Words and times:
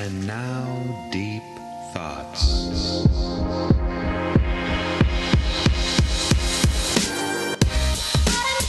And 0.00 0.28
now, 0.28 1.10
deep 1.10 1.42
thoughts. 1.92 3.04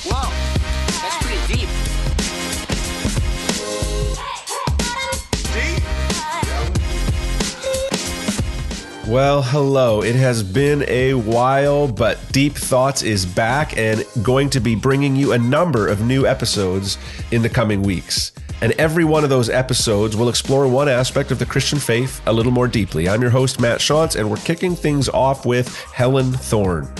Whoa, 0.09 0.29
that's 1.03 1.17
pretty 1.23 1.53
deep. 1.53 1.69
Well, 9.07 9.43
hello. 9.43 10.01
It 10.01 10.15
has 10.15 10.41
been 10.41 10.83
a 10.87 11.13
while, 11.13 11.87
but 11.87 12.17
Deep 12.31 12.53
Thoughts 12.55 13.03
is 13.03 13.27
back 13.27 13.77
and 13.77 14.03
going 14.23 14.49
to 14.49 14.59
be 14.59 14.73
bringing 14.73 15.15
you 15.15 15.33
a 15.33 15.37
number 15.37 15.87
of 15.87 16.01
new 16.01 16.25
episodes 16.25 16.97
in 17.29 17.43
the 17.43 17.49
coming 17.49 17.83
weeks. 17.83 18.31
And 18.61 18.73
every 18.73 19.05
one 19.05 19.23
of 19.23 19.29
those 19.29 19.49
episodes 19.49 20.17
will 20.17 20.27
explore 20.27 20.67
one 20.67 20.89
aspect 20.89 21.31
of 21.31 21.39
the 21.39 21.45
Christian 21.45 21.79
faith 21.79 22.21
a 22.25 22.33
little 22.33 22.51
more 22.51 22.67
deeply. 22.67 23.07
I'm 23.07 23.21
your 23.21 23.31
host, 23.31 23.59
Matt 23.59 23.79
Shantz, 23.79 24.17
and 24.17 24.29
we're 24.29 24.37
kicking 24.37 24.75
things 24.75 25.07
off 25.07 25.45
with 25.45 25.73
Helen 25.93 26.33
Thorne. 26.33 26.93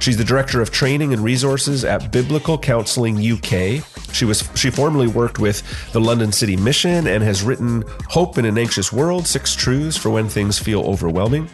She's 0.00 0.16
the 0.16 0.24
director 0.24 0.60
of 0.60 0.72
training 0.72 1.12
and 1.12 1.22
resources 1.22 1.84
at 1.84 2.10
Biblical 2.10 2.58
Counseling 2.58 3.16
UK. 3.16 3.84
She 4.12 4.24
was 4.24 4.48
she 4.56 4.70
formerly 4.70 5.06
worked 5.06 5.38
with 5.38 5.62
the 5.92 6.00
London 6.00 6.32
City 6.32 6.56
Mission 6.56 7.06
and 7.06 7.22
has 7.22 7.42
written 7.44 7.84
Hope 8.08 8.36
in 8.36 8.44
an 8.44 8.58
Anxious 8.58 8.92
World: 8.92 9.26
Six 9.26 9.54
Truths 9.54 9.96
for 9.96 10.10
When 10.10 10.28
Things 10.28 10.58
Feel 10.58 10.80
Overwhelming. 10.80 11.48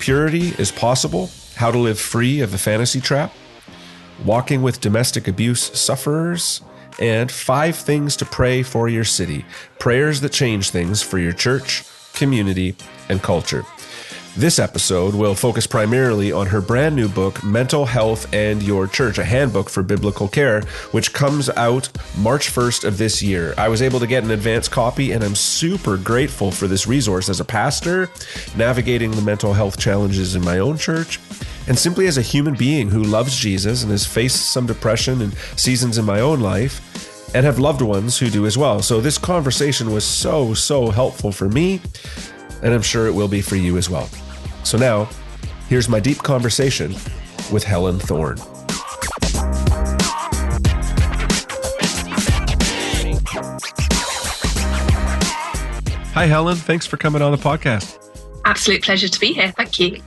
Purity 0.00 0.54
is 0.58 0.72
possible: 0.72 1.30
How 1.54 1.70
to 1.70 1.78
live 1.78 2.00
free 2.00 2.40
of 2.40 2.50
the 2.50 2.58
fantasy 2.58 3.00
trap. 3.00 3.32
Walking 4.24 4.62
with 4.62 4.80
domestic 4.80 5.28
abuse 5.28 5.62
sufferers 5.78 6.62
and 6.98 7.30
five 7.30 7.76
things 7.76 8.16
to 8.16 8.24
pray 8.24 8.62
for 8.62 8.88
your 8.88 9.04
city. 9.04 9.44
Prayers 9.78 10.20
that 10.20 10.32
change 10.32 10.70
things 10.70 11.02
for 11.02 11.18
your 11.18 11.32
church, 11.32 11.84
community, 12.14 12.74
and 13.08 13.22
culture. 13.22 13.64
This 14.38 14.60
episode 14.60 15.16
will 15.16 15.34
focus 15.34 15.66
primarily 15.66 16.30
on 16.30 16.46
her 16.46 16.60
brand 16.60 16.94
new 16.94 17.08
book, 17.08 17.42
Mental 17.42 17.84
Health 17.84 18.32
and 18.32 18.62
Your 18.62 18.86
Church, 18.86 19.18
a 19.18 19.24
handbook 19.24 19.68
for 19.68 19.82
biblical 19.82 20.28
care, 20.28 20.62
which 20.92 21.12
comes 21.12 21.50
out 21.50 21.88
March 22.16 22.52
1st 22.52 22.84
of 22.84 22.98
this 22.98 23.20
year. 23.20 23.52
I 23.58 23.66
was 23.66 23.82
able 23.82 23.98
to 23.98 24.06
get 24.06 24.22
an 24.22 24.30
advance 24.30 24.68
copy, 24.68 25.10
and 25.10 25.24
I'm 25.24 25.34
super 25.34 25.96
grateful 25.96 26.52
for 26.52 26.68
this 26.68 26.86
resource 26.86 27.28
as 27.28 27.40
a 27.40 27.44
pastor, 27.44 28.10
navigating 28.56 29.10
the 29.10 29.22
mental 29.22 29.54
health 29.54 29.76
challenges 29.76 30.36
in 30.36 30.44
my 30.44 30.60
own 30.60 30.78
church, 30.78 31.18
and 31.66 31.76
simply 31.76 32.06
as 32.06 32.16
a 32.16 32.22
human 32.22 32.54
being 32.54 32.88
who 32.90 33.02
loves 33.02 33.36
Jesus 33.36 33.82
and 33.82 33.90
has 33.90 34.06
faced 34.06 34.52
some 34.52 34.66
depression 34.66 35.20
and 35.20 35.34
seasons 35.56 35.98
in 35.98 36.04
my 36.04 36.20
own 36.20 36.38
life 36.38 37.34
and 37.34 37.44
have 37.44 37.58
loved 37.58 37.82
ones 37.82 38.16
who 38.16 38.30
do 38.30 38.46
as 38.46 38.56
well. 38.56 38.82
So 38.82 39.00
this 39.00 39.18
conversation 39.18 39.92
was 39.92 40.04
so, 40.04 40.54
so 40.54 40.90
helpful 40.90 41.32
for 41.32 41.48
me, 41.48 41.80
and 42.62 42.72
I'm 42.72 42.82
sure 42.82 43.08
it 43.08 43.12
will 43.12 43.26
be 43.26 43.42
for 43.42 43.56
you 43.56 43.76
as 43.76 43.90
well. 43.90 44.08
So 44.68 44.76
now, 44.76 45.08
here's 45.70 45.88
my 45.88 45.98
deep 45.98 46.18
conversation 46.18 46.92
with 47.50 47.64
Helen 47.64 47.98
Thorne. 47.98 48.36
Hi, 56.12 56.26
Helen. 56.26 56.56
Thanks 56.56 56.84
for 56.84 56.98
coming 56.98 57.22
on 57.22 57.32
the 57.32 57.38
podcast. 57.38 57.98
Absolute 58.44 58.82
pleasure 58.82 59.08
to 59.08 59.18
be 59.18 59.32
here. 59.32 59.52
Thank 59.52 59.80
you. 59.80 60.02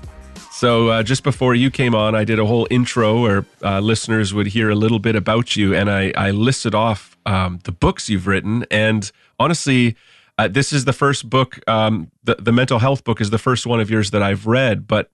So, 0.51 0.89
uh, 0.89 1.01
just 1.01 1.23
before 1.23 1.55
you 1.55 1.71
came 1.71 1.95
on, 1.95 2.13
I 2.13 2.23
did 2.23 2.37
a 2.37 2.45
whole 2.45 2.67
intro 2.69 3.19
where 3.19 3.47
uh, 3.63 3.79
listeners 3.79 4.31
would 4.31 4.45
hear 4.45 4.69
a 4.69 4.75
little 4.75 4.99
bit 4.99 5.15
about 5.15 5.55
you, 5.55 5.73
and 5.73 5.89
I, 5.89 6.13
I 6.15 6.29
listed 6.29 6.75
off 6.75 7.17
um, 7.25 7.61
the 7.63 7.71
books 7.71 8.09
you've 8.09 8.27
written. 8.27 8.67
And 8.69 9.11
honestly, 9.39 9.95
uh, 10.37 10.47
this 10.47 10.73
is 10.73 10.85
the 10.85 10.93
first 10.93 11.29
book, 11.29 11.59
um, 11.69 12.11
the, 12.23 12.35
the 12.35 12.51
mental 12.51 12.79
health 12.79 13.03
book 13.03 13.21
is 13.21 13.29
the 13.29 13.37
first 13.37 13.65
one 13.65 13.79
of 13.79 13.89
yours 13.89 14.11
that 14.11 14.23
I've 14.23 14.47
read, 14.47 14.87
but 14.87 15.11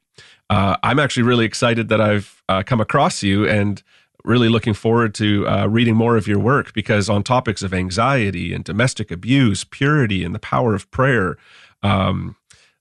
uh, 0.49 0.77
I'm 0.83 0.99
actually 0.99 1.23
really 1.23 1.45
excited 1.45 1.89
that 1.89 1.99
I've 1.99 2.41
uh, 2.47 2.63
come 2.63 2.79
across 2.79 3.23
you 3.23 3.47
and 3.47 3.81
really 4.23 4.49
looking 4.49 4.73
forward 4.73 5.13
to 5.15 5.47
uh, 5.47 5.67
reading 5.67 5.95
more 5.95 6.17
of 6.17 6.27
your 6.27 6.39
work 6.39 6.73
because 6.73 7.09
on 7.09 7.23
topics 7.23 7.61
of 7.61 7.73
anxiety 7.73 8.53
and 8.53 8.63
domestic 8.63 9.11
abuse, 9.11 9.63
purity, 9.63 10.23
and 10.23 10.35
the 10.35 10.39
power 10.39 10.73
of 10.73 10.89
prayer. 10.91 11.37
Um, 11.81 12.35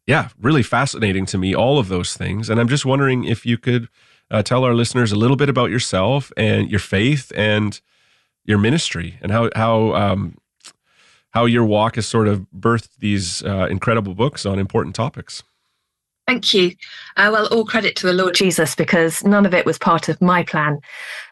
yeah, 0.06 0.28
really 0.41 0.62
fascinating 0.62 1.27
to 1.27 1.38
me, 1.38 1.55
all 1.55 1.78
of 1.78 1.88
those 1.88 2.16
things. 2.16 2.49
And 2.49 2.61
I'm 2.61 2.69
just 2.69 2.84
wondering 2.87 3.25
if 3.25 3.44
you 3.44 3.59
could 3.59 3.88
uh, 4.31 4.43
tell 4.43 4.65
our 4.65 4.75
listeners 4.75 5.12
a 5.12 5.16
little 5.16 5.37
bit 5.37 5.49
about 5.49 5.71
yourself 5.71 6.32
and 6.37 6.71
your 6.71 6.81
faith 6.81 7.32
and 7.34 7.81
your 8.44 8.59
ministry 8.59 9.19
and 9.21 9.32
how, 9.32 9.50
how, 9.55 9.94
um, 9.94 10.37
how 11.37 11.45
your 11.45 11.67
walk 11.67 11.97
has 11.97 12.07
sort 12.07 12.29
of 12.29 12.47
birthed 12.59 12.97
these 12.99 13.43
uh, 13.45 13.67
incredible 13.67 14.15
books 14.15 14.47
on 14.47 14.59
important 14.59 14.95
topics. 14.95 15.43
Thank 16.27 16.55
you. 16.55 16.71
Uh, 17.19 17.29
well, 17.31 17.47
all 17.49 17.67
credit 17.67 17.95
to 17.97 18.07
the 18.07 18.15
Lord 18.15 18.35
Jesus 18.35 18.75
because 18.75 19.23
none 19.23 19.45
of 19.45 19.53
it 19.53 19.67
was 19.67 19.79
part 19.79 20.09
of 20.09 20.19
my 20.23 20.43
plan. 20.43 20.79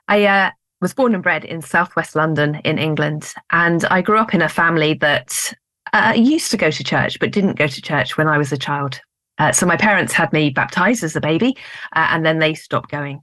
I 0.08 0.26
uh, 0.26 0.50
was 0.82 0.92
born 0.92 1.14
and 1.14 1.22
bred 1.22 1.46
in 1.46 1.62
southwest 1.62 2.14
London 2.14 2.60
in 2.66 2.76
England, 2.76 3.32
and 3.50 3.86
I 3.86 4.02
grew 4.02 4.18
up 4.18 4.34
in 4.34 4.42
a 4.42 4.48
family 4.50 4.92
that 5.00 5.54
uh, 5.94 6.12
used 6.14 6.50
to 6.50 6.58
go 6.58 6.70
to 6.70 6.84
church 6.84 7.18
but 7.18 7.32
didn't 7.32 7.56
go 7.56 7.66
to 7.66 7.80
church 7.80 8.18
when 8.18 8.28
I 8.28 8.36
was 8.36 8.52
a 8.52 8.58
child. 8.58 9.00
Uh, 9.38 9.52
so 9.52 9.64
my 9.64 9.78
parents 9.78 10.12
had 10.12 10.30
me 10.34 10.50
baptized 10.50 11.02
as 11.02 11.16
a 11.16 11.20
baby, 11.22 11.56
uh, 11.96 12.08
and 12.10 12.26
then 12.26 12.40
they 12.40 12.52
stopped 12.52 12.90
going. 12.90 13.22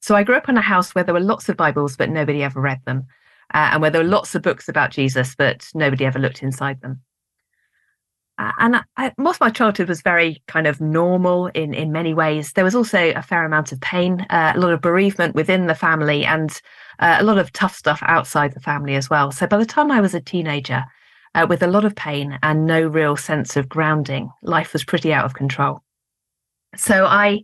So 0.00 0.14
I 0.16 0.22
grew 0.22 0.36
up 0.36 0.48
in 0.48 0.56
a 0.56 0.62
house 0.62 0.94
where 0.94 1.04
there 1.04 1.12
were 1.12 1.20
lots 1.20 1.50
of 1.50 1.58
Bibles, 1.58 1.98
but 1.98 2.08
nobody 2.08 2.42
ever 2.42 2.62
read 2.62 2.80
them, 2.86 3.04
uh, 3.54 3.70
and 3.72 3.82
where 3.82 3.90
there 3.90 4.02
were 4.02 4.08
lots 4.08 4.34
of 4.34 4.42
books 4.42 4.68
about 4.68 4.90
Jesus, 4.90 5.34
but 5.34 5.68
nobody 5.74 6.04
ever 6.04 6.18
looked 6.18 6.42
inside 6.42 6.80
them. 6.80 7.00
Uh, 8.38 8.52
and 8.58 8.76
I, 8.96 9.12
most 9.18 9.36
of 9.36 9.40
my 9.40 9.50
childhood 9.50 9.88
was 9.88 10.00
very 10.00 10.40
kind 10.46 10.68
of 10.68 10.80
normal 10.80 11.46
in 11.48 11.74
in 11.74 11.90
many 11.90 12.14
ways. 12.14 12.52
There 12.52 12.64
was 12.64 12.74
also 12.74 13.10
a 13.10 13.22
fair 13.22 13.44
amount 13.44 13.72
of 13.72 13.80
pain, 13.80 14.24
uh, 14.30 14.52
a 14.54 14.60
lot 14.60 14.72
of 14.72 14.80
bereavement 14.80 15.34
within 15.34 15.66
the 15.66 15.74
family, 15.74 16.24
and 16.24 16.50
uh, 17.00 17.16
a 17.18 17.24
lot 17.24 17.38
of 17.38 17.52
tough 17.52 17.74
stuff 17.74 18.00
outside 18.02 18.54
the 18.54 18.60
family 18.60 18.94
as 18.94 19.10
well. 19.10 19.32
So 19.32 19.48
by 19.48 19.58
the 19.58 19.66
time 19.66 19.90
I 19.90 20.00
was 20.00 20.14
a 20.14 20.20
teenager, 20.20 20.84
uh, 21.34 21.46
with 21.48 21.64
a 21.64 21.66
lot 21.66 21.84
of 21.84 21.96
pain 21.96 22.38
and 22.42 22.64
no 22.64 22.86
real 22.86 23.16
sense 23.16 23.56
of 23.56 23.68
grounding, 23.68 24.30
life 24.42 24.72
was 24.72 24.84
pretty 24.84 25.12
out 25.12 25.24
of 25.24 25.34
control. 25.34 25.82
So 26.76 27.06
I. 27.06 27.42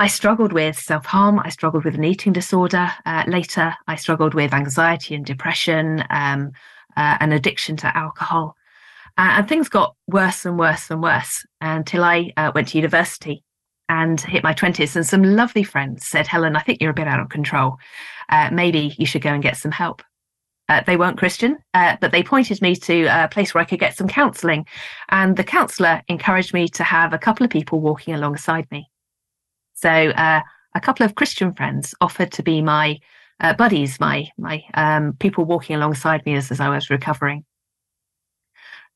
I 0.00 0.06
struggled 0.06 0.52
with 0.52 0.78
self 0.78 1.06
harm. 1.06 1.40
I 1.40 1.48
struggled 1.48 1.84
with 1.84 1.96
an 1.96 2.04
eating 2.04 2.32
disorder. 2.32 2.88
Uh, 3.04 3.24
later, 3.26 3.74
I 3.88 3.96
struggled 3.96 4.32
with 4.32 4.54
anxiety 4.54 5.16
and 5.16 5.26
depression, 5.26 6.04
um, 6.10 6.52
uh, 6.96 7.16
an 7.18 7.32
addiction 7.32 7.76
to 7.78 7.96
alcohol. 7.96 8.54
Uh, 9.16 9.38
and 9.38 9.48
things 9.48 9.68
got 9.68 9.96
worse 10.06 10.44
and 10.44 10.56
worse 10.56 10.88
and 10.92 11.02
worse 11.02 11.44
until 11.60 12.04
I 12.04 12.32
uh, 12.36 12.52
went 12.54 12.68
to 12.68 12.78
university 12.78 13.42
and 13.88 14.20
hit 14.20 14.44
my 14.44 14.54
20s. 14.54 14.94
And 14.94 15.04
some 15.04 15.24
lovely 15.24 15.64
friends 15.64 16.06
said, 16.06 16.28
Helen, 16.28 16.54
I 16.54 16.60
think 16.60 16.80
you're 16.80 16.92
a 16.92 16.94
bit 16.94 17.08
out 17.08 17.18
of 17.18 17.28
control. 17.28 17.78
Uh, 18.28 18.50
maybe 18.52 18.94
you 18.98 19.06
should 19.06 19.22
go 19.22 19.30
and 19.30 19.42
get 19.42 19.56
some 19.56 19.72
help. 19.72 20.04
Uh, 20.68 20.82
they 20.86 20.96
weren't 20.96 21.18
Christian, 21.18 21.58
uh, 21.74 21.96
but 22.00 22.12
they 22.12 22.22
pointed 22.22 22.62
me 22.62 22.76
to 22.76 23.06
a 23.06 23.26
place 23.26 23.52
where 23.52 23.62
I 23.62 23.64
could 23.64 23.80
get 23.80 23.96
some 23.96 24.06
counselling. 24.06 24.64
And 25.08 25.36
the 25.36 25.42
counsellor 25.42 26.02
encouraged 26.06 26.54
me 26.54 26.68
to 26.68 26.84
have 26.84 27.12
a 27.12 27.18
couple 27.18 27.44
of 27.44 27.50
people 27.50 27.80
walking 27.80 28.14
alongside 28.14 28.70
me. 28.70 28.88
So 29.80 29.90
uh, 29.90 30.40
a 30.74 30.80
couple 30.80 31.06
of 31.06 31.14
Christian 31.14 31.52
friends 31.54 31.94
offered 32.00 32.32
to 32.32 32.42
be 32.42 32.60
my 32.62 32.98
buddies, 33.56 34.00
my 34.00 34.28
my 34.36 34.64
um, 34.74 35.12
people 35.14 35.44
walking 35.44 35.76
alongside 35.76 36.26
me 36.26 36.34
as, 36.34 36.50
as 36.50 36.60
I 36.60 36.68
was 36.68 36.90
recovering. 36.90 37.44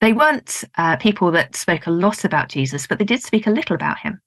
They 0.01 0.13
weren't 0.13 0.65
uh, 0.77 0.97
people 0.97 1.31
that 1.31 1.55
spoke 1.55 1.87
a 1.87 1.93
lot 1.93 2.25
about 2.25 2.49
Jesus, 2.49 2.89
but 2.89 2.99
they 2.99 3.05
did 3.05 3.23
speak 3.23 3.47
a 3.47 3.53
little 3.53 3.77
about 3.77 4.01
him. 4.01 4.21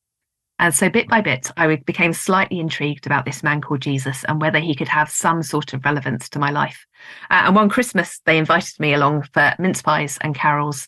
And 0.57 0.73
so, 0.73 0.89
bit 0.89 1.09
by 1.09 1.19
bit, 1.19 1.51
I 1.57 1.75
became 1.75 2.13
slightly 2.13 2.61
intrigued 2.61 3.05
about 3.05 3.25
this 3.25 3.44
man 3.44 3.59
called 3.59 3.81
Jesus 3.81 4.23
and 4.23 4.39
whether 4.39 4.59
he 4.59 4.73
could 4.73 4.88
have 4.88 5.09
some 5.09 5.44
sort 5.44 5.73
of 5.73 5.83
relevance 5.83 6.29
to 6.29 6.39
my 6.39 6.49
life. 6.49 6.85
Uh, 7.29 7.44
and 7.47 7.55
one 7.57 7.67
Christmas, 7.67 8.21
they 8.25 8.38
invited 8.38 8.79
me 8.79 8.94
along 8.94 9.23
for 9.33 9.53
mince 9.59 9.81
pies 9.81 10.17
and 10.21 10.33
carols. 10.33 10.88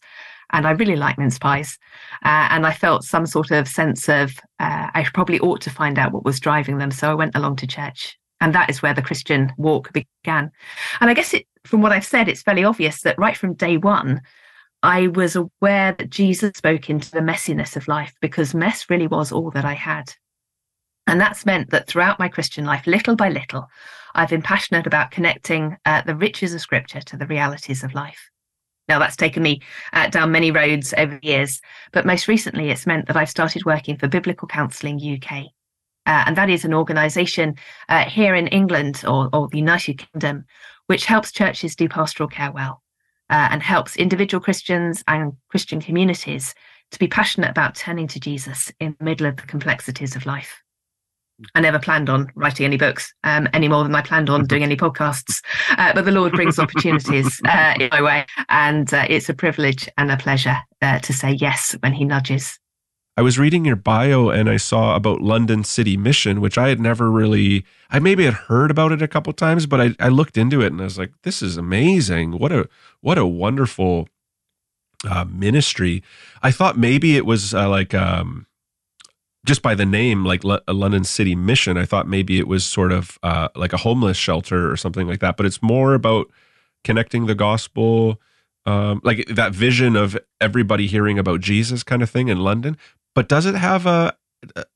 And 0.51 0.65
I 0.65 0.71
really 0.71 0.95
like 0.95 1.17
mince 1.17 1.37
pies. 1.37 1.77
Uh, 2.23 2.47
and 2.51 2.65
I 2.65 2.73
felt 2.73 3.03
some 3.03 3.25
sort 3.25 3.51
of 3.51 3.67
sense 3.67 4.07
of 4.07 4.31
uh, 4.59 4.89
I 4.93 5.05
probably 5.13 5.39
ought 5.39 5.61
to 5.61 5.69
find 5.69 5.99
out 5.99 6.13
what 6.13 6.25
was 6.25 6.39
driving 6.39 6.77
them. 6.77 6.91
So 6.91 7.11
I 7.11 7.15
went 7.15 7.35
along 7.35 7.57
to 7.57 7.67
church. 7.67 8.17
And 8.39 8.53
that 8.53 8.69
is 8.69 8.81
where 8.81 8.93
the 8.93 9.01
Christian 9.01 9.51
walk 9.57 9.91
began. 9.93 10.51
And 11.01 11.09
I 11.09 11.13
guess 11.13 11.33
it, 11.33 11.47
from 11.65 11.81
what 11.81 11.91
I've 11.91 12.05
said, 12.05 12.29
it's 12.29 12.43
fairly 12.43 12.63
obvious 12.63 13.01
that 13.01 13.17
right 13.17 13.35
from 13.35 13.55
day 13.55 13.77
one, 13.77 14.21
I 14.83 15.07
was 15.07 15.35
aware 15.35 15.95
that 15.97 16.11
Jesus 16.11 16.51
spoke 16.55 16.89
into 16.89 17.09
the 17.09 17.19
messiness 17.19 17.75
of 17.75 17.87
life 17.87 18.13
because 18.21 18.53
mess 18.53 18.89
really 18.89 19.07
was 19.07 19.31
all 19.31 19.49
that 19.51 19.65
I 19.65 19.73
had. 19.73 20.13
And 21.07 21.19
that's 21.19 21.45
meant 21.45 21.71
that 21.71 21.87
throughout 21.87 22.19
my 22.19 22.27
Christian 22.27 22.65
life, 22.65 22.85
little 22.85 23.15
by 23.15 23.29
little, 23.29 23.67
I've 24.13 24.29
been 24.29 24.41
passionate 24.41 24.85
about 24.85 25.11
connecting 25.11 25.77
uh, 25.85 26.01
the 26.01 26.15
riches 26.15 26.53
of 26.53 26.61
scripture 26.61 27.01
to 27.01 27.17
the 27.17 27.25
realities 27.25 27.83
of 27.83 27.93
life. 27.93 28.29
Now, 28.87 28.99
that's 28.99 29.15
taken 29.15 29.43
me 29.43 29.61
uh, 29.93 30.07
down 30.07 30.31
many 30.31 30.51
roads 30.51 30.93
over 30.97 31.19
the 31.21 31.27
years, 31.27 31.61
but 31.91 32.05
most 32.05 32.27
recently, 32.27 32.69
it's 32.69 32.87
meant 32.87 33.07
that 33.07 33.17
I've 33.17 33.29
started 33.29 33.65
working 33.65 33.97
for 33.97 34.07
Biblical 34.07 34.47
Counseling 34.47 34.97
UK. 34.99 35.45
Uh, 36.05 36.23
and 36.25 36.37
that 36.37 36.49
is 36.49 36.63
an 36.63 36.73
organization 36.73 37.55
uh, 37.89 38.05
here 38.05 38.33
in 38.33 38.47
England 38.47 39.03
or, 39.05 39.29
or 39.33 39.49
the 39.49 39.57
United 39.57 39.97
Kingdom, 39.97 40.45
which 40.85 41.05
helps 41.05 41.33
churches 41.33 41.75
do 41.75 41.89
pastoral 41.89 42.29
care 42.29 42.51
well. 42.51 42.81
uh, 43.29 43.49
and 43.51 43.61
helps 43.61 43.95
individual 43.95 44.41
Christians 44.41 45.03
and 45.07 45.33
Christian 45.49 45.81
communities 45.81 46.53
to 46.91 46.99
be 46.99 47.07
passionate 47.07 47.49
about 47.49 47.75
turning 47.75 48.07
to 48.07 48.19
Jesus 48.19 48.71
in 48.79 48.95
the 48.97 49.05
middle 49.05 49.27
of 49.27 49.35
the 49.37 49.43
complexities 49.43 50.15
of 50.15 50.25
life. 50.25 50.61
I 51.53 51.61
never 51.61 51.79
planned 51.79 52.09
on 52.09 52.31
writing 52.35 52.65
any 52.65 52.77
books 52.77 53.13
um, 53.23 53.47
any 53.53 53.67
more 53.67 53.83
than 53.83 53.93
I 53.93 54.01
planned 54.01 54.29
on 54.29 54.45
doing 54.45 54.63
any 54.69 54.75
podcasts. 54.75 55.43
Uh, 55.71 55.93
but 55.93 56.05
the 56.05 56.11
Lord 56.11 56.33
brings 56.33 56.59
opportunities 56.59 57.39
uh, 57.47 57.73
in 57.79 57.89
my 57.91 58.01
way. 58.01 58.25
And 58.49 58.91
uh, 58.93 59.05
it's 59.09 59.29
a 59.29 59.33
privilege 59.33 59.87
and 59.97 60.11
a 60.11 60.17
pleasure 60.17 60.57
uh, 60.81 60.99
to 60.99 61.13
say 61.13 61.31
yes 61.31 61.75
when 61.81 61.93
He 61.93 62.05
nudges. 62.05 62.59
I 63.15 63.21
was 63.21 63.39
reading 63.39 63.65
your 63.65 63.75
bio 63.75 64.29
and 64.29 64.47
I 64.47 64.57
saw 64.57 64.95
about 64.95 65.21
London 65.21 65.63
City 65.63 65.97
Mission, 65.97 66.39
which 66.39 66.55
I 66.55 66.69
had 66.69 66.79
never 66.79 67.09
really, 67.09 67.65
I 67.89 67.97
maybe 67.97 68.25
had 68.25 68.35
heard 68.35 68.69
about 68.69 68.91
it 68.91 69.01
a 69.01 69.07
couple 69.07 69.33
times, 69.33 69.65
but 69.65 69.81
I, 69.81 69.95
I 69.99 70.09
looked 70.09 70.37
into 70.37 70.61
it 70.61 70.67
and 70.67 70.79
I 70.79 70.83
was 70.83 70.99
like, 70.99 71.13
this 71.23 71.41
is 71.41 71.57
amazing. 71.57 72.37
What 72.37 72.51
a, 72.51 72.69
what 73.01 73.17
a 73.17 73.25
wonderful 73.25 74.07
uh, 75.03 75.25
ministry. 75.25 76.03
I 76.43 76.51
thought 76.51 76.77
maybe 76.77 77.17
it 77.17 77.25
was 77.25 77.55
uh, 77.55 77.67
like, 77.69 77.95
um, 77.95 78.46
just 79.47 79.61
by 79.61 79.73
the 79.73 79.85
name, 79.85 80.25
like 80.25 80.45
L- 80.45 80.61
London 80.67 81.03
City 81.03 81.33
Mission, 81.33 81.77
I 81.77 81.85
thought 81.85 82.07
maybe 82.07 82.37
it 82.37 82.47
was 82.47 82.65
sort 82.65 82.91
of 82.91 83.17
uh, 83.23 83.47
like 83.55 83.73
a 83.73 83.77
homeless 83.77 84.17
shelter 84.17 84.69
or 84.69 84.75
something 84.75 85.07
like 85.07 85.21
that. 85.21 85.37
But 85.37 85.45
it's 85.45 85.63
more 85.63 85.93
about 85.93 86.29
connecting 86.83 87.25
the 87.25 87.33
gospel, 87.33 88.21
um, 88.65 89.01
like 89.03 89.25
that 89.27 89.53
vision 89.53 89.95
of 89.95 90.17
everybody 90.41 90.85
hearing 90.85 91.17
about 91.17 91.39
Jesus 91.39 91.81
kind 91.81 92.03
of 92.03 92.09
thing 92.09 92.27
in 92.27 92.41
London. 92.41 92.77
But 93.15 93.29
does 93.29 93.45
it 93.45 93.55
have 93.55 93.85
a 93.85 94.15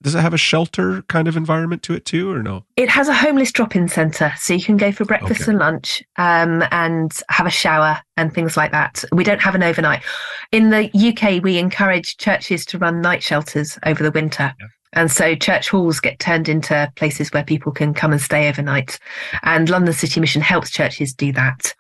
does 0.02 0.16
it 0.16 0.20
have 0.20 0.34
a 0.34 0.38
shelter 0.38 1.02
kind 1.04 1.28
of 1.28 1.38
environment 1.38 1.84
to 1.84 1.94
it 1.94 2.06
too, 2.06 2.32
or 2.32 2.42
no? 2.42 2.66
It 2.76 2.90
has 2.90 3.08
a 3.08 3.14
homeless 3.14 3.52
drop-in 3.52 3.88
centre, 3.88 4.34
so 4.38 4.54
you 4.54 4.64
can 4.64 4.78
go 4.78 4.92
for 4.92 5.06
breakfast 5.06 5.42
okay. 5.42 5.52
and 5.52 5.60
lunch, 5.60 6.04
um, 6.18 6.64
and 6.72 7.12
have 7.30 7.46
a 7.46 7.52
shower 7.52 8.00
and 8.18 8.34
things 8.34 8.58
like 8.58 8.72
that. 8.72 9.04
We 9.12 9.24
don't 9.24 9.42
have 9.42 9.56
an 9.56 9.64
overnight. 9.64 10.04
In 10.52 10.70
the 10.70 10.90
UK, 10.94 11.44
we 11.44 11.58
encourage 11.58 12.18
churches 12.18 12.66
to 12.68 12.78
run 12.78 13.02
night 13.02 13.24
shelters 13.24 13.78
over 13.86 14.04
the 14.04 14.12
winter. 14.12 14.54
Yeah. 14.60 14.68
And 14.94 15.10
so 15.10 15.36
church 15.36 15.70
halls 15.70 16.00
get 16.00 16.20
turned 16.20 16.50
into 16.50 16.92
places 16.96 17.32
where 17.32 17.46
people 17.46 17.72
can 17.72 17.94
come 17.94 18.12
and 18.12 18.22
stay 18.22 18.50
overnight. 18.50 19.00
And 19.44 19.70
London 19.70 19.94
City 19.94 20.20
Mission 20.20 20.42
helps 20.42 20.70
churches 20.70 21.14
do 21.14 21.32
that. 21.32 21.74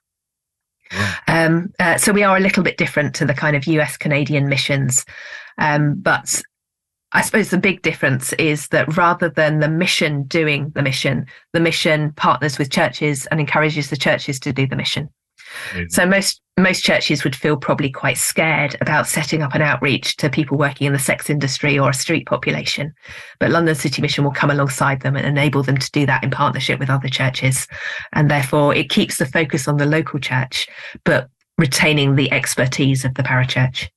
Um, 1.28 1.70
uh, 1.80 1.98
so 1.98 2.12
we 2.12 2.24
are 2.24 2.38
a 2.38 2.42
little 2.42 2.64
bit 2.64 2.78
different 2.78 3.16
to 3.16 3.26
the 3.26 3.34
kind 3.34 3.56
of 3.56 3.66
US 3.66 3.98
Canadian 3.98 4.50
missions. 4.50 5.06
Um, 5.58 5.96
but 5.96 6.42
I 7.14 7.22
suppose 7.22 7.50
the 7.50 7.58
big 7.58 7.82
difference 7.82 8.32
is 8.34 8.70
that 8.70 8.96
rather 8.96 9.30
than 9.30 9.60
the 9.60 9.68
mission 9.68 10.24
doing 10.24 10.72
the 10.76 10.82
mission, 10.82 11.26
the 11.52 11.60
mission 11.60 12.14
partners 12.14 12.58
with 12.58 12.72
churches 12.72 13.26
and 13.28 13.40
encourages 13.40 13.90
the 13.90 13.98
churches 13.98 14.40
to 14.42 14.54
do 14.54 14.66
the 14.66 14.78
mission. 14.78 15.10
Mm-hmm. 15.72 15.90
So 15.90 16.06
most 16.06 16.42
most 16.58 16.84
churches 16.84 17.24
would 17.24 17.36
feel 17.36 17.58
probably 17.58 17.90
quite 17.90 18.18
scared 18.18 18.76
about 18.82 19.08
setting 19.08 19.42
up 19.42 19.56
an 19.56 19.62
outreach 19.62 20.16
to 20.18 20.30
people 20.30 20.58
working 20.58 20.86
in 20.86 20.94
the 20.94 21.00
sex 21.00 21.30
industry 21.30 21.78
or 21.80 21.90
a 21.90 21.94
street 21.94 22.28
population. 22.28 22.94
But 23.40 23.52
London 23.52 23.74
City 23.74 24.02
Mission 24.02 24.24
will 24.24 24.32
come 24.32 24.52
alongside 24.52 25.02
them 25.02 25.16
and 25.16 25.26
enable 25.26 25.64
them 25.64 25.78
to 25.78 25.92
do 25.92 26.06
that 26.06 26.24
in 26.24 26.30
partnership 26.30 26.80
with 26.80 26.90
other 26.90 27.10
churches. 27.10 27.68
And 28.14 28.30
therefore 28.30 28.76
it 28.76 28.90
keeps 28.90 29.18
the 29.18 29.26
focus 29.26 29.68
on 29.68 29.78
the 29.78 29.86
local 29.86 30.20
church, 30.20 30.68
but 31.04 31.30
retaining 31.58 32.16
the 32.16 32.32
expertise 32.32 33.04
of 33.04 33.16
the 33.16 33.24
parachurch. 33.24 33.88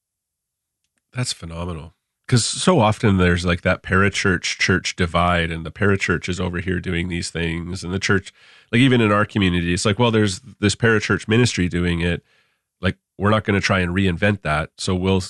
That's 1.13 1.33
phenomenal 1.33 1.95
because 2.27 2.45
so 2.45 2.81
often 2.81 3.19
there's 3.19 3.45
like 3.45 3.63
that 3.63 3.83
parachurch 3.83 4.59
church 4.59 4.97
divide 4.97 5.51
and 5.51 5.65
the 5.65 5.71
parachurch 5.71 6.29
is 6.29 6.41
over 6.41 6.61
here 6.61 6.81
doing 6.81 7.09
these 7.09 7.31
things 7.31 7.85
and 7.85 7.93
the 7.93 7.99
church 7.99 8.33
like 8.73 8.81
even 8.81 9.01
in 9.01 9.13
our 9.13 9.25
community 9.25 9.75
it's 9.75 9.85
like 9.85 9.99
well 9.99 10.11
there's 10.11 10.41
this 10.61 10.75
parachurch 10.75 11.29
ministry 11.29 11.69
doing 11.69 12.01
it. 12.01 12.23
Like 12.81 12.97
we're 13.19 13.31
not 13.31 13.45
going 13.45 13.61
to 13.61 13.65
try 13.65 13.81
and 13.81 13.95
reinvent 13.95 14.43
that. 14.43 14.71
So 14.79 14.95
we'll 14.95 15.23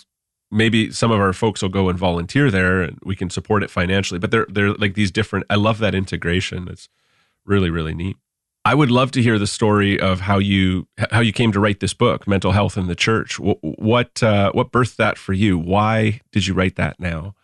maybe 0.50 0.90
some 0.92 1.10
of 1.10 1.20
our 1.20 1.32
folks 1.32 1.62
will 1.62 1.68
go 1.68 1.88
and 1.88 1.98
volunteer 1.98 2.50
there 2.50 2.82
and 2.82 2.98
we 3.02 3.16
can 3.16 3.28
support 3.28 3.62
it 3.62 3.70
financially 3.70 4.20
but 4.20 4.30
they're 4.30 4.46
they're 4.48 4.74
like 4.74 4.94
these 4.94 5.10
different 5.10 5.46
i 5.50 5.54
love 5.54 5.78
that 5.78 5.94
integration. 5.94 6.68
It's 6.68 6.88
really 7.44 7.70
really 7.70 7.94
neat 7.94 8.16
I 8.66 8.74
would 8.74 8.90
love 8.90 9.10
to 9.12 9.22
hear 9.22 9.38
the 9.38 9.46
story 9.46 10.00
of 10.00 10.20
how 10.20 10.38
you 10.38 10.88
how 11.10 11.20
you 11.20 11.32
came 11.32 11.52
to 11.52 11.60
write 11.60 11.80
this 11.80 11.92
book, 11.92 12.26
Mental 12.26 12.52
Health 12.52 12.78
in 12.78 12.86
the 12.86 12.94
Church. 12.94 13.38
What 13.38 14.22
uh, 14.22 14.52
what 14.52 14.72
birthed 14.72 14.96
that 14.96 15.18
for 15.18 15.34
you? 15.34 15.58
Why 15.58 16.20
did 16.32 16.46
you 16.46 16.54
write 16.54 16.76
that 16.76 16.98
now? 16.98 17.34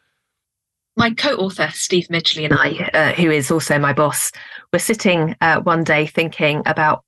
My 0.97 1.11
co-author 1.11 1.71
Steve 1.73 2.09
Midgley 2.09 2.45
and 2.45 2.55
I, 2.55 2.91
uh, 2.95 3.13
who 3.13 3.31
is 3.31 3.51
also 3.51 3.79
my 3.79 3.93
boss, 3.93 4.33
were 4.73 4.79
sitting 4.79 5.37
uh, 5.41 5.61
one 5.61 5.85
day 5.85 6.07
thinking 6.07 6.63
about 6.67 7.05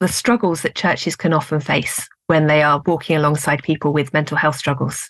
the 0.00 0.08
struggles 0.08 0.62
that 0.62 0.74
churches 0.74 1.14
can 1.14 1.32
often 1.32 1.60
face 1.60 2.08
when 2.26 2.46
they 2.46 2.62
are 2.62 2.82
walking 2.86 3.16
alongside 3.16 3.62
people 3.62 3.92
with 3.92 4.12
mental 4.12 4.36
health 4.36 4.56
struggles. 4.56 5.08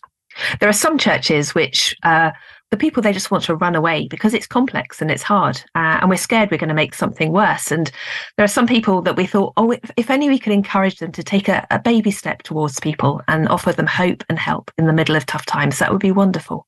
There 0.61 0.69
are 0.69 0.75
some 0.75 0.99
churches 0.99 1.55
which 1.55 1.97
uh, 2.03 2.33
the 2.73 2.77
people 2.79 3.03
they 3.03 3.13
just 3.13 3.31
want 3.31 3.45
to 3.45 3.55
run 3.55 3.75
away 3.75 4.09
because 4.09 4.33
it's 4.33 4.47
complex 4.47 5.03
and 5.03 5.11
it's 5.11 5.23
hard 5.23 5.59
uh, 5.75 5.99
and 6.01 6.09
we're 6.09 6.17
scared 6.17 6.51
we're 6.51 6.57
going 6.57 6.69
to 6.69 6.75
make 6.75 6.95
something 6.95 7.31
worse. 7.31 7.71
And 7.71 7.93
there 8.37 8.45
are 8.45 8.49
some 8.49 8.67
people 8.67 9.03
that 9.03 9.15
we 9.15 9.27
thought 9.27 9.53
oh 9.59 9.73
if, 9.73 9.91
if 9.99 10.11
only 10.11 10.31
we 10.31 10.39
could 10.39 10.55
encourage 10.55 10.99
them 10.99 11.13
to 11.13 11.23
take 11.23 11.49
a, 11.49 11.67
a, 11.71 11.79
baby 11.79 12.11
step 12.11 12.43
towards 12.43 12.81
people 12.81 13.21
and 13.29 13.47
offer 13.49 13.73
them 13.73 13.87
hope 13.87 14.25
and 14.31 14.39
help 14.39 14.71
in 14.79 14.87
the 14.87 14.93
middle 14.95 15.17
of 15.17 15.27
tough 15.27 15.45
times 15.45 15.79
that 15.79 15.93
would 15.93 16.01
be 16.01 16.13
wonderful. 16.13 16.67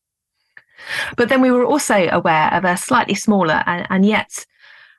But 1.16 1.30
then 1.30 1.40
we 1.40 1.50
were 1.50 1.64
also 1.64 2.08
aware 2.10 2.52
of 2.52 2.66
a 2.66 2.76
slightly 2.76 3.14
smaller 3.14 3.62
and, 3.64 3.86
and 3.88 4.04
yet 4.04 4.44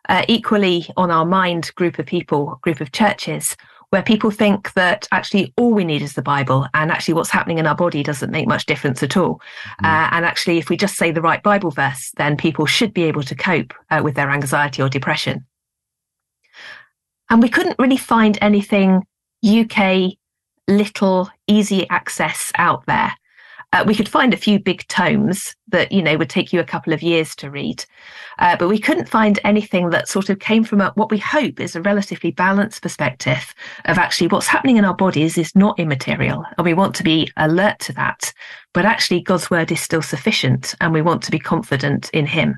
uh, 0.09 0.25
equally 0.27 0.87
on 0.97 1.11
our 1.11 1.25
mind 1.25 1.69
group 1.75 1.99
of 1.99 2.07
people 2.07 2.57
group 2.63 2.81
of 2.81 2.91
churches 2.91 3.55
where 3.95 4.03
people 4.03 4.29
think 4.29 4.73
that 4.73 5.07
actually 5.13 5.53
all 5.55 5.71
we 5.71 5.85
need 5.85 6.01
is 6.01 6.15
the 6.15 6.21
Bible, 6.21 6.67
and 6.73 6.91
actually 6.91 7.13
what's 7.13 7.29
happening 7.29 7.59
in 7.59 7.65
our 7.65 7.77
body 7.77 8.03
doesn't 8.03 8.29
make 8.29 8.45
much 8.45 8.65
difference 8.65 9.01
at 9.01 9.15
all. 9.15 9.39
Mm. 9.81 9.85
Uh, 9.85 10.09
and 10.11 10.25
actually, 10.25 10.57
if 10.57 10.69
we 10.69 10.75
just 10.75 10.97
say 10.97 11.11
the 11.11 11.21
right 11.21 11.41
Bible 11.41 11.71
verse, 11.71 12.11
then 12.17 12.35
people 12.35 12.65
should 12.65 12.93
be 12.93 13.03
able 13.03 13.23
to 13.23 13.33
cope 13.33 13.73
uh, 13.89 14.01
with 14.03 14.15
their 14.15 14.31
anxiety 14.31 14.81
or 14.81 14.89
depression. 14.89 15.45
And 17.29 17.41
we 17.41 17.47
couldn't 17.47 17.79
really 17.79 17.95
find 17.95 18.37
anything 18.41 19.01
UK 19.47 20.17
little 20.67 21.29
easy 21.47 21.89
access 21.89 22.51
out 22.57 22.85
there 22.87 23.13
uh, 23.75 23.83
we 23.85 23.93
could 23.93 24.07
find 24.07 24.33
a 24.33 24.37
few 24.37 24.57
big 24.57 24.87
tomes 24.87 25.53
that 25.67 25.91
you 25.91 26.01
know 26.01 26.15
would 26.15 26.29
take 26.29 26.53
you 26.53 26.61
a 26.61 26.63
couple 26.63 26.93
of 26.93 27.03
years 27.03 27.35
to 27.35 27.51
read, 27.51 27.83
uh, 28.39 28.55
but 28.55 28.69
we 28.69 28.79
couldn't 28.79 29.09
find 29.09 29.37
anything 29.43 29.89
that 29.89 30.07
sort 30.07 30.29
of 30.29 30.39
came 30.39 30.63
from 30.63 30.79
a, 30.79 30.93
what 30.95 31.11
we 31.11 31.17
hope 31.17 31.59
is 31.59 31.75
a 31.75 31.81
relatively 31.81 32.31
balanced 32.31 32.81
perspective 32.81 33.53
of 33.83 33.97
actually 33.97 34.27
what's 34.27 34.47
happening 34.47 34.77
in 34.77 34.85
our 34.85 34.95
bodies 34.95 35.37
is 35.37 35.53
not 35.55 35.77
immaterial, 35.77 36.45
and 36.57 36.63
we 36.63 36.73
want 36.73 36.95
to 36.95 37.03
be 37.03 37.29
alert 37.35 37.77
to 37.79 37.91
that. 37.91 38.33
But 38.73 38.85
actually, 38.85 39.19
God's 39.21 39.49
word 39.49 39.69
is 39.73 39.81
still 39.81 40.01
sufficient, 40.01 40.73
and 40.79 40.93
we 40.93 41.01
want 41.01 41.21
to 41.23 41.31
be 41.31 41.39
confident 41.39 42.09
in 42.11 42.25
Him. 42.25 42.57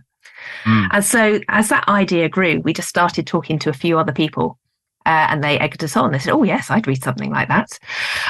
Mm. 0.66 0.88
And 0.92 1.04
so, 1.04 1.40
as 1.50 1.70
that 1.70 1.88
idea 1.88 2.30
grew, 2.30 2.60
we 2.60 2.74
just 2.74 2.90
started 2.90 3.26
talking 3.26 3.58
to 3.60 3.72
a 3.72 3.74
few 3.74 3.98
other 3.98 4.14
people 4.14 4.60
uh, 5.08 5.28
and 5.30 5.44
they 5.44 5.58
egged 5.58 5.84
us 5.84 5.96
on. 5.96 6.12
They 6.12 6.20
said, 6.20 6.34
"Oh 6.34 6.44
yes, 6.44 6.70
I'd 6.70 6.86
read 6.86 7.04
something 7.04 7.32
like 7.32 7.48
that." 7.48 7.80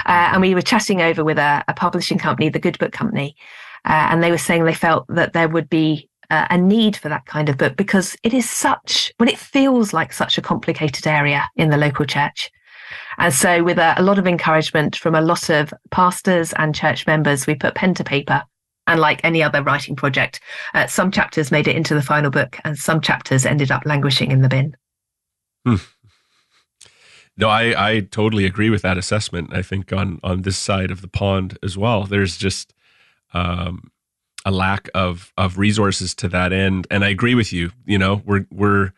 Uh, 0.06 0.30
and 0.32 0.42
we 0.42 0.54
were 0.54 0.62
chatting 0.62 1.02
over 1.02 1.24
with 1.24 1.40
a, 1.40 1.64
a 1.68 1.74
publishing 1.74 2.20
company, 2.20 2.50
the 2.50 2.60
Good 2.60 2.78
Book 2.78 2.92
Company, 2.92 3.36
uh, 3.86 4.08
and 4.12 4.24
they 4.24 4.32
were 4.32 4.38
saying 4.38 4.64
they 4.64 4.74
felt 4.74 5.06
that 5.10 5.34
there 5.34 5.50
would 5.50 5.70
be 5.70 6.08
uh, 6.30 6.46
a 6.50 6.58
need 6.58 6.96
for 6.96 7.10
that 7.10 7.26
kind 7.26 7.50
of 7.50 7.58
book 7.58 7.76
because 7.76 8.16
it 8.24 8.34
is 8.34 8.50
such 8.50 9.12
when 9.18 9.28
it 9.28 9.40
feels 9.40 9.92
like 9.92 10.14
such 10.14 10.38
a 10.38 10.42
complicated 10.42 11.08
area 11.08 11.50
in 11.56 11.72
the 11.72 11.78
local 11.78 12.06
church. 12.06 12.52
And 13.18 13.34
so, 13.34 13.64
with 13.64 13.80
a, 13.80 13.96
a 13.98 14.04
lot 14.04 14.20
of 14.20 14.28
encouragement 14.28 14.96
from 14.96 15.16
a 15.16 15.22
lot 15.22 15.50
of 15.50 15.74
pastors 15.90 16.54
and 16.54 16.76
church 16.76 17.08
members, 17.08 17.48
we 17.48 17.56
put 17.56 17.76
pen 17.76 17.96
to 17.96 18.04
paper 18.04 18.44
and 18.86 19.02
like 19.02 19.20
any 19.24 19.44
other 19.44 19.62
writing 19.64 19.96
project, 19.96 20.40
uh, 20.74 20.88
some 20.88 21.12
chapters 21.12 21.52
made 21.52 21.68
it 21.68 21.76
into 21.76 21.94
the 21.94 22.02
final 22.02 22.32
book 22.32 22.60
and 22.64 22.78
some 22.78 23.02
chapters 23.02 23.46
ended 23.46 23.72
up 23.72 23.84
languishing 23.86 24.32
in 24.32 24.42
the 24.42 24.48
bin. 24.48 24.76
Hmm. 25.66 25.76
No, 27.38 27.50
I, 27.50 27.92
I 27.92 28.00
totally 28.00 28.46
agree 28.46 28.70
with 28.70 28.82
that 28.82 28.98
assessment. 28.98 29.54
I 29.54 29.62
think 29.62 29.94
on 29.94 30.20
on 30.24 30.42
this 30.42 30.58
side 30.58 30.92
of 30.92 31.02
the 31.02 31.08
pond 31.08 31.58
as 31.62 31.78
well, 31.78 32.04
there's 32.04 32.36
just 32.36 32.74
um, 33.34 33.92
a 34.44 34.52
lack 34.52 34.90
of 34.96 35.32
of 35.38 35.58
resources 35.58 36.16
to 36.16 36.28
that 36.30 36.52
end. 36.52 36.88
And 36.90 37.06
I 37.06 37.10
agree 37.10 37.36
with 37.36 37.54
you. 37.54 37.72
You 37.86 38.00
know, 38.00 38.22
we're 38.26 38.48
we're 38.52 38.92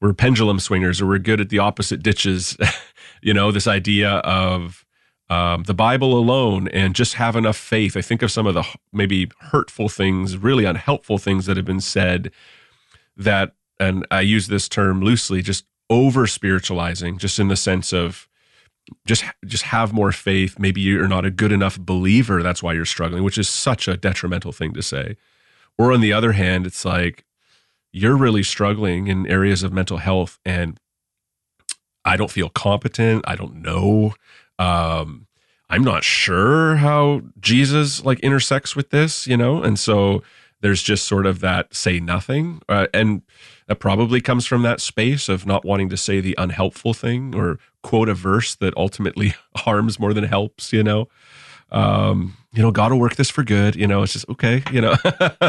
we're 0.00 0.12
pendulum 0.12 0.58
swingers, 0.58 1.00
or 1.00 1.06
we're 1.06 1.18
good 1.18 1.40
at 1.40 1.48
the 1.48 1.60
opposite 1.60 2.02
ditches. 2.02 2.56
you 3.22 3.32
know, 3.32 3.52
this 3.52 3.68
idea 3.68 4.10
of 4.10 4.84
um, 5.28 5.64
the 5.64 5.74
Bible 5.74 6.18
alone 6.18 6.68
and 6.68 6.94
just 6.94 7.14
have 7.14 7.36
enough 7.36 7.56
faith. 7.56 7.96
I 7.96 8.02
think 8.02 8.22
of 8.22 8.30
some 8.30 8.46
of 8.46 8.54
the 8.54 8.64
maybe 8.92 9.30
hurtful 9.40 9.88
things, 9.88 10.36
really 10.36 10.64
unhelpful 10.64 11.18
things 11.18 11.46
that 11.46 11.56
have 11.56 11.66
been 11.66 11.80
said. 11.80 12.30
That, 13.16 13.54
and 13.80 14.06
I 14.10 14.20
use 14.20 14.48
this 14.48 14.68
term 14.68 15.00
loosely, 15.00 15.40
just 15.40 15.64
over 15.88 16.26
spiritualizing 16.26 17.18
just 17.18 17.38
in 17.38 17.48
the 17.48 17.56
sense 17.56 17.92
of 17.92 18.28
just 19.06 19.24
just 19.44 19.64
have 19.64 19.92
more 19.92 20.12
faith. 20.12 20.58
Maybe 20.58 20.80
you're 20.80 21.08
not 21.08 21.24
a 21.24 21.30
good 21.30 21.52
enough 21.52 21.78
believer. 21.78 22.42
That's 22.42 22.62
why 22.62 22.72
you're 22.72 22.84
struggling 22.84 23.24
which 23.24 23.38
is 23.38 23.48
such 23.48 23.88
a 23.88 23.96
detrimental 23.96 24.52
thing 24.52 24.72
to 24.74 24.82
say. 24.82 25.16
Or 25.78 25.92
on 25.92 26.00
the 26.00 26.12
other 26.12 26.32
hand 26.32 26.66
it's 26.66 26.84
like 26.84 27.24
you're 27.92 28.16
really 28.16 28.42
struggling 28.42 29.06
in 29.08 29.26
areas 29.26 29.62
of 29.62 29.72
mental 29.72 29.98
health 29.98 30.38
and 30.44 30.78
i 32.04 32.16
don't 32.16 32.30
feel 32.30 32.48
competent. 32.48 33.24
I 33.26 33.36
don't 33.36 33.62
know. 33.62 34.14
Um, 34.58 35.26
I'm 35.68 35.82
not 35.82 36.04
sure 36.04 36.76
how 36.76 37.22
Jesus 37.40 38.04
like 38.04 38.20
intersects 38.20 38.76
with 38.76 38.90
this, 38.90 39.26
you 39.26 39.36
know, 39.36 39.62
and 39.62 39.78
so 39.78 40.22
there's 40.60 40.82
just 40.82 41.04
sort 41.06 41.26
of 41.26 41.40
that 41.40 41.74
say 41.74 42.00
nothing, 42.00 42.62
uh, 42.68 42.86
and 42.94 43.22
that 43.66 43.76
probably 43.76 44.20
comes 44.20 44.46
from 44.46 44.62
that 44.62 44.80
space 44.80 45.28
of 45.28 45.46
not 45.46 45.64
wanting 45.64 45.88
to 45.88 45.96
say 45.96 46.20
the 46.20 46.34
unhelpful 46.38 46.94
thing 46.94 47.34
or 47.34 47.58
quote 47.82 48.08
a 48.08 48.14
verse 48.14 48.54
that 48.56 48.76
ultimately 48.76 49.34
harms 49.56 49.98
more 49.98 50.14
than 50.14 50.24
helps, 50.24 50.72
you 50.72 50.82
know. 50.82 51.08
Um, 51.72 52.36
you 52.52 52.62
know, 52.62 52.70
God 52.70 52.92
will 52.92 53.00
work 53.00 53.16
this 53.16 53.30
for 53.30 53.42
good. 53.42 53.74
You 53.74 53.86
know, 53.86 54.02
it's 54.02 54.12
just 54.12 54.28
okay. 54.28 54.62
You 54.72 54.80
know, 54.80 54.96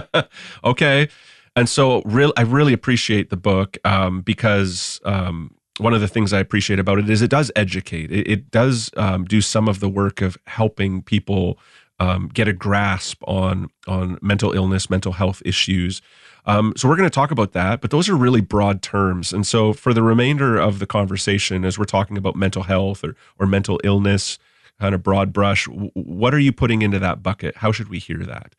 okay. 0.63 1.09
And 1.55 1.69
so, 1.69 2.01
real, 2.05 2.33
I 2.37 2.41
really 2.41 2.73
appreciate 2.73 3.29
the 3.29 3.37
book 3.37 3.77
um, 3.85 4.21
because 4.21 4.99
um, 5.05 5.55
one 5.77 5.93
of 5.93 6.01
the 6.01 6.07
things 6.07 6.33
I 6.33 6.39
appreciate 6.39 6.79
about 6.79 6.99
it 6.99 7.09
is 7.09 7.21
it 7.21 7.29
does 7.29 7.51
educate. 7.55 8.11
It, 8.11 8.27
it 8.27 8.51
does 8.51 8.91
um, 8.97 9.25
do 9.25 9.41
some 9.41 9.67
of 9.67 9.79
the 9.79 9.89
work 9.89 10.21
of 10.21 10.37
helping 10.45 11.01
people 11.01 11.59
um, 11.99 12.29
get 12.33 12.47
a 12.47 12.53
grasp 12.53 13.23
on 13.27 13.69
on 13.87 14.19
mental 14.21 14.53
illness, 14.53 14.89
mental 14.89 15.13
health 15.13 15.41
issues. 15.45 16.01
Um, 16.47 16.73
so 16.75 16.87
we're 16.87 16.95
going 16.95 17.09
to 17.09 17.13
talk 17.13 17.29
about 17.29 17.51
that, 17.53 17.81
but 17.81 17.91
those 17.91 18.09
are 18.09 18.15
really 18.15 18.41
broad 18.41 18.81
terms. 18.81 19.31
And 19.31 19.45
so 19.45 19.73
for 19.73 19.93
the 19.93 20.01
remainder 20.01 20.57
of 20.57 20.79
the 20.79 20.87
conversation, 20.87 21.63
as 21.63 21.77
we're 21.77 21.85
talking 21.85 22.17
about 22.17 22.35
mental 22.35 22.63
health 22.63 23.03
or 23.03 23.15
or 23.37 23.45
mental 23.45 23.79
illness, 23.83 24.39
kind 24.79 24.95
of 24.95 25.03
broad 25.03 25.33
brush, 25.33 25.67
what 25.67 26.33
are 26.33 26.39
you 26.39 26.51
putting 26.51 26.81
into 26.81 26.99
that 26.99 27.21
bucket? 27.21 27.57
How 27.57 27.71
should 27.71 27.89
we 27.89 27.99
hear 27.99 28.19
that? 28.19 28.55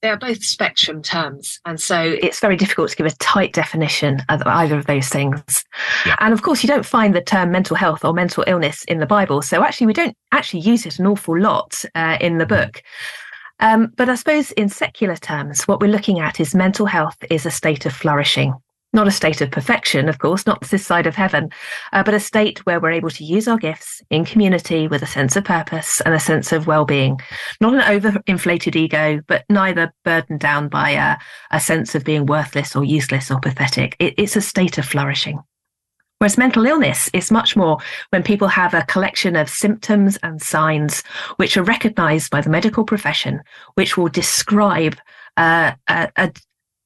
they 0.00 0.10
are 0.10 0.16
both 0.16 0.44
spectrum 0.44 1.02
terms. 1.02 1.60
And 1.64 1.80
so 1.80 2.00
it's 2.00 2.40
very 2.40 2.56
difficult 2.56 2.90
to 2.90 2.96
give 2.96 3.06
a 3.06 3.10
tight 3.16 3.52
definition 3.52 4.22
of 4.28 4.42
either 4.46 4.78
of 4.78 4.86
those 4.86 5.08
things. 5.08 5.64
Yeah. 6.06 6.16
And 6.20 6.32
of 6.32 6.42
course, 6.42 6.62
you 6.62 6.68
don't 6.68 6.86
find 6.86 7.14
the 7.14 7.20
term 7.20 7.50
mental 7.50 7.76
health 7.76 8.04
or 8.04 8.12
mental 8.12 8.44
illness 8.46 8.84
in 8.84 8.98
the 9.00 9.06
Bible. 9.06 9.42
So 9.42 9.64
actually, 9.64 9.88
we 9.88 9.92
don't 9.92 10.16
actually 10.30 10.60
use 10.60 10.86
it 10.86 10.98
an 10.98 11.06
awful 11.06 11.38
lot 11.38 11.84
uh, 11.94 12.16
in 12.20 12.38
the 12.38 12.44
mm-hmm. 12.44 12.54
Um, 13.60 13.92
but 13.96 14.08
I 14.08 14.14
suppose 14.14 14.52
in 14.52 14.68
secular 14.68 15.16
terms, 15.16 15.64
what 15.64 15.80
we're 15.80 15.90
looking 15.90 16.20
at 16.20 16.40
is 16.40 16.54
mental 16.54 16.86
health 16.86 17.16
is 17.30 17.46
a 17.46 17.50
state 17.50 17.86
of 17.86 17.92
flourishing 17.92 18.54
not 18.92 19.06
a 19.06 19.12
state 19.12 19.40
of 19.40 19.50
perfection, 19.50 20.08
of 20.08 20.18
course, 20.18 20.46
not 20.46 20.60
this 20.62 20.86
side 20.86 21.06
of 21.06 21.14
heaven, 21.14 21.50
uh, 21.92 22.02
but 22.02 22.14
a 22.14 22.20
state 22.20 22.64
where 22.64 22.80
we're 22.80 22.90
able 22.90 23.10
to 23.10 23.24
use 23.24 23.46
our 23.46 23.58
gifts 23.58 24.02
in 24.10 24.24
community 24.24 24.88
with 24.88 25.02
a 25.02 25.06
sense 25.06 25.36
of 25.36 25.44
purpose 25.44 26.00
and 26.02 26.14
a 26.14 26.20
sense 26.20 26.52
of 26.52 26.66
well-being. 26.66 27.20
Not 27.60 27.74
an 27.74 27.80
overinflated 27.80 28.76
ego, 28.76 29.20
but 29.26 29.44
neither 29.50 29.92
burdened 30.04 30.40
down 30.40 30.68
by 30.68 30.90
a, 30.90 31.16
a 31.50 31.60
sense 31.60 31.94
of 31.94 32.04
being 32.04 32.26
worthless 32.26 32.74
or 32.74 32.84
useless 32.84 33.30
or 33.30 33.40
pathetic. 33.40 33.94
It, 33.98 34.14
it's 34.16 34.36
a 34.36 34.40
state 34.40 34.78
of 34.78 34.86
flourishing. 34.86 35.38
Whereas 36.18 36.36
mental 36.36 36.66
illness 36.66 37.08
is 37.12 37.30
much 37.30 37.56
more 37.56 37.78
when 38.10 38.22
people 38.22 38.48
have 38.48 38.74
a 38.74 38.84
collection 38.86 39.36
of 39.36 39.48
symptoms 39.48 40.18
and 40.22 40.42
signs 40.42 41.02
which 41.36 41.56
are 41.56 41.62
recognized 41.62 42.30
by 42.30 42.40
the 42.40 42.50
medical 42.50 42.84
profession, 42.84 43.40
which 43.74 43.96
will 43.96 44.08
describe 44.08 44.96
uh, 45.36 45.72
a, 45.88 46.10
a, 46.16 46.32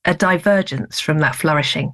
a 0.04 0.14
divergence 0.14 1.00
from 1.00 1.18
that 1.20 1.34
flourishing. 1.34 1.92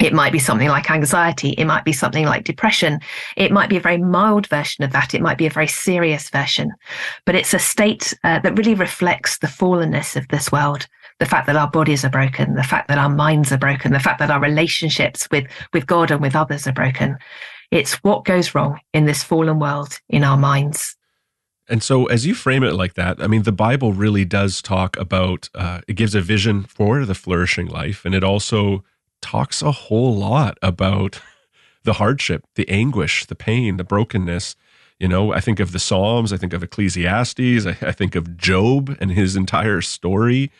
It 0.00 0.12
might 0.12 0.32
be 0.32 0.40
something 0.40 0.68
like 0.68 0.90
anxiety. 0.90 1.50
It 1.50 1.66
might 1.66 1.84
be 1.84 1.92
something 1.92 2.24
like 2.24 2.44
depression. 2.44 2.98
It 3.36 3.52
might 3.52 3.68
be 3.68 3.76
a 3.76 3.80
very 3.80 3.98
mild 3.98 4.48
version 4.48 4.82
of 4.84 4.90
that. 4.92 5.14
It 5.14 5.22
might 5.22 5.38
be 5.38 5.46
a 5.46 5.50
very 5.50 5.68
serious 5.68 6.30
version. 6.30 6.72
But 7.26 7.36
it's 7.36 7.54
a 7.54 7.60
state 7.60 8.12
uh, 8.24 8.40
that 8.40 8.58
really 8.58 8.74
reflects 8.74 9.38
the 9.38 9.46
fallenness 9.46 10.16
of 10.16 10.26
this 10.28 10.50
world. 10.50 10.88
The 11.20 11.26
fact 11.26 11.46
that 11.46 11.56
our 11.56 11.70
bodies 11.70 12.04
are 12.04 12.10
broken, 12.10 12.54
the 12.54 12.62
fact 12.64 12.88
that 12.88 12.98
our 12.98 13.08
minds 13.08 13.52
are 13.52 13.58
broken, 13.58 13.92
the 13.92 14.00
fact 14.00 14.18
that 14.18 14.30
our 14.30 14.40
relationships 14.40 15.28
with, 15.30 15.46
with 15.72 15.86
God 15.86 16.10
and 16.10 16.20
with 16.20 16.34
others 16.34 16.66
are 16.66 16.72
broken. 16.72 17.16
It's 17.70 17.94
what 18.02 18.24
goes 18.24 18.54
wrong 18.54 18.80
in 18.92 19.06
this 19.06 19.22
fallen 19.22 19.58
world 19.58 19.98
in 20.08 20.24
our 20.24 20.36
minds. 20.36 20.96
And 21.68 21.82
so, 21.82 22.06
as 22.06 22.26
you 22.26 22.34
frame 22.34 22.62
it 22.62 22.74
like 22.74 22.94
that, 22.94 23.22
I 23.22 23.26
mean, 23.26 23.44
the 23.44 23.52
Bible 23.52 23.92
really 23.92 24.24
does 24.24 24.60
talk 24.60 24.98
about, 24.98 25.48
uh, 25.54 25.80
it 25.88 25.94
gives 25.94 26.14
a 26.14 26.20
vision 26.20 26.64
for 26.64 27.06
the 27.06 27.14
flourishing 27.14 27.66
life. 27.66 28.04
And 28.04 28.14
it 28.14 28.22
also 28.22 28.84
talks 29.22 29.62
a 29.62 29.72
whole 29.72 30.14
lot 30.14 30.58
about 30.60 31.20
the 31.84 31.94
hardship, 31.94 32.44
the 32.54 32.68
anguish, 32.68 33.24
the 33.26 33.34
pain, 33.34 33.78
the 33.78 33.84
brokenness. 33.84 34.56
You 35.00 35.08
know, 35.08 35.32
I 35.32 35.40
think 35.40 35.58
of 35.58 35.72
the 35.72 35.78
Psalms, 35.78 36.32
I 36.32 36.36
think 36.36 36.52
of 36.52 36.62
Ecclesiastes, 36.62 37.66
I, 37.66 37.76
I 37.80 37.92
think 37.92 38.14
of 38.14 38.36
Job 38.36 38.96
and 39.00 39.10
his 39.10 39.34
entire 39.34 39.80
story. 39.80 40.52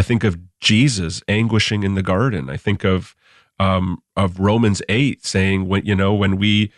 I 0.00 0.02
think 0.02 0.24
of 0.24 0.38
Jesus 0.60 1.22
anguishing 1.28 1.82
in 1.82 1.94
the 1.94 2.02
garden. 2.02 2.48
I 2.48 2.56
think 2.56 2.84
of, 2.84 3.14
um, 3.58 4.02
of 4.16 4.40
Romans 4.40 4.80
8 4.88 5.26
saying, 5.26 5.68
when, 5.68 5.84
you 5.84 5.94
know, 5.94 6.14
when 6.14 6.38
we, 6.38 6.72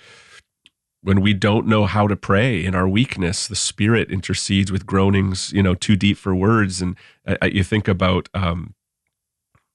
when 1.03 1.21
we 1.21 1.33
don't 1.33 1.69
know 1.69 1.87
how 1.87 2.09
to 2.09 2.17
pray 2.17 2.65
in 2.65 2.75
our 2.75 2.89
weakness 2.89 3.47
the 3.47 3.55
spirit 3.55 4.11
intercedes 4.11 4.71
with 4.71 4.87
groanings 4.87 5.53
you 5.53 5.61
know 5.61 5.75
too 5.75 5.97
deep 5.97 6.17
for 6.17 6.33
words 6.33 6.81
and 6.81 6.97
uh, 7.27 7.37
you 7.47 7.65
think 7.65 7.89
about 7.89 8.29
um, 8.35 8.75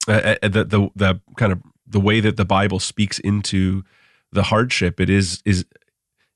uh, 0.08 0.36
the, 0.42 0.64
the 0.64 0.90
the 0.96 1.22
kind 1.36 1.52
of 1.52 1.62
the 1.86 2.00
way 2.00 2.22
that 2.22 2.38
the 2.38 2.46
bible 2.46 2.80
speaks 2.80 3.20
into 3.20 3.84
the 4.32 4.44
hardship 4.44 5.02
it 5.02 5.10
is 5.10 5.42
is 5.44 5.66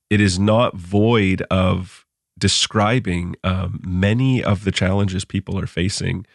it 0.09 0.19
is 0.19 0.37
not 0.37 0.75
void 0.75 1.41
of 1.49 2.05
describing 2.37 3.33
um, 3.45 3.79
many 3.85 4.43
of 4.43 4.65
the 4.65 4.71
challenges 4.71 5.23
people 5.23 5.57
are 5.57 5.67
facing 5.67 6.25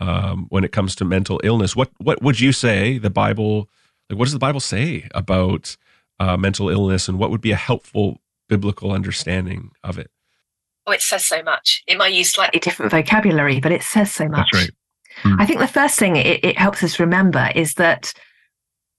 um, 0.00 0.46
when 0.50 0.64
it 0.64 0.72
comes 0.72 0.94
to 0.94 1.04
mental 1.04 1.40
illness 1.44 1.74
what 1.74 1.90
what 1.98 2.22
would 2.22 2.38
you 2.40 2.52
say 2.52 2.98
the 2.98 3.10
bible 3.10 3.68
like 4.08 4.18
what 4.18 4.26
does 4.26 4.32
the 4.32 4.38
bible 4.38 4.60
say 4.60 5.08
about 5.14 5.76
uh, 6.18 6.36
mental 6.36 6.68
illness 6.68 7.08
and 7.08 7.18
what 7.18 7.30
would 7.30 7.40
be 7.40 7.50
a 7.50 7.56
helpful 7.56 8.20
biblical 8.48 8.92
understanding 8.92 9.70
of 9.82 9.98
it? 9.98 10.10
Oh, 10.86 10.92
it 10.92 11.02
says 11.02 11.24
so 11.24 11.42
much. 11.42 11.82
It 11.86 11.98
might 11.98 12.12
use 12.12 12.30
slightly 12.30 12.60
different 12.60 12.92
vocabulary, 12.92 13.60
but 13.60 13.72
it 13.72 13.82
says 13.82 14.12
so 14.12 14.28
much. 14.28 14.48
That's 14.52 14.64
right. 14.64 14.70
Hmm. 15.22 15.40
I 15.40 15.46
think 15.46 15.58
the 15.58 15.66
first 15.66 15.98
thing 15.98 16.16
it, 16.16 16.44
it, 16.44 16.58
helps 16.58 16.82
us 16.82 17.00
remember 17.00 17.50
is 17.54 17.74
that 17.74 18.12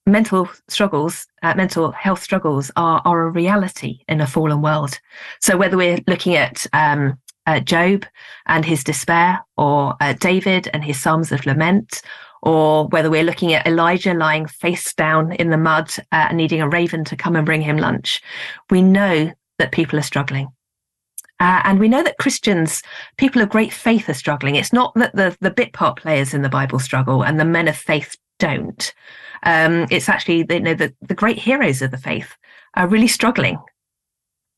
mental 0.06 0.50
struggles, 0.68 1.28
uh, 1.44 1.54
mental 1.56 1.92
health 1.92 2.24
struggles 2.24 2.72
are, 2.76 3.02
are 3.06 3.28
a 3.28 3.30
reality 3.30 4.00
in 4.10 4.20
a 4.20 4.28
fallen 4.28 4.62
world. 4.62 5.00
So 5.42 5.56
whether 5.56 5.78
we're 5.78 6.00
looking 6.08 6.36
at 6.36 6.66
um, 6.74 7.20
uh, 7.48 7.60
Job 7.60 8.06
and 8.46 8.64
his 8.64 8.84
despair, 8.84 9.44
or 9.58 9.96
uh, 10.00 10.14
David 10.14 10.70
and 10.74 10.84
his 10.84 11.02
Psalms 11.02 11.32
of 11.32 11.46
Lament, 11.46 12.02
or 12.44 12.88
whether 12.90 13.10
we're 13.10 13.24
looking 13.24 13.54
at 13.54 13.66
Elijah 13.66 14.14
lying 14.14 14.46
face 14.46 14.94
down 14.94 15.32
in 15.34 15.50
the 15.50 15.58
mud 15.58 15.90
uh, 16.12 16.28
and 16.30 16.38
needing 16.38 16.62
a 16.62 16.70
raven 16.70 17.04
to 17.06 17.16
come 17.16 17.36
and 17.36 17.46
bring 17.46 17.62
him 17.62 17.78
lunch, 17.78 18.22
we 18.70 18.82
know 18.82 19.32
that 19.58 19.72
people 19.72 19.98
are 19.98 20.04
struggling. 20.04 20.48
Uh, 21.40 21.62
and 21.66 21.80
we 21.80 21.88
know 21.88 22.04
that 22.04 22.18
Christians, 22.18 22.82
people 23.18 23.42
of 23.42 23.50
great 23.50 23.72
faith, 23.72 24.10
are 24.10 24.14
struggling. 24.14 24.56
It's 24.56 24.74
not 24.74 24.94
that 24.96 25.16
the, 25.16 25.38
the 25.40 25.52
bit 25.52 25.72
part 25.72 26.00
players 26.00 26.34
in 26.34 26.42
the 26.42 26.50
Bible 26.50 26.80
struggle 26.80 27.24
and 27.24 27.40
the 27.40 27.46
men 27.46 27.68
of 27.68 27.78
faith 27.78 28.16
don't. 28.40 28.94
Um, 29.44 29.86
it's 29.92 30.10
actually, 30.10 30.46
you 30.50 30.60
know, 30.60 30.74
the, 30.74 30.94
the 31.02 31.14
great 31.14 31.38
heroes 31.38 31.82
of 31.82 31.92
the 31.92 31.98
faith 31.98 32.36
are 32.76 32.88
really 32.88 33.08
struggling. 33.08 33.60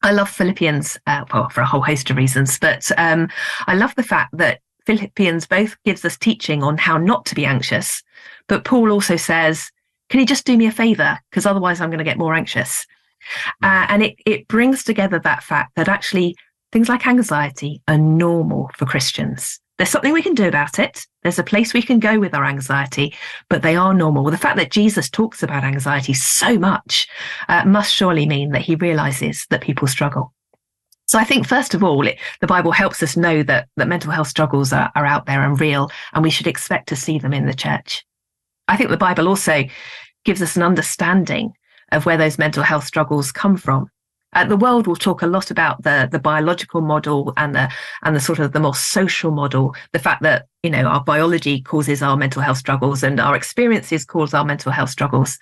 I 0.01 0.11
love 0.11 0.29
Philippians, 0.29 0.97
uh, 1.07 1.25
well, 1.33 1.49
for 1.49 1.61
a 1.61 1.65
whole 1.65 1.81
host 1.81 2.09
of 2.09 2.17
reasons, 2.17 2.57
but 2.57 2.89
um, 2.97 3.29
I 3.67 3.75
love 3.75 3.93
the 3.95 4.03
fact 4.03 4.37
that 4.37 4.61
Philippians 4.85 5.45
both 5.45 5.75
gives 5.83 6.05
us 6.05 6.17
teaching 6.17 6.63
on 6.63 6.77
how 6.77 6.97
not 6.97 7.25
to 7.27 7.35
be 7.35 7.45
anxious, 7.45 8.01
but 8.47 8.63
Paul 8.63 8.91
also 8.91 9.17
says, 9.17 9.69
"Can 10.09 10.19
you 10.19 10.25
just 10.25 10.45
do 10.45 10.57
me 10.57 10.67
a 10.67 10.71
favor? 10.71 11.19
Because 11.29 11.45
otherwise, 11.45 11.81
I'm 11.81 11.89
going 11.89 11.99
to 11.99 12.03
get 12.03 12.17
more 12.17 12.33
anxious." 12.33 12.87
Uh, 13.61 13.85
and 13.89 14.01
it 14.01 14.15
it 14.25 14.47
brings 14.47 14.83
together 14.83 15.19
that 15.19 15.43
fact 15.43 15.75
that 15.75 15.89
actually 15.89 16.35
things 16.71 16.89
like 16.89 17.05
anxiety 17.05 17.81
are 17.87 17.97
normal 17.97 18.69
for 18.75 18.85
Christians. 18.85 19.59
There's 19.79 19.89
something 19.89 20.11
we 20.11 20.21
can 20.21 20.35
do 20.35 20.45
about 20.45 20.77
it. 20.77 21.07
There's 21.23 21.39
a 21.39 21.43
place 21.43 21.73
we 21.73 21.81
can 21.81 21.99
go 21.99 22.19
with 22.19 22.33
our 22.33 22.43
anxiety, 22.43 23.15
but 23.49 23.61
they 23.61 23.77
are 23.77 23.93
normal. 23.93 24.23
Well, 24.23 24.31
the 24.31 24.37
fact 24.37 24.57
that 24.57 24.71
Jesus 24.71 25.09
talks 25.09 25.41
about 25.41 25.63
anxiety 25.63 26.13
so 26.13 26.59
much 26.59 27.07
uh, 27.47 27.63
must 27.65 27.93
surely 27.93 28.25
mean 28.25 28.51
that 28.51 28.61
he 28.61 28.75
realizes 28.75 29.47
that 29.49 29.61
people 29.61 29.87
struggle. 29.87 30.33
So 31.07 31.17
I 31.17 31.23
think 31.23 31.47
first 31.47 31.73
of 31.73 31.81
all, 31.81 32.05
it, 32.05 32.19
the 32.41 32.45
Bible 32.45 32.73
helps 32.73 33.01
us 33.01 33.15
know 33.15 33.41
that 33.43 33.69
that 33.77 33.87
mental 33.87 34.11
health 34.11 34.27
struggles 34.27 34.73
are, 34.73 34.91
are 34.97 35.05
out 35.05 35.25
there 35.27 35.43
and 35.43 35.57
real, 35.57 35.89
and 36.11 36.23
we 36.23 36.29
should 36.29 36.47
expect 36.47 36.89
to 36.89 36.97
see 36.97 37.17
them 37.17 37.33
in 37.33 37.45
the 37.45 37.53
church. 37.53 38.05
I 38.67 38.75
think 38.75 38.89
the 38.89 38.97
Bible 38.97 39.29
also 39.29 39.63
gives 40.25 40.41
us 40.41 40.57
an 40.57 40.61
understanding 40.61 41.53
of 41.93 42.05
where 42.05 42.17
those 42.17 42.37
mental 42.37 42.63
health 42.63 42.83
struggles 42.83 43.31
come 43.31 43.55
from. 43.55 43.89
Uh, 44.33 44.45
the 44.45 44.57
world 44.57 44.85
will 44.85 44.95
talk 44.95 45.21
a 45.21 45.27
lot 45.27 45.49
about 45.51 45.81
the 45.83 46.07
the 46.11 46.19
biological 46.19 46.81
model 46.81 47.33
and 47.37 47.55
the 47.55 47.71
and 48.03 48.15
the 48.15 48.19
sort 48.19 48.39
of 48.39 48.51
the 48.51 48.59
more 48.59 48.75
social 48.75 49.31
model. 49.31 49.75
The 49.91 49.99
fact 49.99 50.21
that 50.23 50.47
you 50.63 50.69
know 50.69 50.83
our 50.83 51.03
biology 51.03 51.61
causes 51.61 52.01
our 52.01 52.17
mental 52.17 52.41
health 52.41 52.57
struggles 52.57 53.03
and 53.03 53.19
our 53.19 53.35
experiences 53.35 54.05
cause 54.05 54.33
our 54.33 54.45
mental 54.45 54.71
health 54.71 54.89
struggles, 54.89 55.39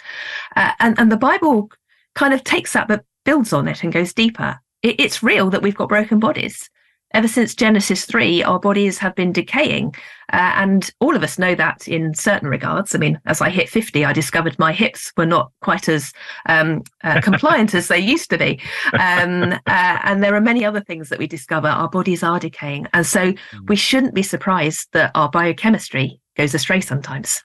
uh, 0.56 0.72
and 0.79 0.98
and 1.00 1.12
the 1.12 1.17
Bible 1.17 1.70
kind 2.15 2.34
of 2.34 2.44
takes 2.44 2.74
that 2.74 2.88
but 2.88 3.03
builds 3.25 3.53
on 3.53 3.67
it 3.67 3.84
and 3.84 3.94
goes 3.94 4.13
deeper 4.13 4.60
it, 4.84 5.00
it's 5.00 5.24
real 5.24 5.50
that 5.50 5.62
we've 5.62 5.75
got 5.75 5.89
broken 5.89 6.20
bodies. 6.20 6.70
Ever 7.14 7.28
since 7.28 7.56
Genesis 7.56 8.06
3, 8.06 8.44
our 8.44 8.60
bodies 8.60 8.98
have 8.98 9.16
been 9.16 9.32
decaying. 9.32 9.96
Uh, 10.34 10.52
and 10.56 10.92
all 11.00 11.16
of 11.16 11.24
us 11.24 11.40
know 11.40 11.56
that 11.56 11.88
in 11.88 12.14
certain 12.14 12.50
regards. 12.50 12.94
I 12.94 12.98
mean, 12.98 13.20
as 13.26 13.40
I 13.40 13.50
hit 13.50 13.70
50, 13.70 14.04
I 14.04 14.12
discovered 14.12 14.60
my 14.60 14.74
hips 14.74 15.14
were 15.16 15.26
not 15.26 15.52
quite 15.62 15.88
as 15.88 16.12
um, 16.48 16.84
uh, 17.04 17.22
compliant 17.24 17.74
as 17.74 17.88
they 17.88 18.00
used 18.00 18.30
to 18.32 18.38
be. 18.38 18.60
Um, 18.94 19.54
uh, 19.54 20.00
and 20.04 20.22
there 20.22 20.36
are 20.36 20.42
many 20.42 20.66
other 20.66 20.82
things 20.82 21.08
that 21.10 21.20
we 21.20 21.28
discover. 21.28 21.70
Our 21.70 21.90
bodies 21.90 22.24
are 22.24 22.40
decaying. 22.40 22.88
And 22.94 23.06
so 23.06 23.34
we 23.68 23.76
mm. 23.76 23.80
shouldn't 23.80 24.14
be 24.14 24.24
surprised 24.24 24.90
that 24.92 25.12
our 25.16 25.30
biochemistry 25.30 26.20
goes 26.36 26.54
astray 26.54 26.82
sometimes. 26.82 27.42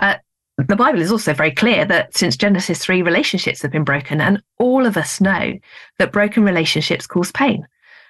Uh, 0.00 0.16
the 0.58 0.76
Bible 0.76 1.00
is 1.00 1.12
also 1.12 1.32
very 1.32 1.52
clear 1.52 1.84
that 1.86 2.16
since 2.16 2.36
Genesis 2.36 2.84
3, 2.84 3.02
relationships 3.02 3.62
have 3.62 3.70
been 3.70 3.84
broken, 3.84 4.20
and 4.20 4.42
all 4.58 4.84
of 4.84 4.96
us 4.96 5.20
know 5.20 5.54
that 5.98 6.12
broken 6.12 6.42
relationships 6.42 7.06
cause 7.06 7.32
pain. 7.32 7.66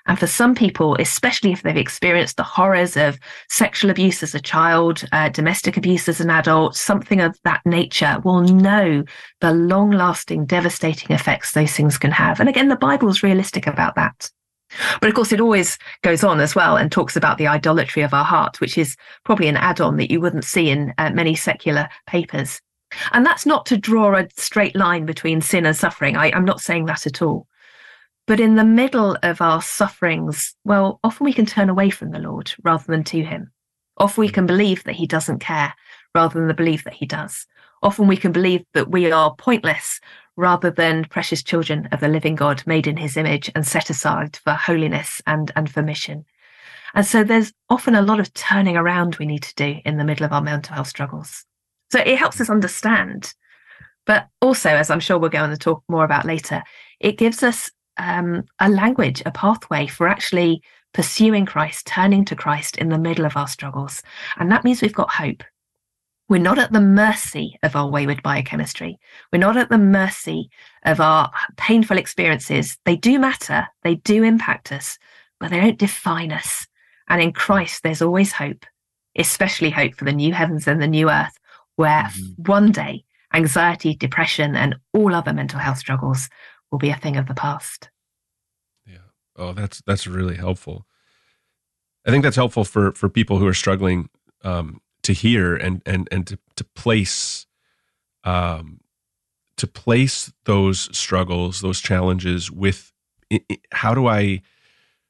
And 0.07 0.19
for 0.19 0.26
some 0.26 0.54
people, 0.54 0.97
especially 0.99 1.52
if 1.52 1.62
they've 1.62 1.76
experienced 1.76 2.37
the 2.37 2.42
horrors 2.42 2.97
of 2.97 3.19
sexual 3.49 3.90
abuse 3.90 4.23
as 4.23 4.35
a 4.35 4.40
child, 4.40 5.04
uh, 5.12 5.28
domestic 5.28 5.76
abuse 5.76 6.09
as 6.09 6.21
an 6.21 6.30
adult, 6.30 6.76
something 6.76 7.21
of 7.21 7.38
that 7.45 7.61
nature, 7.64 8.19
will 8.25 8.40
know 8.40 9.04
the 9.40 9.52
long 9.52 9.90
lasting, 9.90 10.47
devastating 10.47 11.14
effects 11.14 11.52
those 11.52 11.73
things 11.73 11.99
can 11.99 12.11
have. 12.11 12.40
And 12.40 12.49
again, 12.49 12.69
the 12.69 12.76
Bible 12.76 13.09
is 13.09 13.23
realistic 13.23 13.66
about 13.66 13.95
that. 13.97 14.30
But 15.00 15.09
of 15.09 15.14
course, 15.14 15.33
it 15.33 15.40
always 15.40 15.78
goes 16.02 16.23
on 16.23 16.40
as 16.40 16.54
well 16.54 16.76
and 16.76 16.90
talks 16.90 17.16
about 17.16 17.38
the 17.38 17.49
idolatry 17.49 18.02
of 18.02 18.14
our 18.14 18.25
heart, 18.25 18.61
which 18.61 18.78
is 18.78 18.97
probably 19.25 19.49
an 19.49 19.57
add 19.57 19.80
on 19.80 19.97
that 19.97 20.11
you 20.11 20.21
wouldn't 20.21 20.45
see 20.45 20.71
in 20.71 20.95
uh, 20.99 21.11
many 21.11 21.35
secular 21.35 21.88
papers. 22.07 22.61
And 23.12 23.25
that's 23.25 23.47
not 23.47 23.66
to 23.66 23.76
draw 23.76 24.16
a 24.16 24.28
straight 24.37 24.76
line 24.76 25.07
between 25.07 25.40
sin 25.40 25.66
and 25.66 25.76
suffering. 25.76 26.16
I, 26.16 26.33
I'm 26.33 26.45
not 26.45 26.61
saying 26.61 26.87
that 26.87 27.07
at 27.07 27.23
all. 27.23 27.47
But 28.30 28.38
in 28.38 28.54
the 28.54 28.62
middle 28.62 29.18
of 29.25 29.40
our 29.40 29.60
sufferings, 29.60 30.54
well, 30.62 31.00
often 31.02 31.25
we 31.25 31.32
can 31.32 31.46
turn 31.46 31.68
away 31.68 31.90
from 31.90 32.12
the 32.12 32.20
Lord 32.20 32.52
rather 32.62 32.84
than 32.87 33.02
to 33.02 33.25
Him. 33.25 33.50
Often 33.96 34.20
we 34.20 34.28
can 34.28 34.46
believe 34.46 34.84
that 34.84 34.94
He 34.94 35.04
doesn't 35.08 35.40
care 35.40 35.75
rather 36.14 36.38
than 36.38 36.46
the 36.46 36.54
belief 36.54 36.84
that 36.84 36.94
He 36.94 37.06
does. 37.06 37.44
Often 37.82 38.06
we 38.06 38.16
can 38.16 38.30
believe 38.30 38.64
that 38.72 38.88
we 38.88 39.10
are 39.10 39.34
pointless 39.34 39.99
rather 40.37 40.70
than 40.70 41.06
precious 41.06 41.42
children 41.42 41.88
of 41.90 41.99
the 41.99 42.06
living 42.06 42.37
God 42.37 42.62
made 42.66 42.87
in 42.87 42.96
His 42.96 43.16
image 43.16 43.50
and 43.56 43.66
set 43.66 43.90
aside 43.90 44.37
for 44.37 44.52
holiness 44.52 45.20
and, 45.26 45.50
and 45.56 45.68
for 45.68 45.82
mission. 45.82 46.25
And 46.94 47.04
so 47.04 47.25
there's 47.25 47.52
often 47.68 47.96
a 47.96 48.02
lot 48.02 48.20
of 48.20 48.32
turning 48.32 48.76
around 48.76 49.16
we 49.16 49.26
need 49.26 49.42
to 49.42 49.54
do 49.56 49.80
in 49.84 49.96
the 49.96 50.04
middle 50.04 50.25
of 50.25 50.32
our 50.32 50.40
mental 50.40 50.76
health 50.76 50.87
struggles. 50.87 51.44
So 51.90 51.99
it 51.99 52.16
helps 52.16 52.40
us 52.40 52.49
understand. 52.49 53.34
But 54.06 54.28
also, 54.40 54.70
as 54.70 54.88
I'm 54.88 55.00
sure 55.00 55.18
we're 55.18 55.30
going 55.30 55.50
to 55.50 55.58
talk 55.58 55.82
more 55.88 56.04
about 56.04 56.25
later, 56.25 56.62
it 57.00 57.18
gives 57.18 57.42
us 57.42 57.72
um, 58.00 58.45
a 58.59 58.69
language, 58.69 59.23
a 59.26 59.30
pathway 59.30 59.87
for 59.87 60.09
actually 60.09 60.62
pursuing 60.92 61.47
Christ, 61.47 61.87
turning 61.87 62.25
to 62.25 62.35
Christ 62.35 62.78
in 62.78 62.88
the 62.88 62.99
middle 62.99 63.25
of 63.26 63.37
our 63.37 63.47
struggles. 63.47 64.02
And 64.38 64.50
that 64.50 64.64
means 64.64 64.83
we've 64.83 64.92
got 64.92 65.11
hope. 65.11 65.45
We're 66.28 66.38
not 66.38 66.59
at 66.59 66.73
the 66.73 66.80
mercy 66.80 67.59
of 67.62 67.76
our 67.76 67.88
wayward 67.88 68.23
biochemistry. 68.23 68.99
We're 69.33 69.38
not 69.38 69.57
at 69.57 69.69
the 69.69 69.78
mercy 69.78 70.49
of 70.85 71.00
our 71.00 71.30
painful 71.57 71.99
experiences. 71.99 72.78
They 72.85 72.97
do 72.97 73.19
matter, 73.19 73.66
they 73.83 73.97
do 73.97 74.23
impact 74.23 74.73
us, 74.73 74.99
but 75.38 75.50
they 75.50 75.61
don't 75.61 75.78
define 75.78 76.33
us. 76.33 76.66
And 77.09 77.21
in 77.21 77.33
Christ, 77.33 77.83
there's 77.83 78.02
always 78.02 78.33
hope, 78.33 78.64
especially 79.19 79.71
hope 79.71 79.97
for 79.97 80.04
the 80.04 80.12
new 80.12 80.33
heavens 80.33 80.69
and 80.69 80.80
the 80.80 80.87
new 80.87 81.11
earth, 81.11 81.37
where 81.76 82.04
mm-hmm. 82.04 82.42
one 82.50 82.73
day 82.73 83.04
anxiety, 83.35 83.95
depression, 83.95 84.54
and 84.57 84.76
all 84.92 85.14
other 85.14 85.33
mental 85.33 85.59
health 85.59 85.78
struggles 85.78 86.28
will 86.71 86.78
be 86.78 86.90
a 86.90 86.97
thing 86.97 87.16
of 87.16 87.26
the 87.26 87.35
past. 87.35 87.89
Oh, 89.40 89.54
that's 89.54 89.80
that's 89.87 90.06
really 90.06 90.37
helpful. 90.37 90.87
I 92.06 92.11
think 92.11 92.23
that's 92.23 92.37
helpful 92.37 92.64
for 92.64 92.92
for 92.92 93.09
people 93.09 93.38
who 93.38 93.47
are 93.47 93.54
struggling 93.54 94.11
um, 94.44 94.80
to 95.02 95.12
hear 95.14 95.56
and 95.56 95.82
and 95.87 96.06
and 96.12 96.26
to 96.26 96.38
to 96.56 96.64
place 96.64 97.47
um, 98.23 98.80
to 99.56 99.66
place 99.66 100.32
those 100.44 100.94
struggles, 100.97 101.61
those 101.61 101.80
challenges 101.80 102.50
with 102.50 102.92
how 103.73 103.94
do 103.94 104.06
I 104.06 104.42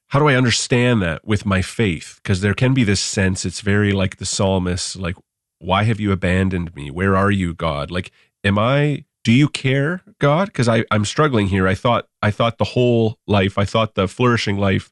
how 0.07 0.19
do 0.19 0.27
I 0.27 0.35
understand 0.35 1.01
that 1.01 1.25
with 1.25 1.45
my 1.45 1.61
faith? 1.61 2.19
Because 2.21 2.41
there 2.41 2.53
can 2.53 2.73
be 2.73 2.83
this 2.85 3.01
sense 3.01 3.45
it's 3.45 3.61
very 3.61 3.91
like 3.91 4.17
the 4.17 4.25
psalmist, 4.25 4.95
like, 4.95 5.15
why 5.59 5.83
have 5.83 5.99
you 5.99 6.11
abandoned 6.11 6.75
me? 6.75 6.89
Where 6.89 7.15
are 7.15 7.31
you, 7.31 7.53
God? 7.53 7.91
Like, 7.91 8.11
am 8.43 8.57
I 8.57 9.05
do 9.23 9.31
you 9.31 9.47
care 9.47 10.01
god? 10.19 10.47
Because 10.47 10.67
i'm 10.67 11.05
struggling 11.05 11.47
here. 11.47 11.67
I 11.67 11.75
thought 11.75 12.07
i 12.21 12.31
thought 12.31 12.57
the 12.57 12.63
whole 12.63 13.17
life 13.27 13.57
i 13.57 13.65
thought 13.65 13.95
the 13.95 14.07
flourishing 14.07 14.57
life 14.57 14.91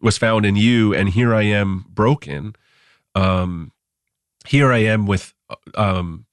was 0.00 0.18
found 0.18 0.44
in 0.44 0.56
you 0.56 0.94
and 0.94 1.08
here 1.08 1.34
i 1.34 1.42
am 1.42 1.84
broken. 1.88 2.54
Um 3.14 3.72
here 4.46 4.72
i 4.72 4.78
am 4.78 5.06
with 5.06 5.32
um 5.74 6.26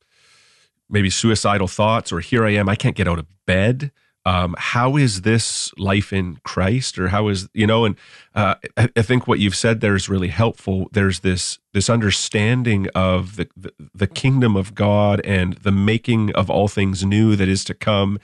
maybe 0.90 1.10
suicidal 1.10 1.68
thoughts 1.68 2.12
or 2.12 2.20
here 2.20 2.46
i 2.46 2.52
am 2.52 2.68
i 2.68 2.76
can't 2.76 2.96
get 2.96 3.08
out 3.08 3.20
of 3.20 3.26
bed 3.46 3.92
um, 4.26 4.56
how 4.58 4.98
is 4.98 5.22
this 5.22 5.72
life 5.78 6.14
in 6.14 6.38
Christ, 6.44 7.00
or 7.00 7.08
how 7.08 7.28
is 7.28 7.50
you 7.54 7.66
know? 7.66 7.86
And 7.86 7.96
uh, 8.36 8.56
I, 8.78 8.90
I, 8.96 9.02
think 9.02 9.28
what 9.28 9.40
you've 9.40 9.56
said 9.56 9.82
there 9.82 9.96
is 9.96 10.10
really 10.10 10.28
helpful. 10.28 10.90
There's 10.92 11.22
this 11.22 11.58
this 11.74 11.90
understanding 11.90 12.88
of 12.94 13.38
the, 13.38 13.50
the, 13.58 13.74
the 13.96 14.08
kingdom 14.08 14.56
of 14.56 14.76
God 14.76 15.22
and 15.22 15.54
the 15.54 15.72
making 15.72 16.34
of 16.36 16.52
all 16.52 16.68
things 16.68 17.04
new 17.04 17.36
that 17.36 17.48
is 17.48 17.64
to 17.66 17.74
come, 17.74 18.20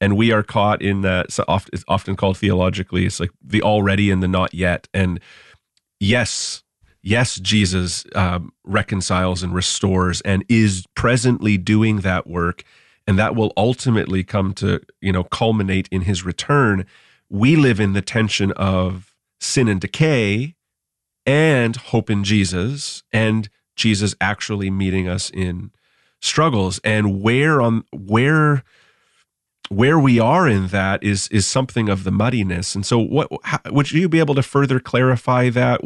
and 0.00 0.16
we 0.16 0.32
are 0.32 0.42
caught 0.42 0.80
in 0.80 1.02
that. 1.02 1.30
So 1.30 1.44
often, 1.46 1.70
it's 1.74 1.84
often 1.86 2.16
called 2.16 2.38
theologically, 2.38 3.04
it's 3.04 3.20
like 3.20 3.30
the 3.42 3.62
already 3.62 4.10
and 4.10 4.22
the 4.22 4.28
not 4.28 4.54
yet. 4.54 4.88
And 4.94 5.20
yes, 6.00 6.62
yes, 7.02 7.38
Jesus 7.38 8.06
um, 8.14 8.54
reconciles 8.64 9.42
and 9.42 9.54
restores 9.54 10.22
and 10.22 10.46
is 10.48 10.86
presently 10.94 11.58
doing 11.58 11.98
that 11.98 12.26
work 12.26 12.64
and 13.06 13.18
that 13.18 13.34
will 13.34 13.52
ultimately 13.56 14.24
come 14.24 14.52
to 14.54 14.80
you 15.00 15.12
know 15.12 15.24
culminate 15.24 15.88
in 15.90 16.02
his 16.02 16.24
return. 16.24 16.86
We 17.28 17.56
live 17.56 17.80
in 17.80 17.92
the 17.92 18.02
tension 18.02 18.52
of 18.52 19.14
sin 19.40 19.68
and 19.68 19.80
decay 19.80 20.54
and 21.24 21.76
hope 21.76 22.10
in 22.10 22.24
jesus 22.24 23.02
and 23.12 23.48
jesus 23.76 24.14
actually 24.20 24.70
meeting 24.70 25.08
us 25.08 25.30
in 25.30 25.70
struggles. 26.20 26.80
And 26.84 27.20
where 27.22 27.60
on 27.60 27.84
where 27.92 28.62
where 29.68 29.98
we 29.98 30.20
are 30.20 30.48
in 30.48 30.68
that 30.68 31.02
is 31.02 31.28
is 31.28 31.46
something 31.46 31.88
of 31.88 32.04
the 32.04 32.10
muddiness. 32.12 32.74
And 32.74 32.86
so 32.86 32.98
what 32.98 33.28
how, 33.44 33.58
would 33.70 33.90
you 33.90 34.08
be 34.08 34.18
able 34.20 34.34
to 34.36 34.42
further 34.42 34.80
clarify 34.80 35.50
that? 35.50 35.80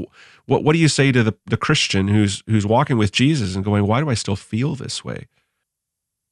What 0.46 0.62
what 0.62 0.74
do 0.74 0.78
you 0.78 0.88
say 0.88 1.10
to 1.12 1.22
the 1.22 1.34
the 1.46 1.56
christian 1.56 2.08
who's 2.08 2.42
who's 2.46 2.66
walking 2.66 2.98
with 2.98 3.12
jesus 3.12 3.56
and 3.56 3.64
going 3.64 3.86
why 3.86 4.00
do 4.00 4.08
i 4.08 4.14
still 4.14 4.36
feel 4.36 4.74
this 4.74 5.04
way 5.04 5.26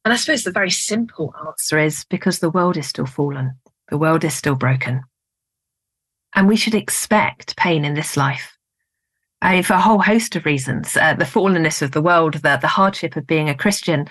and 0.05 0.13
I 0.13 0.17
suppose 0.17 0.43
the 0.43 0.51
very 0.51 0.69
simple 0.69 1.33
answer 1.47 1.79
is 1.79 2.05
because 2.05 2.37
the 2.37 2.51
world 2.51 2.77
is 2.77 2.87
still 2.87 3.07
fallen, 3.07 3.55
the 3.89 3.97
world 3.97 4.23
is 4.23 4.35
still 4.35 4.53
broken. 4.53 5.01
And 6.35 6.47
we 6.47 6.55
should 6.55 6.75
expect 6.75 7.57
pain 7.57 7.83
in 7.83 7.95
this 7.95 8.15
life. 8.15 8.55
For 9.41 9.73
a 9.73 9.81
whole 9.81 10.01
host 10.01 10.35
of 10.35 10.45
reasons, 10.45 10.95
uh, 10.95 11.13
the 11.13 11.25
fallenness 11.25 11.81
of 11.81 11.91
the 11.91 12.01
world, 12.01 12.35
the, 12.35 12.57
the 12.61 12.67
hardship 12.67 13.15
of 13.15 13.27
being 13.27 13.49
a 13.49 13.55
Christian. 13.55 14.07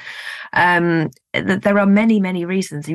Um, 0.53 1.11
th- 1.33 1.61
there 1.61 1.79
are 1.79 1.87
many, 1.87 2.21
many 2.21 2.45
reasons. 2.45 2.89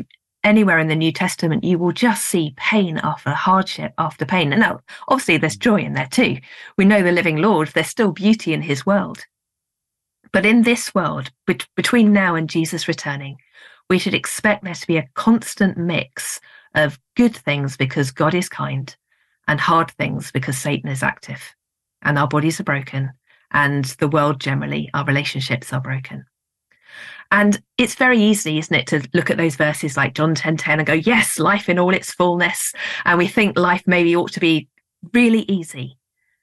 Anywhere 0.44 0.80
in 0.80 0.88
the 0.88 0.96
New 0.96 1.12
Testament, 1.12 1.66
you 1.66 1.78
will 1.78 1.92
just 1.92 2.26
see 2.26 2.54
pain 2.56 2.98
after 3.04 3.32
hardship 3.32 3.94
after 3.98 4.26
pain. 4.26 4.54
And 4.54 4.62
now, 4.62 4.80
obviously, 5.10 5.38
there's 5.38 5.58
joy 5.58 5.82
in 5.82 5.94
there 5.94 6.08
too. 6.08 6.38
We 6.78 6.86
know 6.86 7.04
the 7.04 7.12
living 7.12 7.38
Lord, 7.38 7.70
there's 7.70 7.88
still 7.88 8.14
beauty 8.14 8.54
in 8.54 8.62
his 8.62 8.86
world. 8.86 9.26
But 10.32 10.46
in 10.46 10.64
this 10.64 10.94
world, 10.94 11.32
bet- 11.48 11.68
between 11.76 12.14
now 12.14 12.36
and 12.36 12.50
Jesus 12.50 12.88
returning, 12.88 13.38
we 13.90 14.00
should 14.00 14.14
expect 14.14 14.64
there 14.64 14.74
to 14.74 14.88
be 14.88 14.98
a 14.98 15.10
constant 15.16 15.78
mix 15.78 16.40
of 16.76 17.00
good 17.16 17.36
things 17.36 17.76
because 17.76 18.12
God 18.12 18.36
is 18.36 18.48
kind 18.48 18.96
and 19.48 19.60
hard 19.60 19.92
things 19.92 20.32
because 20.32 20.58
Satan 20.58 20.90
is 20.90 21.02
active 21.02 21.56
and 22.04 22.18
our 22.18 22.28
bodies 22.28 22.60
are 22.60 22.66
broken 22.66 23.12
and 23.52 23.86
the 23.86 24.08
world 24.08 24.40
generally, 24.40 24.90
our 24.94 25.06
relationships 25.06 25.74
are 25.74 25.82
broken. 25.82 26.26
And 27.32 27.62
it's 27.78 27.96
very 27.96 28.20
easy, 28.20 28.58
isn't 28.58 28.76
it, 28.76 28.88
to 28.88 29.08
look 29.14 29.30
at 29.30 29.38
those 29.38 29.56
verses 29.56 29.96
like 29.96 30.16
John 30.16 30.34
10 30.34 30.58
10 30.58 30.80
and 30.80 30.88
go, 30.88 30.94
yes, 30.94 31.38
life 31.40 31.70
in 31.70 31.78
all 31.78 31.94
its 31.94 32.12
fullness. 32.12 32.74
And 33.06 33.18
we 33.18 33.28
think 33.28 33.58
life 33.58 33.84
maybe 33.86 34.16
ought 34.16 34.32
to 34.34 34.40
be 34.40 34.68
really 35.14 35.42
easy. 35.48 35.98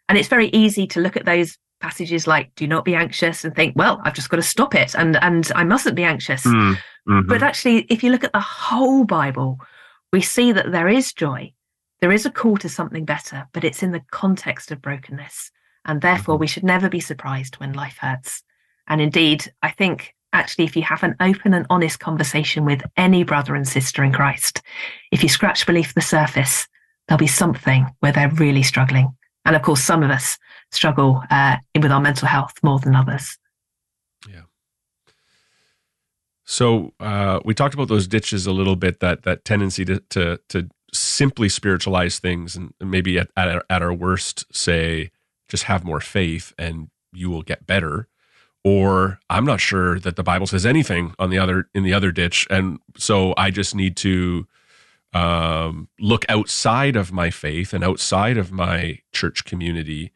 And 0.08 0.16
it's 0.16 0.28
very 0.28 0.48
easy 0.48 0.86
to 0.88 1.00
look 1.00 1.16
at 1.16 1.24
those 1.24 1.58
passages 1.80 2.26
like 2.26 2.54
do 2.54 2.66
not 2.66 2.84
be 2.84 2.94
anxious 2.94 3.44
and 3.44 3.54
think 3.54 3.74
well 3.76 4.00
i've 4.04 4.14
just 4.14 4.30
got 4.30 4.36
to 4.36 4.42
stop 4.42 4.74
it 4.74 4.94
and 4.94 5.16
and 5.22 5.50
i 5.54 5.64
mustn't 5.64 5.96
be 5.96 6.04
anxious 6.04 6.44
mm, 6.44 6.74
mm-hmm. 7.08 7.28
but 7.28 7.42
actually 7.42 7.80
if 7.90 8.02
you 8.02 8.10
look 8.10 8.24
at 8.24 8.32
the 8.32 8.40
whole 8.40 9.04
bible 9.04 9.58
we 10.12 10.20
see 10.20 10.52
that 10.52 10.72
there 10.72 10.88
is 10.88 11.12
joy 11.12 11.52
there 12.00 12.12
is 12.12 12.26
a 12.26 12.30
call 12.30 12.56
to 12.56 12.68
something 12.68 13.04
better 13.04 13.46
but 13.52 13.64
it's 13.64 13.82
in 13.82 13.92
the 13.92 14.02
context 14.10 14.70
of 14.70 14.82
brokenness 14.82 15.50
and 15.84 16.00
therefore 16.00 16.34
mm-hmm. 16.34 16.40
we 16.40 16.46
should 16.46 16.64
never 16.64 16.88
be 16.88 17.00
surprised 17.00 17.56
when 17.56 17.72
life 17.72 17.98
hurts 18.00 18.42
and 18.88 19.00
indeed 19.00 19.52
i 19.62 19.70
think 19.70 20.14
actually 20.32 20.64
if 20.64 20.76
you 20.76 20.82
have 20.82 21.02
an 21.02 21.14
open 21.20 21.54
and 21.54 21.66
honest 21.70 22.00
conversation 22.00 22.64
with 22.64 22.82
any 22.96 23.22
brother 23.22 23.54
and 23.54 23.68
sister 23.68 24.02
in 24.02 24.12
christ 24.12 24.62
if 25.12 25.22
you 25.22 25.28
scratch 25.28 25.66
beneath 25.66 25.94
the 25.94 26.00
surface 26.00 26.66
there'll 27.06 27.18
be 27.18 27.26
something 27.26 27.86
where 28.00 28.12
they're 28.12 28.30
really 28.30 28.62
struggling. 28.62 29.14
And 29.44 29.54
of 29.54 29.62
course, 29.62 29.82
some 29.82 30.02
of 30.02 30.10
us 30.10 30.38
struggle 30.76 31.22
uh, 31.30 31.56
with 31.74 31.90
our 31.90 32.00
mental 32.00 32.28
health 32.28 32.52
more 32.62 32.78
than 32.78 32.94
others. 32.94 33.38
Yeah. 34.28 34.42
So 36.44 36.92
uh, 37.00 37.40
we 37.44 37.54
talked 37.54 37.74
about 37.74 37.88
those 37.88 38.06
ditches 38.06 38.46
a 38.46 38.52
little 38.52 38.76
bit. 38.76 39.00
That 39.00 39.22
that 39.24 39.44
tendency 39.44 39.84
to 39.84 40.00
to, 40.10 40.38
to 40.50 40.68
simply 40.92 41.48
spiritualize 41.48 42.18
things, 42.20 42.56
and 42.56 42.72
maybe 42.80 43.18
at, 43.18 43.30
at 43.36 43.48
our, 43.48 43.64
at 43.68 43.82
our 43.82 43.92
worst, 43.92 44.44
say 44.54 45.10
just 45.48 45.64
have 45.64 45.84
more 45.84 46.00
faith, 46.00 46.52
and 46.58 46.90
you 47.12 47.30
will 47.30 47.42
get 47.42 47.66
better. 47.66 48.08
Or 48.64 49.20
I'm 49.30 49.44
not 49.44 49.60
sure 49.60 50.00
that 50.00 50.16
the 50.16 50.24
Bible 50.24 50.46
says 50.46 50.66
anything 50.66 51.14
on 51.18 51.30
the 51.30 51.38
other 51.38 51.68
in 51.74 51.82
the 51.82 51.92
other 51.92 52.12
ditch, 52.12 52.46
and 52.50 52.78
so 52.96 53.34
I 53.36 53.50
just 53.50 53.74
need 53.74 53.96
to 53.98 54.46
um, 55.12 55.88
look 55.98 56.24
outside 56.28 56.94
of 56.96 57.12
my 57.12 57.30
faith 57.30 57.72
and 57.72 57.82
outside 57.82 58.36
of 58.36 58.52
my 58.52 59.00
church 59.12 59.44
community 59.44 60.12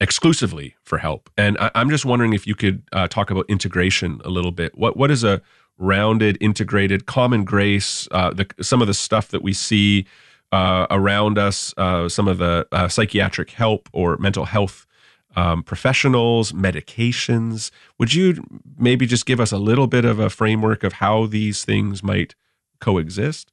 exclusively 0.00 0.76
for 0.82 0.98
help. 0.98 1.30
And 1.36 1.56
I, 1.58 1.70
am 1.74 1.90
just 1.90 2.04
wondering 2.04 2.32
if 2.32 2.46
you 2.46 2.54
could 2.54 2.82
uh, 2.92 3.08
talk 3.08 3.30
about 3.30 3.46
integration 3.48 4.20
a 4.24 4.30
little 4.30 4.52
bit. 4.52 4.76
What 4.76 4.96
what 4.96 5.10
is 5.10 5.24
a 5.24 5.42
rounded, 5.78 6.38
integrated, 6.40 7.06
common 7.06 7.44
grace, 7.44 8.08
uh, 8.10 8.32
the, 8.32 8.46
some 8.62 8.80
of 8.80 8.88
the 8.88 8.94
stuff 8.94 9.28
that 9.28 9.42
we 9.42 9.52
see 9.52 10.06
uh, 10.52 10.86
around 10.90 11.38
us, 11.38 11.74
uh, 11.76 12.08
some 12.08 12.28
of 12.28 12.38
the 12.38 12.66
uh, 12.72 12.88
psychiatric 12.88 13.50
help 13.50 13.88
or 13.92 14.16
mental 14.16 14.46
health 14.46 14.86
um, 15.34 15.62
professionals, 15.62 16.52
medications. 16.52 17.70
Would 17.98 18.14
you 18.14 18.42
maybe 18.78 19.06
just 19.06 19.26
give 19.26 19.38
us 19.38 19.52
a 19.52 19.58
little 19.58 19.86
bit 19.86 20.04
of 20.04 20.18
a 20.18 20.30
framework 20.30 20.82
of 20.82 20.94
how 20.94 21.26
these 21.26 21.64
things 21.64 22.02
might 22.02 22.34
coexist? 22.80 23.52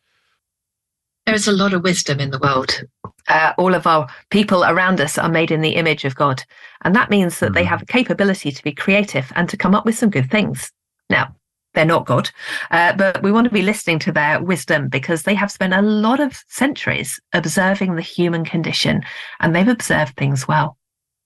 There 1.25 1.35
is 1.35 1.47
a 1.47 1.53
lot 1.53 1.73
of 1.73 1.83
wisdom 1.83 2.19
in 2.19 2.31
the 2.31 2.39
world. 2.39 2.81
Uh, 3.29 3.53
all 3.57 3.73
of 3.73 3.87
our 3.87 4.07
people 4.29 4.65
around 4.65 4.99
us 4.99 5.17
are 5.17 5.29
made 5.29 5.51
in 5.51 5.61
the 5.61 5.75
image 5.75 6.03
of 6.03 6.15
God. 6.15 6.43
And 6.83 6.93
that 6.95 7.09
means 7.09 7.39
that 7.39 7.47
mm-hmm. 7.47 7.55
they 7.55 7.63
have 7.63 7.81
a 7.81 7.85
capability 7.85 8.51
to 8.51 8.63
be 8.63 8.73
creative 8.73 9.31
and 9.35 9.47
to 9.49 9.57
come 9.57 9.73
up 9.73 9.85
with 9.85 9.97
some 9.97 10.09
good 10.09 10.29
things. 10.29 10.71
Now, 11.09 11.35
they're 11.73 11.85
not 11.85 12.05
God, 12.05 12.29
uh, 12.71 12.93
but 12.93 13.23
we 13.23 13.31
want 13.31 13.45
to 13.45 13.53
be 13.53 13.61
listening 13.61 13.99
to 13.99 14.11
their 14.11 14.43
wisdom 14.43 14.89
because 14.89 15.23
they 15.23 15.33
have 15.33 15.51
spent 15.51 15.73
a 15.73 15.81
lot 15.81 16.19
of 16.19 16.43
centuries 16.47 17.19
observing 17.33 17.95
the 17.95 18.01
human 18.01 18.45
condition 18.45 19.01
and 19.39 19.55
they've 19.55 19.67
observed 19.67 20.15
things 20.15 20.47
well. 20.47 20.77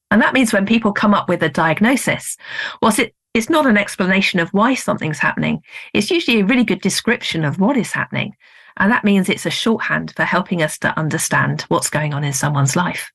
And 0.09 0.21
that 0.21 0.33
means 0.33 0.53
when 0.53 0.65
people 0.65 0.93
come 0.93 1.13
up 1.13 1.27
with 1.27 1.43
a 1.43 1.49
diagnosis, 1.49 2.37
whilst 2.81 2.99
it, 2.99 3.13
it's 3.33 3.49
not 3.49 3.65
an 3.65 3.77
explanation 3.77 4.39
of 4.39 4.49
why 4.49 4.73
something's 4.73 5.19
happening, 5.19 5.61
it's 5.93 6.09
usually 6.09 6.39
a 6.39 6.45
really 6.45 6.63
good 6.63 6.81
description 6.81 7.43
of 7.43 7.59
what 7.59 7.75
is 7.75 7.91
happening. 7.91 8.33
And 8.77 8.91
that 8.91 9.03
means 9.03 9.27
it's 9.27 9.45
a 9.45 9.51
shorthand 9.51 10.13
for 10.15 10.23
helping 10.23 10.61
us 10.61 10.77
to 10.79 10.97
understand 10.97 11.61
what's 11.63 11.89
going 11.89 12.13
on 12.13 12.23
in 12.23 12.33
someone's 12.33 12.75
life. 12.75 13.11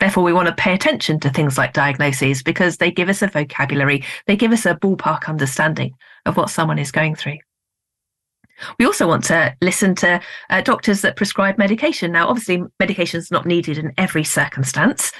Therefore, 0.00 0.22
we 0.22 0.32
want 0.32 0.46
to 0.46 0.54
pay 0.54 0.74
attention 0.74 1.18
to 1.20 1.30
things 1.30 1.58
like 1.58 1.72
diagnoses 1.72 2.42
because 2.42 2.76
they 2.76 2.90
give 2.90 3.08
us 3.08 3.22
a 3.22 3.26
vocabulary, 3.26 4.04
they 4.26 4.36
give 4.36 4.52
us 4.52 4.64
a 4.64 4.76
ballpark 4.76 5.26
understanding 5.26 5.94
of 6.24 6.36
what 6.36 6.50
someone 6.50 6.78
is 6.78 6.92
going 6.92 7.16
through. 7.16 7.38
We 8.78 8.86
also 8.86 9.06
want 9.06 9.24
to 9.24 9.54
listen 9.60 9.94
to 9.96 10.20
uh, 10.50 10.60
doctors 10.62 11.02
that 11.02 11.16
prescribe 11.16 11.58
medication. 11.58 12.12
Now, 12.12 12.28
obviously, 12.28 12.62
medication 12.80 13.18
is 13.18 13.30
not 13.30 13.46
needed 13.46 13.78
in 13.78 13.92
every 13.98 14.24
circumstance, 14.24 15.12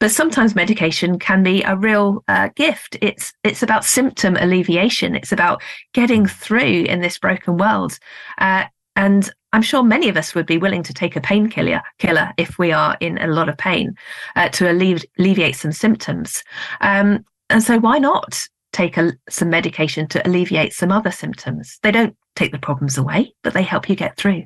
but 0.00 0.10
sometimes 0.10 0.54
medication 0.54 1.18
can 1.18 1.42
be 1.42 1.62
a 1.62 1.76
real 1.76 2.24
uh, 2.28 2.48
gift. 2.56 2.96
It's 3.02 3.32
it's 3.44 3.62
about 3.62 3.84
symptom 3.84 4.36
alleviation. 4.36 5.14
It's 5.14 5.32
about 5.32 5.62
getting 5.92 6.26
through 6.26 6.84
in 6.84 7.00
this 7.00 7.18
broken 7.18 7.58
world. 7.58 7.98
Uh, 8.38 8.64
and 8.96 9.30
I'm 9.52 9.62
sure 9.62 9.82
many 9.82 10.08
of 10.08 10.16
us 10.16 10.34
would 10.34 10.46
be 10.46 10.58
willing 10.58 10.82
to 10.82 10.92
take 10.92 11.16
a 11.16 11.20
painkiller 11.20 11.80
killer 11.98 12.32
if 12.36 12.58
we 12.58 12.72
are 12.72 12.96
in 13.00 13.18
a 13.18 13.28
lot 13.28 13.48
of 13.48 13.56
pain 13.56 13.94
uh, 14.34 14.48
to 14.50 14.70
alleviate 14.70 15.56
some 15.56 15.72
symptoms. 15.72 16.42
Um, 16.80 17.24
and 17.48 17.62
so, 17.62 17.78
why 17.78 17.98
not 17.98 18.38
take 18.72 18.96
a, 18.96 19.12
some 19.28 19.48
medication 19.48 20.08
to 20.08 20.26
alleviate 20.26 20.72
some 20.72 20.90
other 20.90 21.10
symptoms? 21.10 21.78
They 21.82 21.90
don't 21.90 22.16
take 22.34 22.52
the 22.52 22.58
problems 22.58 22.98
away, 22.98 23.34
but 23.42 23.54
they 23.54 23.62
help 23.62 23.88
you 23.88 23.96
get 23.96 24.16
through. 24.16 24.44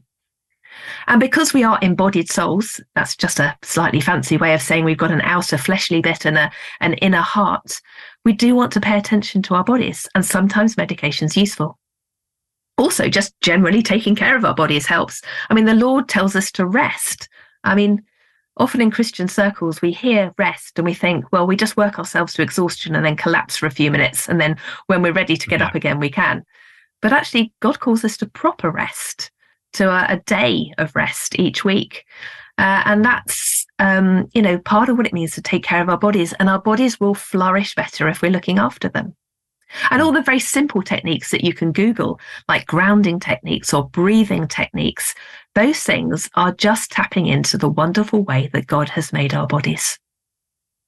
And 1.09 1.19
because 1.19 1.53
we 1.53 1.65
are 1.65 1.79
embodied 1.83 2.31
souls, 2.31 2.81
that's 2.95 3.17
just 3.17 3.41
a 3.41 3.57
slightly 3.63 4.01
fancy 4.01 4.37
way 4.37 4.55
of 4.55 4.63
saying 4.63 4.85
we've 4.85 4.97
got 4.97 5.11
an 5.11 5.23
outer 5.23 5.59
fleshly 5.59 6.01
bit 6.01 6.25
and 6.25 6.39
a, 6.39 6.53
an 6.81 6.95
inner 6.95 7.21
heart. 7.21 7.81
We 8.25 8.33
do 8.33 8.55
want 8.55 8.73
to 8.75 8.81
pay 8.81 8.97
attention 8.97 9.43
to 9.43 9.55
our 9.55 9.65
bodies, 9.65 10.07
and 10.15 10.25
sometimes 10.25 10.77
medication's 10.77 11.37
useful 11.37 11.80
also 12.81 13.09
just 13.09 13.39
generally 13.41 13.83
taking 13.83 14.17
care 14.17 14.37
of 14.37 14.45
our 14.45 14.55
bodies 14.55 14.87
helps. 14.87 15.23
I 15.51 15.55
mean, 15.55 15.67
the 15.67 15.75
Lord 15.75 16.09
tells 16.09 16.35
us 16.35 16.51
to 16.53 16.67
rest. 16.67 17.29
I 17.63 17.75
mean, 17.75 18.03
often 18.57 18.81
in 18.81 18.91
Christian 18.91 19.29
circles, 19.29 19.83
we 19.83 19.93
hear 19.93 20.33
rest 20.39 20.79
and 20.79 20.87
we 20.87 20.95
think, 20.95 21.31
well, 21.31 21.47
we 21.47 21.57
just 21.57 21.77
work 21.77 21.99
ourselves 21.99 22.33
to 22.35 22.43
exhaustion 22.43 22.97
and 22.97 23.05
then 23.05 23.17
collapse 23.17 23.57
for 23.57 23.67
a 23.67 23.71
few 23.71 23.91
minutes. 23.91 24.29
And 24.29 24.41
then 24.41 24.57
when 24.87 25.03
we're 25.03 25.13
ready 25.13 25.37
to 25.37 25.49
get 25.49 25.61
yeah. 25.61 25.67
up 25.67 25.75
again, 25.75 26.01
we 26.01 26.11
can. 26.11 26.45
But 27.03 27.13
actually, 27.13 27.53
God 27.61 27.81
calls 27.81 28.05
us 28.05 28.17
to 28.19 28.27
proper 28.27 28.71
rest, 28.71 29.31
to 29.75 29.89
a, 29.89 30.15
a 30.15 30.21
day 30.27 30.73
of 30.79 30.97
rest 30.97 31.39
each 31.39 31.65
week. 31.65 32.05
Uh, 32.59 32.83
and 32.85 33.05
that's, 33.05 33.67
um, 33.79 34.29
you 34.35 34.43
know, 34.43 34.59
part 34.59 34.89
of 34.89 34.97
what 34.97 35.07
it 35.07 35.15
means 35.15 35.35
to 35.35 35.43
take 35.43 35.63
care 35.63 35.83
of 35.83 35.89
our 35.89 35.99
bodies. 35.99 36.35
And 36.35 36.51
our 36.51 36.61
bodies 36.61 37.01
will 37.01 37.15
flourish 37.15 37.75
better 37.75 38.09
if 38.09 38.21
we're 38.21 38.31
looking 38.31 38.59
after 38.59 38.89
them. 38.89 39.15
And 39.91 40.03
all 40.03 40.13
the 40.13 40.23
very 40.23 40.39
simple 40.39 40.83
techniques 40.83 41.31
that 41.31 41.45
you 41.45 41.55
can 41.55 41.73
Google, 41.73 42.21
like 42.49 42.67
grounding 42.67 43.21
techniques 43.21 43.73
or 43.73 43.89
breathing 43.89 44.49
techniques, 44.49 45.15
those 45.55 45.81
things 45.81 46.29
are 46.35 46.53
just 46.53 46.91
tapping 46.91 47.27
into 47.27 47.59
the 47.59 47.69
wonderful 47.69 48.25
way 48.25 48.51
that 48.53 48.67
God 48.67 48.89
has 48.91 49.13
made 49.13 49.35
our 49.35 49.47
bodies. 49.47 49.99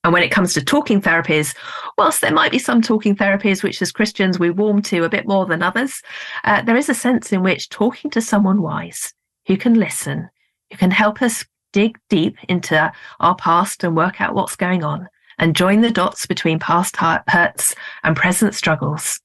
And 0.04 0.12
when 0.12 0.24
it 0.24 0.32
comes 0.32 0.52
to 0.54 0.64
talking 0.64 1.00
therapies, 1.00 1.56
whilst 1.96 2.20
there 2.20 2.32
might 2.32 2.50
be 2.50 2.58
some 2.58 2.82
talking 2.82 3.14
therapies 3.14 3.62
which 3.62 3.80
as 3.80 3.92
Christians 3.92 4.38
we 4.38 4.50
warm 4.50 4.82
to 4.82 5.04
a 5.04 5.08
bit 5.08 5.28
more 5.28 5.46
than 5.46 5.62
others, 5.62 6.02
uh, 6.42 6.62
there 6.62 6.76
is 6.76 6.88
a 6.88 6.94
sense 6.94 7.32
in 7.32 7.42
which 7.42 7.68
talking 7.68 8.10
to 8.10 8.20
someone 8.20 8.62
wise 8.62 9.14
who 9.46 9.56
can 9.56 9.74
listen, 9.74 10.28
who 10.70 10.76
can 10.76 10.90
help 10.90 11.22
us 11.22 11.44
dig 11.72 11.98
deep 12.08 12.36
into 12.48 12.92
our 13.20 13.36
past 13.36 13.84
and 13.84 13.96
work 13.96 14.20
out 14.20 14.34
what's 14.34 14.56
going 14.56 14.82
on, 14.82 15.08
and 15.42 15.56
join 15.56 15.80
the 15.80 15.90
dots 15.90 16.24
between 16.24 16.60
past 16.60 16.96
hurts 16.96 17.74
and 18.04 18.16
present 18.16 18.54
struggles. 18.54 19.18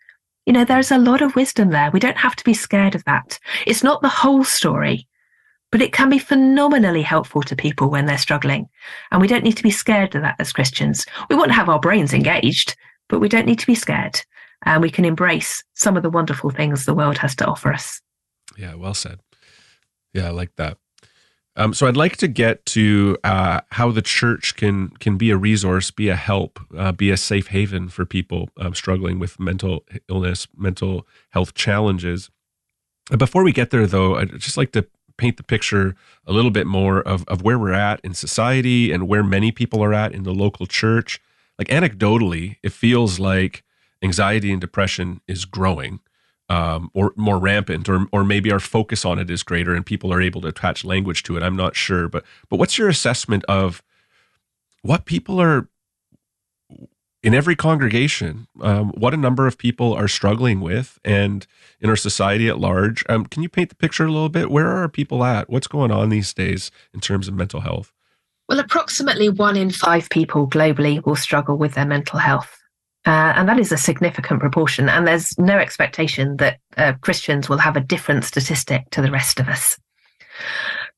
You 0.48 0.54
know, 0.54 0.66
there's 0.66 0.90
a 0.90 0.98
lot 0.98 1.22
of 1.22 1.36
wisdom 1.36 1.70
there. 1.70 1.92
We 1.92 2.00
don't 2.00 2.18
have 2.18 2.36
to 2.38 2.44
be 2.44 2.56
scared 2.56 2.96
of 2.96 3.04
that. 3.06 3.38
It's 3.68 3.84
not 3.84 4.02
the 4.02 4.10
whole 4.10 4.44
story, 4.44 5.08
but 5.72 5.80
it 5.80 5.94
can 5.94 6.10
be 6.10 6.18
phenomenally 6.18 7.04
helpful 7.04 7.44
to 7.44 7.56
people 7.56 7.92
when 7.92 8.08
they're 8.08 8.18
struggling. 8.18 8.68
And 9.12 9.22
we 9.22 9.28
don't 9.28 9.44
need 9.44 9.58
to 9.58 9.64
be 9.64 9.70
scared 9.70 10.16
of 10.16 10.24
that 10.24 10.38
as 10.40 10.52
Christians. 10.52 11.06
We 11.30 11.36
want 11.36 11.50
to 11.50 11.56
have 11.56 11.70
our 11.70 11.80
brains 11.80 12.16
engaged, 12.16 12.76
but 13.10 13.20
we 13.20 13.30
don't 13.30 13.46
need 13.46 13.60
to 13.60 13.68
be 13.68 13.76
scared. 13.76 14.20
And 14.66 14.82
we 14.82 14.90
can 14.90 15.06
embrace 15.06 15.64
some 15.76 15.98
of 15.98 16.02
the 16.02 16.10
wonderful 16.10 16.50
things 16.50 16.86
the 16.86 16.96
world 16.96 17.20
has 17.20 17.36
to 17.36 17.46
offer 17.46 17.72
us. 17.72 18.02
Yeah, 18.58 18.74
well 18.74 18.96
said. 18.96 19.20
Yeah, 20.14 20.30
I 20.30 20.32
like 20.32 20.56
that. 20.56 20.80
Um, 21.60 21.74
so 21.74 21.88
I'd 21.88 21.98
like 21.98 22.18
to 22.18 22.28
get 22.28 22.64
to 22.68 23.18
uh, 23.24 23.62
how 23.72 23.90
the 23.92 24.04
church 24.04 24.56
can 24.56 24.90
can 25.00 25.18
be 25.18 25.32
a 25.32 25.38
resource, 25.38 25.90
be 25.90 26.08
a 26.08 26.16
help, 26.16 26.60
uh, 26.78 26.92
be 26.92 27.10
a 27.10 27.18
safe 27.18 27.48
haven 27.48 27.90
for 27.90 28.06
people 28.06 28.50
um, 28.58 28.76
struggling 28.76 29.18
with 29.18 29.40
mental 29.40 29.84
illness, 30.08 30.48
mental 30.56 31.08
health 31.32 31.56
challenges. 31.56 32.30
Before 33.18 33.44
we 33.44 33.52
get 33.52 33.72
there, 33.72 33.88
though, 33.88 34.18
I'd 34.18 34.40
just 34.40 34.58
like 34.58 34.72
to 34.74 34.86
paint 35.18 35.38
the 35.38 35.44
picture 35.44 35.96
a 36.28 36.32
little 36.32 36.52
bit 36.52 36.68
more 36.68 37.02
of, 37.02 37.28
of 37.28 37.42
where 37.42 37.58
we're 37.58 37.74
at 37.74 38.00
in 38.02 38.14
society 38.14 38.92
and 38.92 39.08
where 39.08 39.24
many 39.24 39.52
people 39.52 39.84
are 39.84 39.94
at 39.94 40.14
in 40.14 40.24
the 40.24 40.34
local 40.34 40.68
church. 40.68 41.20
Like 41.58 41.70
anecdotally, 41.70 42.58
it 42.62 42.72
feels 42.72 43.20
like 43.20 43.64
anxiety 44.04 44.52
and 44.52 44.62
depression 44.62 45.22
is 45.28 45.46
growing 45.46 46.02
um, 46.50 46.90
or 46.94 47.14
more 47.16 47.40
rampant, 47.40 47.90
or 47.90 48.08
or 48.12 48.24
maybe 48.24 48.52
our 48.52 48.60
focus 48.60 49.06
on 49.06 49.20
it 49.20 49.30
is 49.30 49.44
greater 49.44 49.74
and 49.74 49.86
people 49.86 50.14
are 50.14 50.22
able 50.22 50.42
to 50.42 50.48
attach 50.48 50.86
language 50.86 51.24
to 51.24 51.38
it. 51.38 51.44
I'm 51.44 51.56
not 51.56 51.76
sure, 51.76 52.08
but 52.08 52.24
but 52.50 52.58
what's 52.58 52.78
your 52.78 52.90
assessment 52.90 53.44
of 53.46 53.84
what 54.82 55.06
people 55.06 55.42
are 55.42 55.68
in 57.24 57.34
every 57.34 57.56
congregation? 57.56 58.48
Um, 58.62 58.90
what 58.92 59.14
a 59.14 59.18
number 59.18 59.48
of 59.48 59.58
people 59.58 59.94
are 59.94 60.08
struggling 60.08 60.62
with, 60.62 61.00
and 61.04 61.46
in 61.82 61.90
our 61.90 61.96
society 61.96 62.48
at 62.48 62.60
large. 62.60 63.04
Um, 63.10 63.26
can 63.26 63.44
you 63.44 63.50
paint 63.50 63.70
the 63.70 63.76
picture 63.76 64.06
a 64.06 64.12
little 64.12 64.30
bit? 64.30 64.50
Where 64.50 64.68
are 64.68 64.88
people 64.88 65.24
at? 65.24 65.50
What's 65.50 65.68
going 65.68 65.92
on 65.92 66.10
these 66.10 66.34
days 66.34 66.72
in 66.94 67.02
terms 67.02 67.28
of 67.28 67.34
mental 67.34 67.62
health? 67.62 67.92
Well, 68.48 68.60
approximately 68.60 69.28
one 69.28 69.58
in 69.58 69.72
five 69.72 70.10
people 70.10 70.48
globally 70.48 71.06
will 71.06 71.18
struggle 71.18 71.58
with 71.58 71.74
their 71.74 71.86
mental 71.86 72.18
health. 72.18 72.57
Uh, 73.08 73.32
and 73.38 73.48
that 73.48 73.58
is 73.58 73.72
a 73.72 73.78
significant 73.78 74.42
proportion. 74.42 74.90
And 74.90 75.08
there's 75.08 75.38
no 75.40 75.58
expectation 75.58 76.36
that 76.38 76.60
uh, 76.76 76.94
Christians 77.00 77.48
will 77.48 77.58
have 77.58 77.78
a 77.78 77.82
different 77.82 78.26
statistic 78.26 78.90
to 78.92 79.02
the 79.02 79.12
rest 79.12 79.40
of 79.40 79.48
us. 79.48 79.80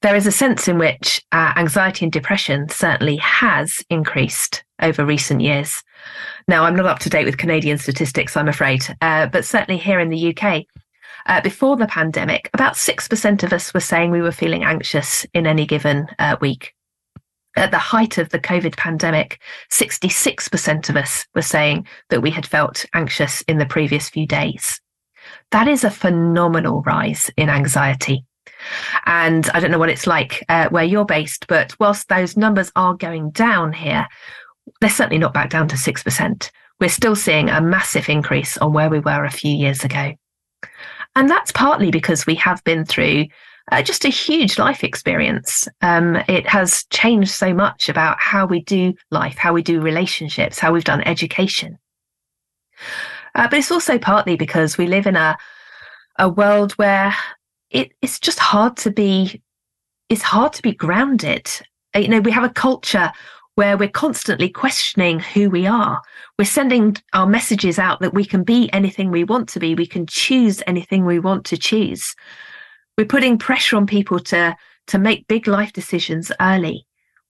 There 0.01 0.15
is 0.15 0.25
a 0.25 0.31
sense 0.31 0.67
in 0.67 0.79
which 0.79 1.23
uh, 1.31 1.53
anxiety 1.55 2.05
and 2.05 2.11
depression 2.11 2.67
certainly 2.69 3.17
has 3.17 3.83
increased 3.91 4.63
over 4.81 5.05
recent 5.05 5.41
years. 5.41 5.83
Now, 6.47 6.63
I'm 6.63 6.75
not 6.75 6.87
up 6.87 6.99
to 6.99 7.09
date 7.09 7.25
with 7.25 7.37
Canadian 7.37 7.77
statistics, 7.77 8.35
I'm 8.35 8.47
afraid, 8.47 8.81
uh, 9.01 9.27
but 9.27 9.45
certainly 9.45 9.79
here 9.79 9.99
in 9.99 10.09
the 10.09 10.35
UK, 10.35 10.63
uh, 11.27 11.41
before 11.41 11.77
the 11.77 11.85
pandemic, 11.85 12.49
about 12.55 12.73
6% 12.73 13.43
of 13.43 13.53
us 13.53 13.71
were 13.71 13.79
saying 13.79 14.09
we 14.09 14.21
were 14.21 14.31
feeling 14.31 14.63
anxious 14.63 15.27
in 15.35 15.45
any 15.45 15.67
given 15.67 16.07
uh, 16.17 16.37
week. 16.41 16.73
At 17.55 17.71
the 17.71 17.77
height 17.77 18.17
of 18.17 18.29
the 18.29 18.39
COVID 18.39 18.77
pandemic, 18.77 19.41
66% 19.71 20.89
of 20.89 20.95
us 20.95 21.25
were 21.33 21.41
saying 21.41 21.87
that 22.09 22.21
we 22.21 22.29
had 22.29 22.45
felt 22.45 22.85
anxious 22.93 23.41
in 23.41 23.57
the 23.57 23.65
previous 23.65 24.09
few 24.09 24.27
days. 24.27 24.79
That 25.51 25.67
is 25.67 25.83
a 25.83 25.89
phenomenal 25.89 26.81
rise 26.83 27.29
in 27.37 27.49
anxiety. 27.49 28.23
And 29.05 29.49
I 29.53 29.59
don't 29.59 29.71
know 29.71 29.79
what 29.79 29.89
it's 29.89 30.07
like 30.07 30.43
uh, 30.49 30.69
where 30.69 30.83
you're 30.83 31.05
based, 31.05 31.47
but 31.47 31.75
whilst 31.79 32.07
those 32.07 32.37
numbers 32.37 32.71
are 32.75 32.93
going 32.93 33.31
down 33.31 33.73
here, 33.73 34.07
they're 34.81 34.89
certainly 34.89 35.17
not 35.17 35.33
back 35.33 35.49
down 35.49 35.67
to 35.69 35.75
6%. 35.75 36.51
We're 36.79 36.89
still 36.89 37.15
seeing 37.15 37.49
a 37.49 37.61
massive 37.61 38.09
increase 38.09 38.57
on 38.57 38.73
where 38.73 38.89
we 38.89 38.99
were 38.99 39.25
a 39.25 39.31
few 39.31 39.53
years 39.53 39.83
ago. 39.83 40.13
And 41.15 41.29
that's 41.29 41.51
partly 41.51 41.91
because 41.91 42.25
we 42.25 42.35
have 42.35 42.63
been 42.63 42.85
through 42.85 43.25
uh, 43.71 43.81
just 43.81 44.05
a 44.05 44.09
huge 44.09 44.57
life 44.57 44.83
experience. 44.83 45.67
Um, 45.81 46.17
it 46.27 46.47
has 46.47 46.85
changed 46.89 47.31
so 47.31 47.53
much 47.53 47.89
about 47.89 48.19
how 48.19 48.45
we 48.45 48.61
do 48.63 48.93
life, 49.11 49.37
how 49.37 49.53
we 49.53 49.61
do 49.61 49.81
relationships, 49.81 50.59
how 50.59 50.73
we've 50.73 50.83
done 50.83 51.01
education. 51.01 51.77
Uh, 53.35 53.47
but 53.47 53.59
it's 53.59 53.71
also 53.71 53.99
partly 53.99 54.35
because 54.35 54.77
we 54.77 54.87
live 54.87 55.07
in 55.07 55.15
a 55.15 55.37
a 56.17 56.27
world 56.27 56.73
where 56.73 57.15
it, 57.71 57.91
it's 58.01 58.19
just 58.19 58.39
hard 58.39 58.75
to 58.77 58.91
be 58.91 59.41
it's 60.09 60.21
hard 60.21 60.53
to 60.53 60.61
be 60.61 60.73
grounded. 60.73 61.49
You 61.95 62.07
know, 62.07 62.19
we 62.19 62.31
have 62.31 62.43
a 62.43 62.49
culture 62.49 63.11
where 63.55 63.77
we're 63.77 63.89
constantly 63.89 64.49
questioning 64.49 65.19
who 65.19 65.49
we 65.49 65.67
are. 65.67 66.01
We're 66.37 66.45
sending 66.45 66.95
our 67.13 67.27
messages 67.27 67.77
out 67.77 67.99
that 67.99 68.13
we 68.13 68.25
can 68.25 68.43
be 68.43 68.69
anything 68.73 69.11
we 69.11 69.23
want 69.23 69.49
to 69.49 69.59
be. 69.59 69.75
We 69.75 69.85
can 69.85 70.07
choose 70.07 70.63
anything 70.65 71.05
we 71.05 71.19
want 71.19 71.45
to 71.47 71.57
choose. 71.57 72.15
We're 72.99 73.05
putting 73.05 73.37
pressure 73.37 73.77
on 73.77 73.87
people 73.87 74.19
to, 74.19 74.57
to 74.87 74.97
make 74.99 75.25
big 75.29 75.47
life 75.47 75.71
decisions 75.71 76.33
early. 76.41 76.85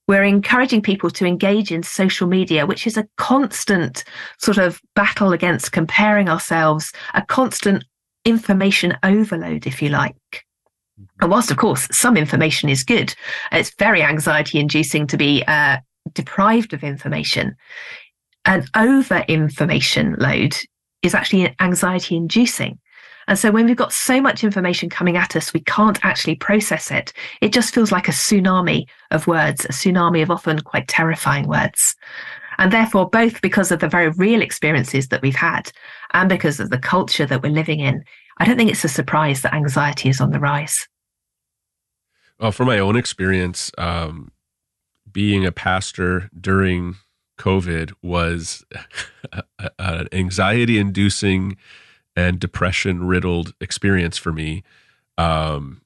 We're 0.07 0.23
encouraging 0.23 0.81
people 0.81 1.11
to 1.11 1.27
engage 1.27 1.71
in 1.71 1.83
social 1.83 2.25
media, 2.27 2.65
which 2.65 2.87
is 2.87 2.97
a 2.97 3.07
constant 3.17 4.03
sort 4.39 4.57
of 4.57 4.81
battle 4.95 5.31
against 5.31 5.71
comparing 5.71 6.27
ourselves, 6.27 6.91
a 7.13 7.21
constant 7.21 7.85
information 8.25 8.97
overload, 9.03 9.67
if 9.67 9.79
you 9.79 9.89
like. 9.89 10.15
Mm-hmm. 10.99 11.03
And 11.21 11.29
whilst, 11.29 11.51
of 11.51 11.57
course, 11.57 11.87
some 11.91 12.17
information 12.17 12.67
is 12.67 12.83
good, 12.83 13.13
it's 13.51 13.71
very 13.77 14.01
anxiety 14.01 14.59
inducing 14.59 15.05
to 15.05 15.17
be 15.17 15.43
uh, 15.47 15.77
deprived 16.13 16.73
of 16.73 16.83
information. 16.83 17.55
An 18.45 18.65
over 18.75 19.23
information 19.27 20.15
load 20.17 20.55
is 21.03 21.13
actually 21.13 21.55
anxiety 21.59 22.15
inducing. 22.15 22.79
And 23.29 23.37
so 23.37 23.51
when 23.51 23.67
we've 23.67 23.77
got 23.77 23.93
so 23.93 24.19
much 24.19 24.43
information 24.43 24.89
coming 24.89 25.15
at 25.15 25.35
us, 25.35 25.53
we 25.53 25.59
can't 25.59 26.03
actually 26.03 26.35
process 26.35 26.89
it. 26.89 27.13
It 27.41 27.53
just 27.53 27.75
feels 27.75 27.91
like 27.91 28.07
a 28.07 28.11
tsunami 28.11 28.87
of 29.11 29.27
words, 29.27 29.65
a 29.65 29.67
tsunami 29.67 30.23
of 30.23 30.31
often 30.31 30.59
quite 30.61 30.87
terrifying 30.87 31.47
words. 31.47 31.95
And 32.57 32.73
therefore, 32.73 33.07
both 33.07 33.39
because 33.41 33.71
of 33.71 33.81
the 33.81 33.87
very 33.87 34.09
real 34.09 34.41
experiences 34.41 35.09
that 35.09 35.21
we've 35.21 35.35
had 35.35 35.71
and 36.13 36.27
because 36.27 36.59
of 36.59 36.71
the 36.71 36.79
culture 36.79 37.27
that 37.27 37.43
we're 37.43 37.51
living 37.51 37.79
in, 37.81 38.03
I 38.39 38.45
don't 38.45 38.57
think 38.57 38.71
it's 38.71 38.83
a 38.83 38.89
surprise 38.89 39.43
that 39.43 39.53
anxiety 39.53 40.09
is 40.09 40.19
on 40.19 40.31
the 40.31 40.39
rise. 40.39 40.87
Well, 42.39 42.51
from 42.51 42.65
my 42.65 42.79
own 42.79 42.95
experience, 42.95 43.71
um, 43.77 44.31
being 45.11 45.45
a 45.45 45.51
pastor 45.51 46.31
during 46.41 46.95
COVID 47.37 47.93
was 48.01 48.65
an 49.77 50.07
anxiety 50.11 50.79
inducing 50.79 51.57
and 52.19 52.39
depression 52.39 53.07
riddled 53.07 53.53
experience 53.61 54.17
for 54.17 54.31
me. 54.31 54.63
Um, 55.17 55.81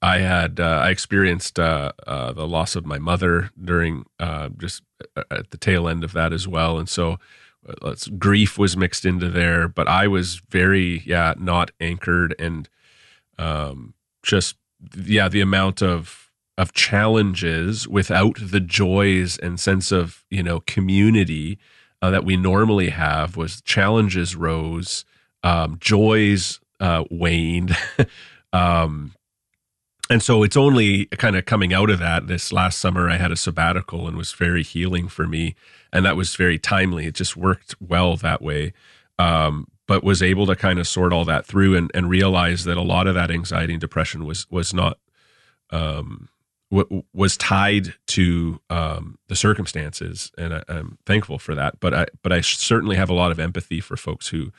I 0.00 0.18
had 0.18 0.60
uh, 0.60 0.82
I 0.84 0.90
experienced 0.90 1.58
uh, 1.58 1.92
uh, 2.06 2.32
the 2.32 2.46
loss 2.46 2.76
of 2.76 2.84
my 2.84 2.98
mother 2.98 3.50
during 3.62 4.04
uh, 4.18 4.50
just 4.58 4.82
uh, 5.16 5.22
at 5.30 5.50
the 5.50 5.56
tail 5.56 5.88
end 5.88 6.04
of 6.04 6.12
that 6.12 6.32
as 6.32 6.46
well, 6.46 6.78
and 6.78 6.88
so 6.88 7.18
uh, 7.82 7.94
grief 8.18 8.58
was 8.58 8.76
mixed 8.76 9.04
into 9.04 9.28
there. 9.30 9.68
But 9.68 9.88
I 9.88 10.08
was 10.08 10.42
very 10.50 11.02
yeah 11.06 11.34
not 11.38 11.70
anchored 11.80 12.34
and 12.38 12.68
um, 13.38 13.94
just 14.22 14.56
yeah 14.96 15.28
the 15.28 15.40
amount 15.40 15.82
of 15.82 16.30
of 16.58 16.72
challenges 16.72 17.88
without 17.88 18.36
the 18.40 18.60
joys 18.60 19.38
and 19.38 19.58
sense 19.58 19.92
of 19.92 20.24
you 20.30 20.42
know 20.42 20.60
community 20.60 21.58
uh, 22.02 22.10
that 22.10 22.24
we 22.24 22.36
normally 22.36 22.90
have 22.90 23.36
was 23.36 23.62
challenges 23.62 24.34
rose 24.34 25.04
um, 25.42 25.76
joys 25.80 26.60
uh, 26.80 27.04
waned 27.10 27.76
um, 28.52 29.14
and 30.10 30.22
so 30.22 30.42
it's 30.42 30.56
only 30.56 31.06
kind 31.06 31.36
of 31.36 31.46
coming 31.46 31.72
out 31.72 31.88
of 31.90 31.98
that 31.98 32.26
this 32.26 32.52
last 32.52 32.78
summer 32.78 33.08
i 33.08 33.16
had 33.16 33.32
a 33.32 33.36
sabbatical 33.36 34.08
and 34.08 34.16
was 34.16 34.32
very 34.32 34.62
healing 34.62 35.08
for 35.08 35.26
me 35.26 35.54
and 35.92 36.04
that 36.04 36.16
was 36.16 36.34
very 36.36 36.58
timely 36.58 37.06
it 37.06 37.14
just 37.14 37.36
worked 37.36 37.74
well 37.80 38.16
that 38.16 38.42
way 38.42 38.72
um, 39.18 39.66
but 39.86 40.02
was 40.02 40.22
able 40.22 40.46
to 40.46 40.56
kind 40.56 40.78
of 40.78 40.88
sort 40.88 41.12
all 41.12 41.24
that 41.24 41.46
through 41.46 41.76
and, 41.76 41.90
and 41.94 42.08
realize 42.08 42.64
that 42.64 42.76
a 42.76 42.82
lot 42.82 43.06
of 43.06 43.14
that 43.14 43.30
anxiety 43.30 43.74
and 43.74 43.80
depression 43.80 44.24
was 44.24 44.50
was 44.50 44.72
not 44.72 44.98
um, 45.70 46.28
w- 46.70 47.02
was 47.12 47.36
tied 47.36 47.94
to 48.08 48.60
um, 48.70 49.18
the 49.28 49.36
circumstances, 49.36 50.30
and 50.38 50.54
I, 50.54 50.62
am 50.68 50.98
thankful 51.06 51.38
for 51.38 51.54
that. 51.54 51.80
But 51.80 51.94
I 51.94 52.06
but 52.22 52.32
I 52.32 52.40
certainly 52.40 52.96
have 52.96 53.10
a 53.10 53.14
lot 53.14 53.30
of 53.30 53.40
empathy 53.40 53.80
for 53.80 53.96
folks 53.96 54.28
who 54.28 54.52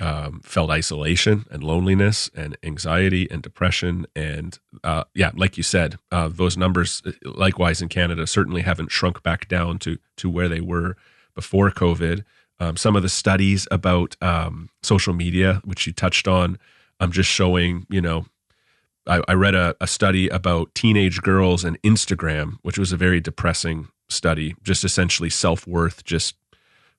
um, 0.00 0.40
felt 0.44 0.70
isolation 0.70 1.44
and 1.50 1.64
loneliness 1.64 2.30
and 2.34 2.56
anxiety 2.62 3.28
and 3.30 3.42
depression 3.42 4.06
and 4.14 4.58
uh, 4.84 5.04
yeah, 5.14 5.30
like 5.34 5.56
you 5.56 5.62
said, 5.62 5.96
uh, 6.12 6.28
those 6.28 6.56
numbers 6.56 7.02
uh, 7.04 7.12
likewise 7.24 7.82
in 7.82 7.88
Canada 7.88 8.26
certainly 8.26 8.62
haven't 8.62 8.92
shrunk 8.92 9.22
back 9.22 9.48
down 9.48 9.78
to 9.80 9.98
to 10.16 10.30
where 10.30 10.48
they 10.48 10.60
were 10.60 10.96
before 11.34 11.70
COVID. 11.70 12.24
Um, 12.60 12.76
some 12.76 12.96
of 12.96 13.02
the 13.02 13.08
studies 13.08 13.68
about 13.70 14.16
um, 14.20 14.68
social 14.82 15.14
media, 15.14 15.60
which 15.64 15.86
you 15.86 15.92
touched 15.92 16.26
on, 16.28 16.58
I'm 17.00 17.12
just 17.12 17.30
showing 17.30 17.86
you 17.90 18.00
know 18.00 18.26
I, 19.06 19.22
I 19.26 19.34
read 19.34 19.54
a, 19.54 19.74
a 19.80 19.86
study 19.86 20.28
about 20.28 20.74
teenage 20.74 21.22
girls 21.22 21.64
and 21.64 21.80
Instagram, 21.82 22.58
which 22.62 22.78
was 22.78 22.92
a 22.92 22.96
very 22.96 23.20
depressing 23.20 23.88
study. 24.08 24.54
Just 24.62 24.84
essentially 24.84 25.30
self 25.30 25.66
worth 25.66 26.04
just 26.04 26.36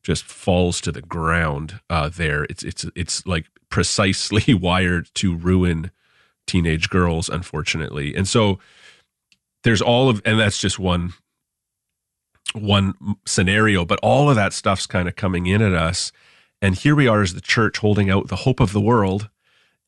just 0.03 0.23
falls 0.23 0.81
to 0.81 0.91
the 0.91 1.01
ground 1.01 1.79
uh, 1.89 2.09
there. 2.09 2.45
It's 2.45 2.63
it's 2.63 2.85
it's 2.95 3.25
like 3.25 3.45
precisely 3.69 4.53
wired 4.55 5.09
to 5.15 5.35
ruin 5.35 5.91
teenage 6.47 6.89
girls, 6.89 7.29
unfortunately. 7.29 8.15
And 8.15 8.27
so 8.27 8.59
there's 9.63 9.81
all 9.81 10.09
of, 10.09 10.21
and 10.25 10.39
that's 10.39 10.59
just 10.59 10.79
one 10.79 11.13
one 12.53 12.95
scenario, 13.27 13.85
but 13.85 13.99
all 14.01 14.29
of 14.29 14.35
that 14.35 14.53
stuff's 14.53 14.87
kind 14.87 15.07
of 15.07 15.15
coming 15.15 15.45
in 15.45 15.61
at 15.61 15.73
us. 15.73 16.11
And 16.61 16.75
here 16.75 16.95
we 16.95 17.07
are 17.07 17.21
as 17.21 17.35
the 17.35 17.41
church 17.41 17.77
holding 17.77 18.09
out 18.09 18.27
the 18.27 18.37
hope 18.37 18.59
of 18.59 18.73
the 18.73 18.81
world. 18.81 19.29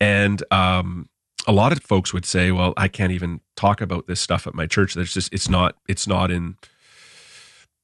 And 0.00 0.42
um, 0.52 1.08
a 1.46 1.52
lot 1.52 1.72
of 1.72 1.82
folks 1.82 2.12
would 2.12 2.24
say, 2.24 2.52
well, 2.52 2.72
I 2.76 2.86
can't 2.86 3.12
even 3.12 3.40
talk 3.56 3.80
about 3.80 4.06
this 4.06 4.20
stuff 4.20 4.46
at 4.46 4.54
my 4.54 4.66
church. 4.66 4.94
There's 4.94 5.12
just, 5.12 5.32
it's 5.32 5.48
not, 5.48 5.76
it's 5.88 6.06
not 6.06 6.30
in, 6.30 6.56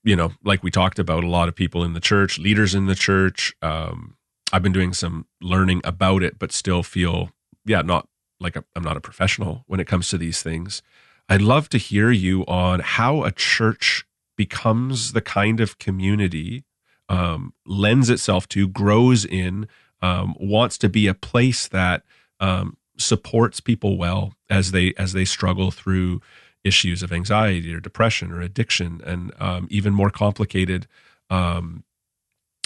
you 0.08 0.16
know, 0.16 0.32
like 0.42 0.62
we 0.62 0.70
talked 0.70 0.98
about, 0.98 1.22
a 1.22 1.28
lot 1.28 1.48
of 1.48 1.54
people 1.54 1.84
in 1.84 1.92
the 1.92 2.00
church, 2.00 2.38
leaders 2.38 2.74
in 2.74 2.86
the 2.86 2.94
church. 2.94 3.54
Um, 3.60 4.16
I've 4.50 4.62
been 4.62 4.72
doing 4.72 4.94
some 4.94 5.26
learning 5.42 5.82
about 5.84 6.22
it, 6.22 6.38
but 6.38 6.50
still 6.50 6.82
feel, 6.82 7.30
yeah, 7.66 7.82
not 7.82 8.08
like 8.40 8.56
i 8.56 8.62
am 8.74 8.82
not 8.82 8.96
a 8.96 9.02
professional 9.02 9.64
when 9.66 9.80
it 9.80 9.86
comes 9.86 10.08
to 10.08 10.16
these 10.16 10.42
things. 10.42 10.80
I'd 11.28 11.42
love 11.42 11.68
to 11.68 11.78
hear 11.78 12.10
you 12.10 12.46
on 12.46 12.80
how 12.80 13.22
a 13.22 13.30
church 13.30 14.06
becomes 14.34 15.12
the 15.12 15.20
kind 15.20 15.60
of 15.60 15.78
community, 15.78 16.64
um, 17.10 17.52
lends 17.66 18.08
itself 18.08 18.48
to, 18.48 18.66
grows 18.66 19.26
in, 19.26 19.68
um, 20.00 20.34
wants 20.40 20.78
to 20.78 20.88
be 20.88 21.06
a 21.06 21.12
place 21.12 21.68
that 21.68 22.02
um, 22.40 22.78
supports 22.96 23.60
people 23.60 23.98
well 23.98 24.32
as 24.48 24.70
they 24.70 24.94
as 24.96 25.12
they 25.12 25.26
struggle 25.26 25.70
through 25.70 26.22
issues 26.68 27.02
of 27.02 27.12
anxiety 27.12 27.74
or 27.74 27.80
depression 27.80 28.30
or 28.30 28.40
addiction 28.40 29.00
and 29.04 29.32
um, 29.40 29.66
even 29.70 29.92
more 29.92 30.10
complicated 30.10 30.86
um, 31.30 31.82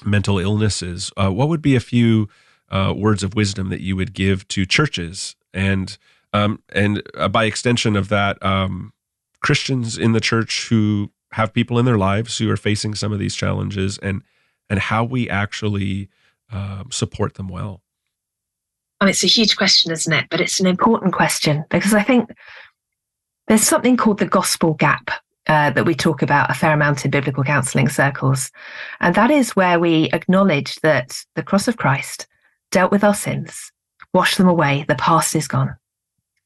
mental 0.05 0.39
illnesses. 0.39 1.11
Uh, 1.17 1.31
what 1.31 1.49
would 1.49 1.63
be 1.63 1.77
a 1.77 1.81
few 1.81 2.29
uh, 2.71 2.93
words 2.97 3.23
of 3.23 3.35
wisdom 3.35 3.71
that 3.71 3.81
you 3.81 3.97
would 3.97 4.13
give 4.13 4.47
to 4.49 4.67
churches 4.67 5.37
and 5.55 5.97
um, 6.35 6.63
and 6.71 7.03
uh, 7.15 7.29
by 7.29 7.45
extension 7.45 7.95
of 7.95 8.09
that, 8.09 8.43
um, 8.43 8.93
Christians 9.41 9.99
in 9.99 10.13
the 10.13 10.21
church 10.21 10.69
who 10.69 11.11
have 11.33 11.53
people 11.53 11.79
in 11.79 11.85
their 11.85 11.99
lives 11.99 12.39
who 12.39 12.51
are 12.51 12.57
facing 12.57 12.95
some 12.95 13.13
of 13.13 13.19
these 13.19 13.35
challenges 13.35 13.99
and 13.99 14.23
and 14.71 14.79
how 14.79 15.05
we 15.05 15.29
actually 15.29 16.09
um, 16.51 16.89
support 16.91 17.35
them 17.35 17.49
well. 17.49 17.83
And 19.01 19.11
it's 19.11 19.25
a 19.25 19.29
huge 19.29 19.57
question, 19.57 19.91
isn't 19.91 20.13
it? 20.13 20.27
But 20.31 20.41
it's 20.41 20.61
an 20.61 20.67
important 20.67 21.13
question 21.13 21.65
because 21.71 21.93
I 21.93 22.03
think 22.03 22.31
there's 23.53 23.69
something 23.69 23.99
called 23.99 24.17
the 24.17 24.25
gospel 24.25 24.73
gap 24.73 25.11
uh, 25.47 25.69
that 25.69 25.85
we 25.85 25.95
talk 25.95 26.23
about 26.23 26.51
a 26.51 26.55
fair 26.55 26.73
amount 26.73 27.05
in 27.05 27.11
biblical 27.11 27.45
counseling 27.45 27.87
circles. 27.87 28.51
And 28.99 29.15
that 29.15 29.31
is 29.31 29.55
where 29.55 29.79
we 29.79 30.09
acknowledge 30.15 30.77
that 30.77 31.23
the 31.35 31.43
cross 31.43 31.69
of 31.69 31.77
Christ 31.77 32.27
dealt 32.71 32.91
with 32.91 33.05
our 33.05 33.13
sins, 33.13 33.71
wash 34.15 34.37
them 34.37 34.49
away. 34.49 34.87
The 34.89 34.95
past 34.95 35.37
is 35.37 35.49
gone. 35.49 35.77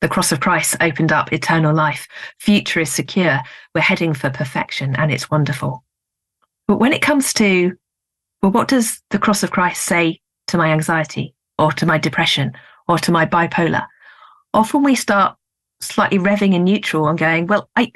The 0.00 0.08
cross 0.08 0.32
of 0.32 0.40
Christ 0.40 0.74
opened 0.80 1.12
up 1.12 1.32
eternal 1.32 1.72
life. 1.72 2.08
Future 2.40 2.80
is 2.80 2.90
secure. 2.90 3.38
We're 3.72 3.82
heading 3.82 4.12
for 4.12 4.28
perfection 4.28 4.96
and 4.96 5.12
it's 5.12 5.30
wonderful. 5.30 5.84
But 6.66 6.80
when 6.80 6.92
it 6.92 7.02
comes 7.02 7.32
to, 7.34 7.76
well, 8.42 8.50
what 8.50 8.66
does 8.66 9.00
the 9.10 9.20
cross 9.20 9.44
of 9.44 9.52
Christ 9.52 9.84
say 9.84 10.18
to 10.48 10.58
my 10.58 10.72
anxiety 10.72 11.36
or 11.56 11.70
to 11.70 11.86
my 11.86 11.98
depression 11.98 12.50
or 12.88 12.98
to 12.98 13.12
my 13.12 13.26
bipolar? 13.26 13.86
Often 14.52 14.82
we 14.82 14.96
start 14.96 15.36
slightly 15.80 16.18
revving 16.18 16.54
in 16.54 16.64
neutral 16.64 17.08
and 17.08 17.18
going, 17.18 17.46
well, 17.46 17.68
I, 17.76 17.92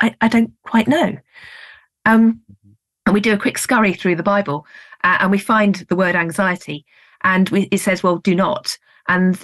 I, 0.00 0.14
I 0.20 0.28
don't 0.28 0.52
quite 0.62 0.88
know. 0.88 1.16
Um, 2.04 2.40
and 3.06 3.14
we 3.14 3.20
do 3.20 3.32
a 3.32 3.38
quick 3.38 3.58
scurry 3.58 3.92
through 3.92 4.16
the 4.16 4.22
Bible 4.22 4.66
uh, 5.02 5.18
and 5.20 5.30
we 5.30 5.38
find 5.38 5.76
the 5.88 5.96
word 5.96 6.16
anxiety 6.16 6.84
and 7.22 7.48
we, 7.50 7.62
it 7.70 7.78
says, 7.78 8.02
well, 8.02 8.18
do 8.18 8.34
not. 8.34 8.76
And 9.08 9.38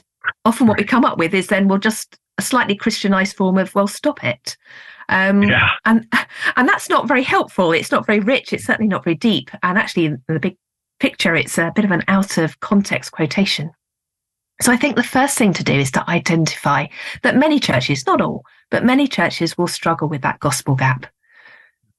often 0.44 0.66
what 0.66 0.78
we 0.78 0.84
come 0.84 1.04
up 1.04 1.18
with 1.18 1.34
is 1.34 1.48
then, 1.48 1.68
well, 1.68 1.78
just 1.78 2.18
a 2.38 2.42
slightly 2.42 2.74
Christianized 2.74 3.36
form 3.36 3.58
of, 3.58 3.74
well, 3.74 3.86
stop 3.86 4.24
it. 4.24 4.56
Um, 5.08 5.42
yeah. 5.42 5.70
And 5.84 6.06
and 6.56 6.68
that's 6.68 6.88
not 6.88 7.08
very 7.08 7.24
helpful. 7.24 7.72
It's 7.72 7.90
not 7.90 8.06
very 8.06 8.20
rich. 8.20 8.52
It's 8.52 8.64
certainly 8.64 8.88
not 8.88 9.02
very 9.04 9.16
deep. 9.16 9.50
And 9.62 9.76
actually, 9.76 10.06
in 10.06 10.22
the 10.28 10.38
big 10.38 10.56
picture, 11.00 11.34
it's 11.34 11.58
a 11.58 11.72
bit 11.74 11.84
of 11.84 11.90
an 11.90 12.04
out 12.06 12.38
of 12.38 12.60
context 12.60 13.10
quotation. 13.10 13.72
So 14.62 14.72
I 14.72 14.76
think 14.76 14.96
the 14.96 15.02
first 15.02 15.38
thing 15.38 15.52
to 15.54 15.64
do 15.64 15.72
is 15.72 15.90
to 15.92 16.10
identify 16.10 16.86
that 17.22 17.36
many 17.36 17.58
churches, 17.58 18.06
not 18.06 18.20
all, 18.20 18.44
but 18.70 18.84
many 18.84 19.08
churches 19.08 19.56
will 19.56 19.66
struggle 19.66 20.08
with 20.08 20.22
that 20.22 20.40
gospel 20.40 20.74
gap. 20.74 21.06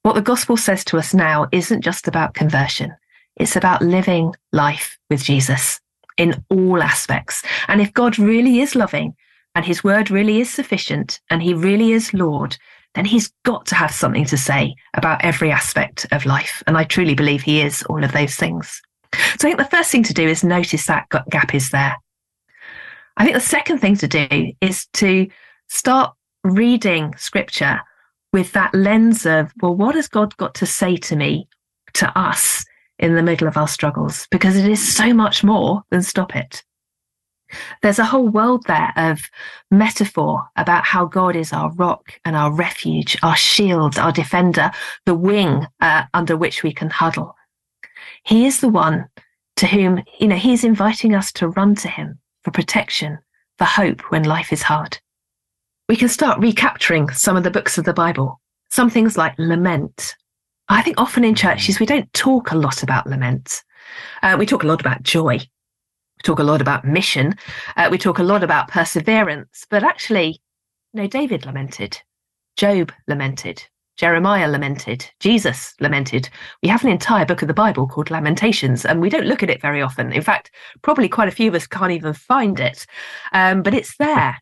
What 0.04 0.16
the 0.16 0.22
gospel 0.22 0.58
says 0.58 0.84
to 0.86 0.98
us 0.98 1.14
now 1.14 1.48
isn't 1.52 1.82
just 1.82 2.08
about 2.08 2.34
conversion. 2.34 2.96
It's 3.36 3.56
about 3.56 3.82
living 3.82 4.36
life 4.52 4.98
with 5.10 5.24
Jesus 5.24 5.80
in 6.18 6.44
all 6.50 6.84
aspects. 6.84 7.44
And 7.68 7.82
if 7.82 7.94
God 7.94 8.20
really 8.20 8.60
is 8.62 8.76
loving 8.76 9.16
and 9.56 9.66
his 9.66 9.84
word 9.84 10.12
really 10.12 10.40
is 10.40 10.52
sufficient 10.52 11.20
and 11.30 11.42
he 11.42 11.54
really 11.54 11.92
is 11.92 12.14
Lord, 12.14 12.58
then 12.94 13.06
he's 13.06 13.32
got 13.44 13.66
to 13.68 13.76
have 13.76 13.92
something 13.92 14.26
to 14.26 14.38
say 14.38 14.76
about 14.94 15.24
every 15.24 15.52
aspect 15.52 16.06
of 16.12 16.26
life. 16.26 16.62
And 16.68 16.78
I 16.78 16.84
truly 16.84 17.16
believe 17.16 17.42
he 17.42 17.62
is 17.62 17.84
all 17.84 18.04
of 18.04 18.12
those 18.12 18.36
things. 18.36 18.82
So 19.14 19.48
I 19.48 19.52
think 19.52 19.58
the 19.58 19.66
first 19.66 19.92
thing 19.92 20.04
to 20.04 20.14
do 20.14 20.28
is 20.28 20.44
notice 20.44 20.86
that 20.88 21.08
gap 21.30 21.56
is 21.56 21.70
there. 21.70 21.96
I 23.18 23.24
think 23.24 23.36
the 23.36 23.42
second 23.42 23.80
thing 23.80 23.96
to 23.98 24.08
do 24.08 24.52
is 24.62 24.88
to 24.94 25.28
start 25.68 26.14
reading 26.44 27.14
scripture 27.18 27.82
with 28.34 28.52
that 28.54 28.74
lens 28.74 29.26
of, 29.26 29.52
well, 29.62 29.76
what 29.76 29.96
has 29.96 30.08
God 30.08 30.36
got 30.38 30.56
to 30.56 30.66
say 30.66 30.96
to 30.98 31.16
me, 31.16 31.48
to 31.94 32.18
us 32.18 32.66
in 33.00 33.16
the 33.16 33.24
middle 33.24 33.48
of 33.48 33.58
our 33.58 33.68
struggles? 33.68 34.28
Because 34.32 34.56
it 34.56 34.66
is 34.66 34.96
so 34.96 35.14
much 35.14 35.44
more 35.44 35.84
than 35.90 36.02
stop 36.02 36.36
it. 36.36 36.64
There's 37.82 38.00
a 38.00 38.06
whole 38.06 38.30
world 38.30 38.64
there 38.68 38.94
of 38.96 39.20
metaphor 39.70 40.48
about 40.56 40.86
how 40.86 41.04
God 41.06 41.36
is 41.36 41.52
our 41.52 41.70
rock 41.74 42.18
and 42.24 42.36
our 42.36 42.50
refuge, 42.50 43.18
our 43.24 43.36
shield, 43.36 44.00
our 44.00 44.14
defender, 44.14 44.72
the 45.06 45.16
wing 45.16 45.68
uh, 45.82 46.04
under 46.14 46.38
which 46.38 46.64
we 46.64 46.74
can 46.74 46.90
huddle. 46.90 47.36
He 48.24 48.46
is 48.46 48.62
the 48.62 48.70
one 48.70 49.10
to 49.58 49.68
whom, 49.68 50.02
you 50.18 50.30
know, 50.30 50.38
he's 50.38 50.64
inviting 50.64 51.14
us 51.14 51.34
to 51.34 51.50
run 51.50 51.76
to 51.76 51.90
him 51.90 52.21
for 52.44 52.52
protection, 52.52 53.20
for 53.58 53.66
hope 53.66 54.02
when 54.12 54.24
life 54.24 54.52
is 54.52 54.64
hard. 54.64 55.00
We 55.90 55.96
can 55.96 56.10
start 56.10 56.40
recapturing 56.40 57.10
some 57.10 57.38
of 57.38 57.44
the 57.44 57.52
books 57.52 57.78
of 57.78 57.86
the 57.86 57.94
Bible, 57.94 58.40
some 58.70 58.90
things 58.90 59.18
like 59.18 59.36
lament. 59.38 60.16
I 60.70 60.82
think 60.82 61.00
often 61.00 61.24
in 61.24 61.36
churches, 61.36 61.80
we 61.80 61.86
don't 61.86 62.12
talk 62.14 62.52
a 62.52 62.58
lot 62.58 62.84
about 62.84 63.08
lament. 63.08 63.62
Uh, 64.24 64.38
we 64.40 64.46
talk 64.46 64.64
a 64.64 64.68
lot 64.68 64.80
about 64.80 65.04
joy. 65.04 65.38
We 65.38 66.24
talk 66.24 66.40
a 66.40 66.44
lot 66.44 66.62
about 66.62 66.86
mission. 66.86 67.36
Uh, 67.76 67.90
we 67.92 67.98
talk 67.98 68.20
a 68.20 68.24
lot 68.24 68.44
about 68.44 68.70
perseverance, 68.70 69.66
but 69.70 69.84
actually, 69.84 70.42
you 70.94 71.02
know, 71.02 71.08
David 71.08 71.46
lamented, 71.46 72.02
Job 72.56 72.92
lamented, 73.08 73.64
Jeremiah 74.02 74.48
lamented, 74.48 75.08
Jesus 75.20 75.76
lamented. 75.80 76.28
We 76.64 76.70
have 76.70 76.84
an 76.84 76.90
entire 76.90 77.24
book 77.24 77.44
of 77.44 77.48
the 77.48 77.54
Bible 77.54 77.88
called 77.88 78.10
Lamentations, 78.10 78.84
and 78.84 79.00
we 79.00 79.12
don't 79.12 79.28
look 79.28 79.44
at 79.44 79.50
it 79.52 79.62
very 79.62 79.80
often. 79.80 80.12
In 80.12 80.24
fact, 80.24 80.50
probably 80.82 81.08
quite 81.08 81.28
a 81.28 81.32
few 81.32 81.50
of 81.50 81.54
us 81.54 81.68
can't 81.68 81.92
even 81.92 82.14
find 82.14 82.60
it, 82.60 82.88
um, 83.32 83.62
but 83.62 83.76
it's 83.76 83.96
there. 83.98 84.42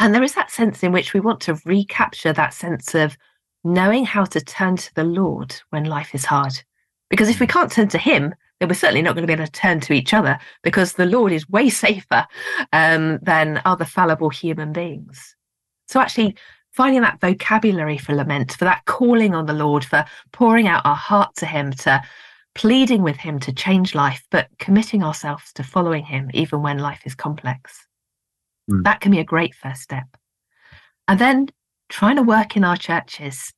And 0.00 0.14
there 0.14 0.22
is 0.22 0.34
that 0.34 0.50
sense 0.50 0.82
in 0.82 0.92
which 0.92 1.12
we 1.12 1.20
want 1.20 1.40
to 1.42 1.60
recapture 1.66 2.32
that 2.32 2.54
sense 2.54 2.94
of 2.94 3.18
knowing 3.64 4.06
how 4.06 4.24
to 4.24 4.40
turn 4.40 4.76
to 4.76 4.94
the 4.94 5.04
Lord 5.04 5.54
when 5.68 5.84
life 5.84 6.14
is 6.14 6.24
hard. 6.24 6.54
Because 7.10 7.28
if 7.28 7.40
we 7.40 7.46
can't 7.46 7.70
turn 7.70 7.88
to 7.88 7.98
Him, 7.98 8.34
then 8.60 8.70
we're 8.70 8.76
certainly 8.76 9.02
not 9.02 9.14
going 9.14 9.24
to 9.24 9.26
be 9.26 9.34
able 9.34 9.44
to 9.44 9.52
turn 9.52 9.80
to 9.80 9.92
each 9.92 10.14
other 10.14 10.38
because 10.62 10.94
the 10.94 11.04
Lord 11.04 11.32
is 11.32 11.50
way 11.50 11.68
safer 11.68 12.26
um, 12.72 13.18
than 13.20 13.60
other 13.66 13.84
fallible 13.84 14.30
human 14.30 14.72
beings. 14.72 15.36
So 15.86 16.00
actually, 16.00 16.34
finding 16.74 17.02
that 17.02 17.20
vocabulary 17.20 17.96
for 17.96 18.14
lament, 18.14 18.52
for 18.52 18.64
that 18.64 18.84
calling 18.84 19.34
on 19.34 19.46
the 19.46 19.52
Lord, 19.52 19.84
for 19.84 20.04
pouring 20.32 20.66
out 20.66 20.84
our 20.84 20.96
heart 20.96 21.34
to 21.36 21.46
Him, 21.46 21.72
to 21.72 22.02
pleading 22.54 23.02
with 23.02 23.16
Him 23.16 23.38
to 23.40 23.52
change 23.52 23.94
life, 23.94 24.24
but 24.30 24.48
committing 24.58 25.02
ourselves 25.02 25.52
to 25.54 25.62
following 25.62 26.04
Him 26.04 26.30
even 26.34 26.62
when 26.62 26.78
life 26.78 27.02
is 27.04 27.14
complex. 27.14 27.86
Mm. 28.70 28.82
That 28.84 29.00
can 29.00 29.12
be 29.12 29.20
a 29.20 29.24
great 29.24 29.54
first 29.54 29.82
step. 29.82 30.06
And 31.06 31.18
then 31.18 31.48
trying 31.88 32.16
to 32.16 32.22
work 32.22 32.56
in 32.56 32.64
our 32.64 32.76
churches 32.76 33.52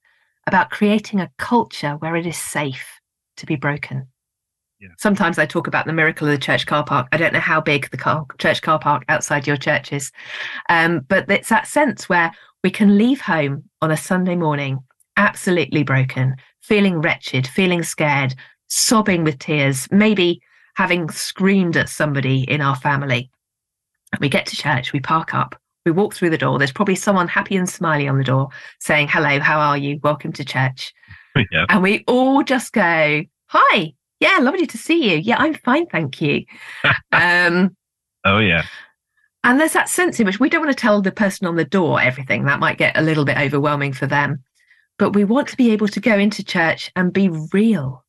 about 0.47 0.71
creating 0.71 1.21
a 1.21 1.31
culture 1.39 1.93
where 1.99 2.17
it 2.17 2.27
is 2.27 2.37
safe 2.37 3.01
to 3.39 3.47
be 3.47 3.57
broken. 3.57 4.09
Yeah. 4.79 4.89
Sometimes 4.99 5.39
I 5.39 5.47
talk 5.47 5.67
about 5.67 5.87
the 5.87 5.93
miracle 5.93 6.29
of 6.29 6.33
the 6.33 6.39
church 6.39 6.67
car 6.67 6.85
park. 6.85 7.09
I 7.11 7.17
don't 7.17 7.33
know 7.33 7.41
how 7.41 7.63
big 7.63 7.91
the 7.91 7.97
car, 7.97 8.27
church 8.39 8.61
car 8.61 8.79
park 8.79 9.05
outside 9.09 9.47
your 9.47 9.57
church 9.57 9.91
is, 9.91 10.13
um, 10.69 11.01
but 11.09 11.31
it's 11.31 11.49
that 11.49 11.67
sense 11.67 12.11
where 12.11 12.31
we 12.67 12.71
can 12.73 12.99
leave 12.99 13.21
home 13.21 13.63
on 13.81 13.93
a 13.93 13.97
Sunday 13.97 14.35
morning 14.35 14.81
absolutely 15.17 15.85
broken, 15.85 16.35
feeling 16.63 17.01
wretched, 17.01 17.47
feeling 17.47 17.85
scared, 17.85 18.35
sobbing 18.67 19.23
with 19.23 19.39
tears, 19.39 19.87
maybe 19.93 20.41
having 20.75 21.09
screamed 21.09 21.77
at 21.77 21.89
somebody 21.89 22.43
in 22.51 22.61
our 22.61 22.75
family. 22.75 23.31
We 24.19 24.29
get 24.29 24.47
to 24.47 24.57
church, 24.57 24.93
we 24.93 24.99
park 24.99 25.33
up, 25.33 25.55
we 25.85 25.93
walk 25.93 26.13
through 26.13 26.31
the 26.31 26.39
door. 26.39 26.59
There's 26.59 26.73
probably 26.73 26.97
someone 26.97 27.29
happy 27.29 27.55
and 27.55 27.71
smiley 27.71 28.09
on 28.09 28.19
the 28.19 28.25
door 28.25 28.49
saying, 28.81 29.07
Hello, 29.13 29.39
how 29.39 29.61
are 29.61 29.79
you? 29.79 30.01
Welcome 30.03 30.33
to 30.33 30.45
church. 30.45 30.93
Yeah. 31.53 31.67
And 31.69 31.85
we 31.85 32.03
all 32.09 32.43
just 32.43 32.73
go, 32.73 33.23
Hi, 33.51 33.93
yeah, 34.19 34.39
lovely 34.41 34.67
to 34.67 34.79
see 34.79 35.13
you. 35.13 35.19
Yeah, 35.19 35.37
I'm 35.39 35.55
fine, 35.55 35.87
thank 35.87 36.21
you. 36.21 36.45
um, 37.13 37.77
oh, 38.25 38.39
yeah. 38.39 38.65
And 39.47 39.61
there's 39.61 39.75
that 39.75 39.89
sense 39.89 40.19
in 40.19 40.27
which 40.27 40.41
we 40.41 40.49
don't 40.51 40.65
want 40.65 40.77
to 40.77 40.81
tell 40.81 41.01
the 41.01 41.13
person 41.13 41.47
on 41.47 41.55
the 41.55 41.65
door 41.65 42.01
everything. 42.01 42.47
That 42.47 42.59
might 42.59 42.79
get 42.79 42.99
a 42.99 43.01
little 43.01 43.25
bit 43.25 43.39
overwhelming 43.39 43.93
for 43.93 44.09
them. 44.09 44.43
But 44.99 45.13
we 45.13 45.23
want 45.23 45.47
to 45.49 45.57
be 45.57 45.71
able 45.71 45.87
to 45.87 46.01
go 46.01 46.19
into 46.19 46.43
church 46.43 46.91
and 46.97 47.13
be 47.13 47.29
real. 47.53 48.05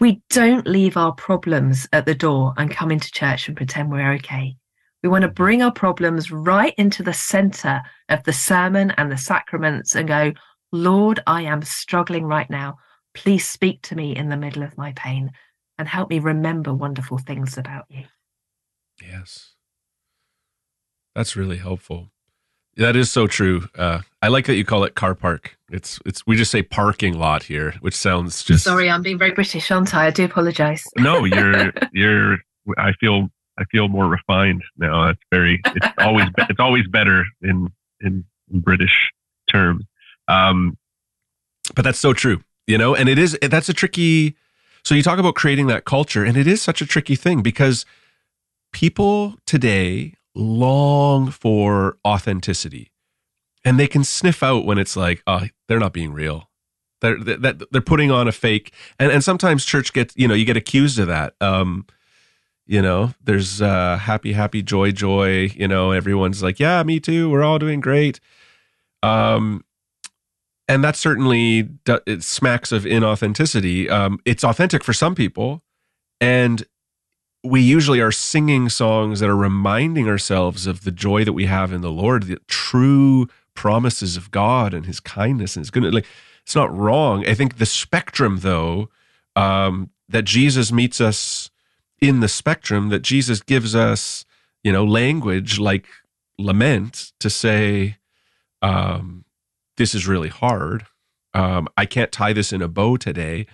We 0.00 0.22
don't 0.30 0.66
leave 0.66 0.96
our 0.96 1.12
problems 1.12 1.86
at 1.92 2.06
the 2.06 2.14
door 2.14 2.54
and 2.56 2.70
come 2.70 2.90
into 2.90 3.12
church 3.12 3.48
and 3.48 3.56
pretend 3.56 3.90
we're 3.90 4.14
okay. 4.14 4.56
We 5.02 5.10
want 5.10 5.22
to 5.22 5.28
bring 5.28 5.60
our 5.60 5.70
problems 5.70 6.32
right 6.32 6.72
into 6.78 7.02
the 7.02 7.12
center 7.12 7.82
of 8.08 8.24
the 8.24 8.32
sermon 8.32 8.90
and 8.96 9.12
the 9.12 9.18
sacraments 9.18 9.94
and 9.94 10.08
go, 10.08 10.32
Lord, 10.72 11.20
I 11.26 11.42
am 11.42 11.60
struggling 11.60 12.24
right 12.24 12.48
now. 12.48 12.78
Please 13.12 13.46
speak 13.46 13.82
to 13.82 13.94
me 13.94 14.16
in 14.16 14.30
the 14.30 14.38
middle 14.38 14.62
of 14.62 14.78
my 14.78 14.94
pain 14.96 15.32
and 15.76 15.86
help 15.86 16.08
me 16.08 16.18
remember 16.18 16.72
wonderful 16.72 17.18
things 17.18 17.58
about 17.58 17.84
you. 17.90 18.04
Yes. 19.02 19.52
That's 21.14 21.36
really 21.36 21.56
helpful. 21.56 22.10
That 22.76 22.94
is 22.94 23.10
so 23.10 23.26
true. 23.26 23.68
Uh, 23.76 24.02
I 24.22 24.28
like 24.28 24.46
that 24.46 24.54
you 24.54 24.64
call 24.64 24.84
it 24.84 24.94
car 24.94 25.14
park. 25.14 25.58
It's 25.70 25.98
it's 26.06 26.24
we 26.26 26.36
just 26.36 26.52
say 26.52 26.62
parking 26.62 27.18
lot 27.18 27.42
here, 27.42 27.74
which 27.80 27.94
sounds 27.94 28.44
just 28.44 28.64
Sorry, 28.64 28.88
I'm 28.88 29.02
being 29.02 29.18
very 29.18 29.32
British, 29.32 29.70
aren't 29.70 29.94
I? 29.94 30.06
I 30.06 30.10
do 30.10 30.24
apologize. 30.24 30.84
No, 30.98 31.24
you're 31.24 31.72
you're 31.92 32.38
I 32.76 32.92
feel 33.00 33.28
I 33.58 33.64
feel 33.64 33.88
more 33.88 34.06
refined 34.06 34.62
now. 34.76 35.08
It's 35.08 35.20
very 35.32 35.60
it's 35.64 35.86
always 35.98 36.28
it's 36.38 36.60
always 36.60 36.86
better 36.86 37.24
in 37.42 37.68
in, 38.00 38.24
in 38.52 38.60
British 38.60 39.10
terms. 39.50 39.84
Um, 40.28 40.78
but 41.74 41.82
that's 41.82 41.98
so 41.98 42.12
true, 42.12 42.42
you 42.68 42.78
know, 42.78 42.94
and 42.94 43.08
it 43.08 43.18
is 43.18 43.36
that's 43.42 43.68
a 43.68 43.74
tricky 43.74 44.36
so 44.84 44.94
you 44.94 45.02
talk 45.02 45.18
about 45.18 45.34
creating 45.34 45.66
that 45.66 45.84
culture, 45.84 46.24
and 46.24 46.36
it 46.36 46.46
is 46.46 46.62
such 46.62 46.80
a 46.80 46.86
tricky 46.86 47.16
thing 47.16 47.42
because 47.42 47.84
people 48.72 49.34
today 49.46 50.14
long 50.38 51.30
for 51.30 51.98
authenticity, 52.06 52.92
and 53.64 53.78
they 53.78 53.88
can 53.88 54.04
sniff 54.04 54.42
out 54.42 54.64
when 54.64 54.78
it's 54.78 54.96
like, 54.96 55.22
oh, 55.26 55.46
they're 55.66 55.78
not 55.78 55.92
being 55.92 56.12
real. 56.12 56.48
They're 57.00 57.18
they're, 57.18 57.54
they're 57.70 57.80
putting 57.80 58.10
on 58.10 58.28
a 58.28 58.32
fake, 58.32 58.72
and 58.98 59.12
and 59.12 59.22
sometimes 59.22 59.64
church 59.64 59.92
gets 59.92 60.14
you 60.16 60.26
know 60.26 60.34
you 60.34 60.44
get 60.44 60.56
accused 60.56 60.98
of 60.98 61.08
that. 61.08 61.34
Um, 61.40 61.86
you 62.66 62.82
know, 62.82 63.14
there's 63.24 63.62
uh, 63.62 63.96
happy, 63.96 64.32
happy, 64.34 64.62
joy, 64.62 64.92
joy. 64.92 65.50
You 65.56 65.66
know, 65.66 65.92
everyone's 65.92 66.42
like, 66.42 66.60
yeah, 66.60 66.82
me 66.82 67.00
too. 67.00 67.30
We're 67.30 67.42
all 67.42 67.58
doing 67.58 67.80
great. 67.80 68.20
Um, 69.02 69.64
and 70.68 70.84
that 70.84 70.94
certainly 70.94 71.70
it 72.06 72.22
smacks 72.22 72.70
of 72.72 72.84
inauthenticity. 72.84 73.90
Um, 73.90 74.18
it's 74.26 74.44
authentic 74.44 74.84
for 74.84 74.92
some 74.92 75.14
people, 75.14 75.62
and 76.20 76.64
we 77.44 77.60
usually 77.60 78.00
are 78.00 78.12
singing 78.12 78.68
songs 78.68 79.20
that 79.20 79.28
are 79.28 79.36
reminding 79.36 80.08
ourselves 80.08 80.66
of 80.66 80.84
the 80.84 80.90
joy 80.90 81.24
that 81.24 81.32
we 81.32 81.46
have 81.46 81.72
in 81.72 81.80
the 81.80 81.90
Lord, 81.90 82.24
the 82.24 82.38
true 82.48 83.28
promises 83.54 84.16
of 84.16 84.30
God 84.30 84.74
and 84.74 84.86
His 84.86 85.00
kindness 85.00 85.56
and 85.56 85.62
His 85.62 85.70
goodness. 85.70 85.94
Like 85.94 86.06
it's 86.42 86.56
not 86.56 86.74
wrong. 86.74 87.26
I 87.26 87.34
think 87.34 87.58
the 87.58 87.66
spectrum, 87.66 88.38
though, 88.40 88.88
um, 89.36 89.90
that 90.08 90.24
Jesus 90.24 90.72
meets 90.72 91.00
us 91.00 91.50
in 92.00 92.20
the 92.20 92.28
spectrum, 92.28 92.88
that 92.88 93.02
Jesus 93.02 93.42
gives 93.42 93.74
us, 93.74 94.24
you 94.64 94.72
know, 94.72 94.84
language 94.84 95.58
like 95.58 95.86
lament 96.38 97.12
to 97.20 97.28
say, 97.28 97.98
um, 98.62 99.24
"This 99.76 99.94
is 99.94 100.06
really 100.06 100.28
hard. 100.28 100.86
Um, 101.34 101.68
I 101.76 101.84
can't 101.84 102.10
tie 102.10 102.32
this 102.32 102.52
in 102.52 102.62
a 102.62 102.68
bow 102.68 102.96
today." 102.96 103.46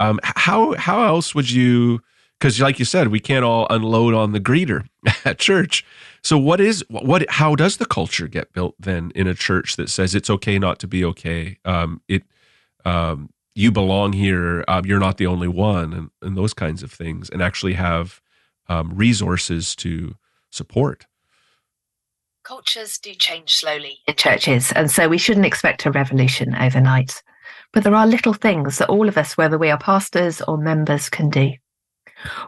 Um, 0.00 0.18
how 0.22 0.74
how 0.74 1.04
else 1.04 1.34
would 1.34 1.50
you? 1.50 2.00
Because 2.38 2.60
like 2.60 2.78
you 2.78 2.84
said 2.84 3.08
we 3.08 3.20
can't 3.20 3.44
all 3.44 3.66
unload 3.70 4.14
on 4.14 4.32
the 4.32 4.40
greeter 4.40 4.86
at 5.24 5.38
church. 5.38 5.84
So 6.22 6.38
what 6.38 6.60
is 6.60 6.84
what 6.88 7.28
how 7.30 7.54
does 7.54 7.76
the 7.76 7.86
culture 7.86 8.28
get 8.28 8.52
built 8.52 8.74
then 8.78 9.12
in 9.14 9.26
a 9.26 9.34
church 9.34 9.76
that 9.76 9.90
says 9.90 10.14
it's 10.14 10.30
okay 10.30 10.58
not 10.58 10.78
to 10.80 10.86
be 10.86 11.04
okay? 11.04 11.58
Um, 11.64 12.00
it 12.08 12.22
um, 12.84 13.30
you 13.54 13.72
belong 13.72 14.12
here 14.12 14.64
um, 14.68 14.84
you're 14.84 15.00
not 15.00 15.18
the 15.18 15.26
only 15.26 15.48
one 15.48 15.92
and, 15.92 16.10
and, 16.22 16.36
those 16.36 16.54
kinds 16.54 16.82
of 16.82 16.92
things 16.92 17.28
and 17.28 17.42
actually 17.42 17.74
have 17.74 18.20
um, 18.68 18.92
resources 18.94 19.74
to 19.76 20.14
support. 20.50 21.06
Cultures 22.44 22.98
do 22.98 23.14
change 23.14 23.56
slowly 23.56 23.98
in 24.06 24.14
churches 24.14 24.72
and 24.72 24.90
so 24.90 25.08
we 25.08 25.18
shouldn't 25.18 25.46
expect 25.46 25.86
a 25.86 25.90
revolution 25.90 26.54
overnight. 26.54 27.22
But 27.72 27.84
there 27.84 27.94
are 27.94 28.06
little 28.06 28.32
things 28.32 28.78
that 28.78 28.88
all 28.88 29.08
of 29.08 29.18
us 29.18 29.36
whether 29.36 29.58
we 29.58 29.70
are 29.70 29.78
pastors 29.78 30.40
or 30.42 30.56
members 30.56 31.08
can 31.10 31.28
do 31.28 31.52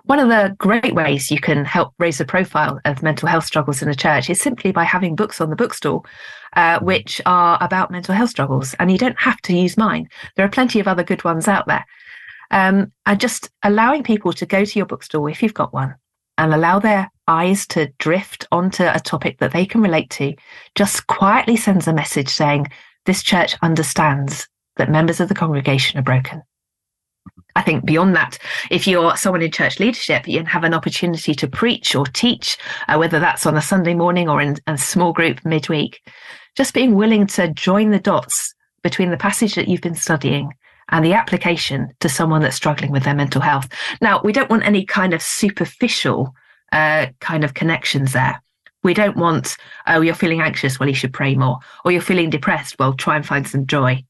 one 0.05 0.19
of 0.19 0.29
the 0.29 0.55
great 0.59 0.95
ways 0.95 1.31
you 1.31 1.41
can 1.41 1.65
help 1.65 1.95
raise 1.99 2.19
the 2.19 2.25
profile 2.25 2.81
of 2.85 3.03
mental 3.03 3.29
health 3.29 3.45
struggles 3.45 3.83
in 3.83 3.89
a 3.89 3.95
church 3.95 4.29
is 4.31 4.41
simply 4.41 4.73
by 4.73 4.85
having 4.85 5.17
books 5.17 5.41
on 5.41 5.51
the 5.51 5.57
bookstall, 5.57 6.05
uh, 6.57 6.77
mm-hmm. 6.77 6.85
which 6.85 7.21
are 7.27 7.59
about 7.61 7.91
mental 7.91 8.15
health 8.15 8.31
struggles. 8.31 8.75
And 8.75 8.91
you 8.91 8.99
don't 8.99 9.21
have 9.21 9.41
to 9.43 9.57
use 9.57 9.77
mine. 9.77 10.09
There 10.37 10.45
are 10.45 10.51
plenty 10.51 10.81
of 10.81 10.89
other 10.89 11.05
good 11.05 11.25
ones 11.25 11.49
out 11.49 11.67
there. 11.67 11.85
Um, 12.51 12.93
and 13.07 13.21
just 13.21 13.51
allowing 13.63 14.03
people 14.03 14.33
to 14.33 14.47
go 14.47 14.65
to 14.65 14.79
your 14.79 14.87
bookstall 14.87 15.29
if 15.29 15.43
you've 15.43 15.55
got 15.55 15.73
one 15.73 15.95
and 16.37 16.53
allow 16.53 16.79
their 16.79 17.11
eyes 17.29 17.67
to 17.69 17.93
drift 17.99 18.47
onto 18.51 18.83
a 18.83 18.99
topic 18.99 19.39
that 19.39 19.53
they 19.53 19.65
can 19.65 19.83
relate 19.83 20.11
to 20.11 20.35
just 20.75 21.07
quietly 21.07 21.57
sends 21.57 21.87
a 21.87 21.93
message 21.93 22.29
saying, 22.29 22.67
this 23.07 23.23
church 23.23 23.57
understands 23.63 24.49
that 24.77 24.91
members 24.91 25.21
of 25.21 25.29
the 25.29 25.35
congregation 25.35 25.99
are 25.99 26.03
broken. 26.03 26.43
I 27.57 27.63
think 27.63 27.85
beyond 27.85 28.15
that, 28.17 28.39
if 28.71 28.87
you're 28.87 29.17
someone 29.17 29.43
in 29.43 29.51
church 29.51 29.81
leadership, 29.81 30.29
you 30.29 30.45
have 30.45 30.65
an 30.65 30.75
opportunity 30.75 31.35
to 31.35 31.49
preach 31.49 31.95
or 31.95 32.07
teach, 32.07 32.57
uh, 32.89 32.97
whether 32.97 33.19
that's 33.19 33.47
on 33.47 33.57
a 33.57 33.63
Sunday 33.63 33.95
morning 33.95 34.29
or 34.29 34.41
in 34.41 34.57
a 34.67 34.79
small 34.79 35.13
group 35.13 35.45
midweek, 35.45 36.01
just 36.57 36.75
being 36.75 36.95
willing 36.95 37.27
to 37.27 37.49
join 37.53 37.91
the 37.91 37.99
dots 38.01 38.55
between 38.83 39.11
the 39.11 39.17
passage 39.17 39.55
that 39.55 39.69
you've 39.69 39.81
been 39.81 39.95
studying 39.95 40.53
and 40.91 41.05
the 41.05 41.13
application 41.13 41.89
to 42.01 42.09
someone 42.09 42.43
that's 42.43 42.57
struggling 42.57 42.91
with 42.91 43.05
their 43.05 43.15
mental 43.15 43.41
health. 43.41 43.69
Now, 44.01 44.21
we 44.23 44.33
don't 44.33 44.51
want 44.51 44.65
any 44.65 44.85
kind 44.85 45.15
of 45.15 45.23
superficial 45.23 46.35
uh, 46.73 47.07
kind 47.21 47.45
of 47.45 47.55
connections 47.55 48.13
there. 48.13 48.43
We 48.83 48.95
don't 48.95 49.17
want, 49.17 49.57
oh, 49.87 50.01
you're 50.01 50.15
feeling 50.15 50.41
anxious, 50.41 50.81
well, 50.81 50.89
you 50.89 50.95
should 50.95 51.13
pray 51.13 51.35
more. 51.35 51.59
Or 51.85 51.93
you're 51.93 52.01
feeling 52.01 52.31
depressed, 52.31 52.77
well, 52.79 52.95
try 52.95 53.17
and 53.17 53.27
find 53.27 53.47
some 53.47 53.67
joy. 53.67 54.05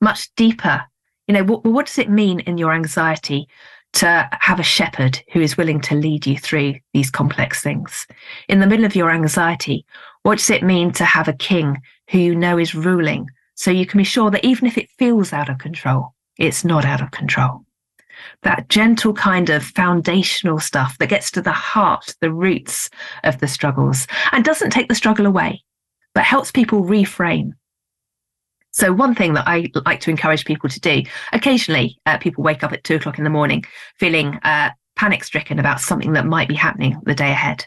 Much 0.00 0.32
deeper 0.36 0.84
you 1.28 1.34
know, 1.34 1.44
what, 1.44 1.64
what 1.64 1.86
does 1.86 1.98
it 1.98 2.10
mean 2.10 2.40
in 2.40 2.58
your 2.58 2.72
anxiety 2.72 3.48
to 3.94 4.28
have 4.32 4.58
a 4.58 4.64
shepherd 4.64 5.22
who 5.32 5.40
is 5.40 5.56
willing 5.56 5.80
to 5.82 5.94
lead 5.94 6.26
you 6.26 6.38
through 6.38 6.74
these 6.94 7.10
complex 7.10 7.62
things? 7.62 8.06
In 8.48 8.60
the 8.60 8.66
middle 8.66 8.86
of 8.86 8.96
your 8.96 9.10
anxiety, 9.10 9.84
what 10.22 10.38
does 10.38 10.50
it 10.50 10.62
mean 10.62 10.90
to 10.92 11.04
have 11.04 11.28
a 11.28 11.34
king 11.34 11.80
who 12.10 12.18
you 12.18 12.34
know 12.34 12.58
is 12.58 12.74
ruling 12.74 13.28
so 13.54 13.70
you 13.70 13.86
can 13.86 13.98
be 13.98 14.04
sure 14.04 14.30
that 14.30 14.44
even 14.44 14.66
if 14.66 14.78
it 14.78 14.90
feels 14.98 15.32
out 15.32 15.50
of 15.50 15.58
control, 15.58 16.14
it's 16.38 16.64
not 16.64 16.86
out 16.86 17.02
of 17.02 17.10
control? 17.10 17.64
That 18.42 18.68
gentle 18.68 19.12
kind 19.12 19.50
of 19.50 19.62
foundational 19.62 20.58
stuff 20.58 20.96
that 20.98 21.08
gets 21.08 21.30
to 21.32 21.42
the 21.42 21.52
heart, 21.52 22.14
the 22.20 22.32
roots 22.32 22.88
of 23.22 23.38
the 23.38 23.46
struggles 23.46 24.06
and 24.32 24.44
doesn't 24.44 24.70
take 24.70 24.88
the 24.88 24.94
struggle 24.94 25.26
away, 25.26 25.62
but 26.14 26.24
helps 26.24 26.50
people 26.50 26.84
reframe 26.84 27.52
so 28.72 28.92
one 28.92 29.14
thing 29.14 29.34
that 29.34 29.48
I 29.48 29.70
like 29.86 30.00
to 30.00 30.10
encourage 30.10 30.44
people 30.44 30.68
to 30.68 30.80
do, 30.80 31.02
occasionally 31.32 31.98
uh, 32.06 32.18
people 32.18 32.44
wake 32.44 32.62
up 32.62 32.72
at 32.72 32.84
two 32.84 32.96
o'clock 32.96 33.18
in 33.18 33.24
the 33.24 33.30
morning 33.30 33.64
feeling 33.98 34.38
uh, 34.44 34.70
panic 34.96 35.24
stricken 35.24 35.58
about 35.58 35.80
something 35.80 36.12
that 36.12 36.26
might 36.26 36.48
be 36.48 36.54
happening 36.54 37.00
the 37.04 37.14
day 37.14 37.30
ahead. 37.30 37.64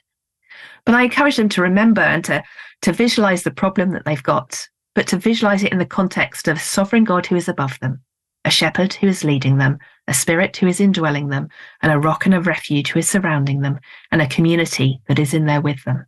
But 0.85 0.95
I 0.95 1.03
encourage 1.03 1.37
them 1.37 1.49
to 1.49 1.61
remember 1.61 2.01
and 2.01 2.23
to, 2.25 2.43
to 2.83 2.93
visualize 2.93 3.43
the 3.43 3.51
problem 3.51 3.91
that 3.91 4.05
they've 4.05 4.21
got, 4.21 4.67
but 4.95 5.07
to 5.07 5.17
visualize 5.17 5.63
it 5.63 5.71
in 5.71 5.77
the 5.77 5.85
context 5.85 6.47
of 6.47 6.57
a 6.57 6.59
sovereign 6.59 7.03
God 7.03 7.25
who 7.25 7.35
is 7.35 7.47
above 7.47 7.79
them, 7.79 8.01
a 8.45 8.51
shepherd 8.51 8.93
who 8.93 9.07
is 9.07 9.23
leading 9.23 9.57
them, 9.57 9.79
a 10.07 10.13
spirit 10.13 10.57
who 10.57 10.67
is 10.67 10.79
indwelling 10.79 11.29
them, 11.29 11.47
and 11.81 11.91
a 11.91 11.99
rock 11.99 12.25
and 12.25 12.35
a 12.35 12.41
refuge 12.41 12.89
who 12.89 12.99
is 12.99 13.07
surrounding 13.07 13.61
them, 13.61 13.79
and 14.11 14.21
a 14.21 14.27
community 14.27 14.99
that 15.07 15.19
is 15.19 15.33
in 15.33 15.45
there 15.45 15.61
with 15.61 15.83
them. 15.83 16.05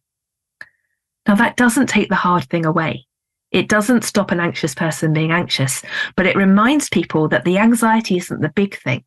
Now 1.27 1.35
that 1.35 1.55
doesn't 1.55 1.87
take 1.87 2.09
the 2.09 2.15
hard 2.15 2.49
thing 2.49 2.65
away. 2.65 3.07
It 3.53 3.69
doesn't 3.69 4.03
stop 4.03 4.31
an 4.31 4.39
anxious 4.39 4.73
person 4.73 5.13
being 5.13 5.31
anxious, 5.31 5.83
but 6.15 6.25
it 6.25 6.35
reminds 6.35 6.89
people 6.89 7.27
that 7.29 7.45
the 7.45 7.59
anxiety 7.59 8.17
isn't 8.17 8.41
the 8.41 8.49
big 8.49 8.75
thing. 8.79 9.03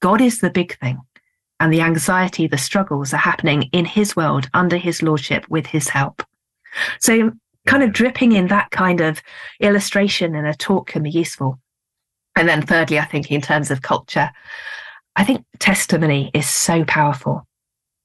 God 0.00 0.20
is 0.20 0.38
the 0.38 0.50
big 0.50 0.78
thing. 0.78 1.00
And 1.60 1.72
the 1.72 1.80
anxiety, 1.80 2.46
the 2.46 2.56
struggles 2.56 3.12
are 3.12 3.18
happening 3.18 3.64
in 3.72 3.84
his 3.84 4.14
world, 4.14 4.48
under 4.54 4.76
his 4.76 5.02
lordship, 5.02 5.44
with 5.48 5.66
his 5.66 5.88
help. 5.88 6.22
So, 7.00 7.32
kind 7.66 7.82
of 7.82 7.92
dripping 7.92 8.32
in 8.32 8.46
that 8.46 8.70
kind 8.70 9.00
of 9.00 9.20
illustration 9.58 10.36
in 10.36 10.46
a 10.46 10.54
talk 10.54 10.90
can 10.90 11.02
be 11.02 11.10
useful. 11.10 11.58
And 12.36 12.48
then, 12.48 12.62
thirdly, 12.62 13.00
I 13.00 13.04
think 13.04 13.32
in 13.32 13.40
terms 13.40 13.72
of 13.72 13.82
culture, 13.82 14.30
I 15.16 15.24
think 15.24 15.44
testimony 15.58 16.30
is 16.32 16.48
so 16.48 16.84
powerful. 16.84 17.44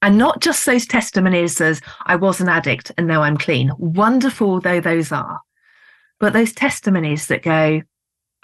And 0.02 0.18
not 0.18 0.42
just 0.42 0.66
those 0.66 0.88
testimonies 0.88 1.62
as 1.62 1.80
I 2.08 2.16
was 2.16 2.42
an 2.42 2.50
addict 2.50 2.92
and 2.98 3.08
now 3.08 3.22
I'm 3.22 3.38
clean, 3.38 3.72
wonderful 3.78 4.60
though 4.60 4.82
those 4.82 5.12
are. 5.12 5.40
But 6.24 6.32
those 6.32 6.54
testimonies 6.54 7.28
that 7.28 7.44
go, 7.44 7.82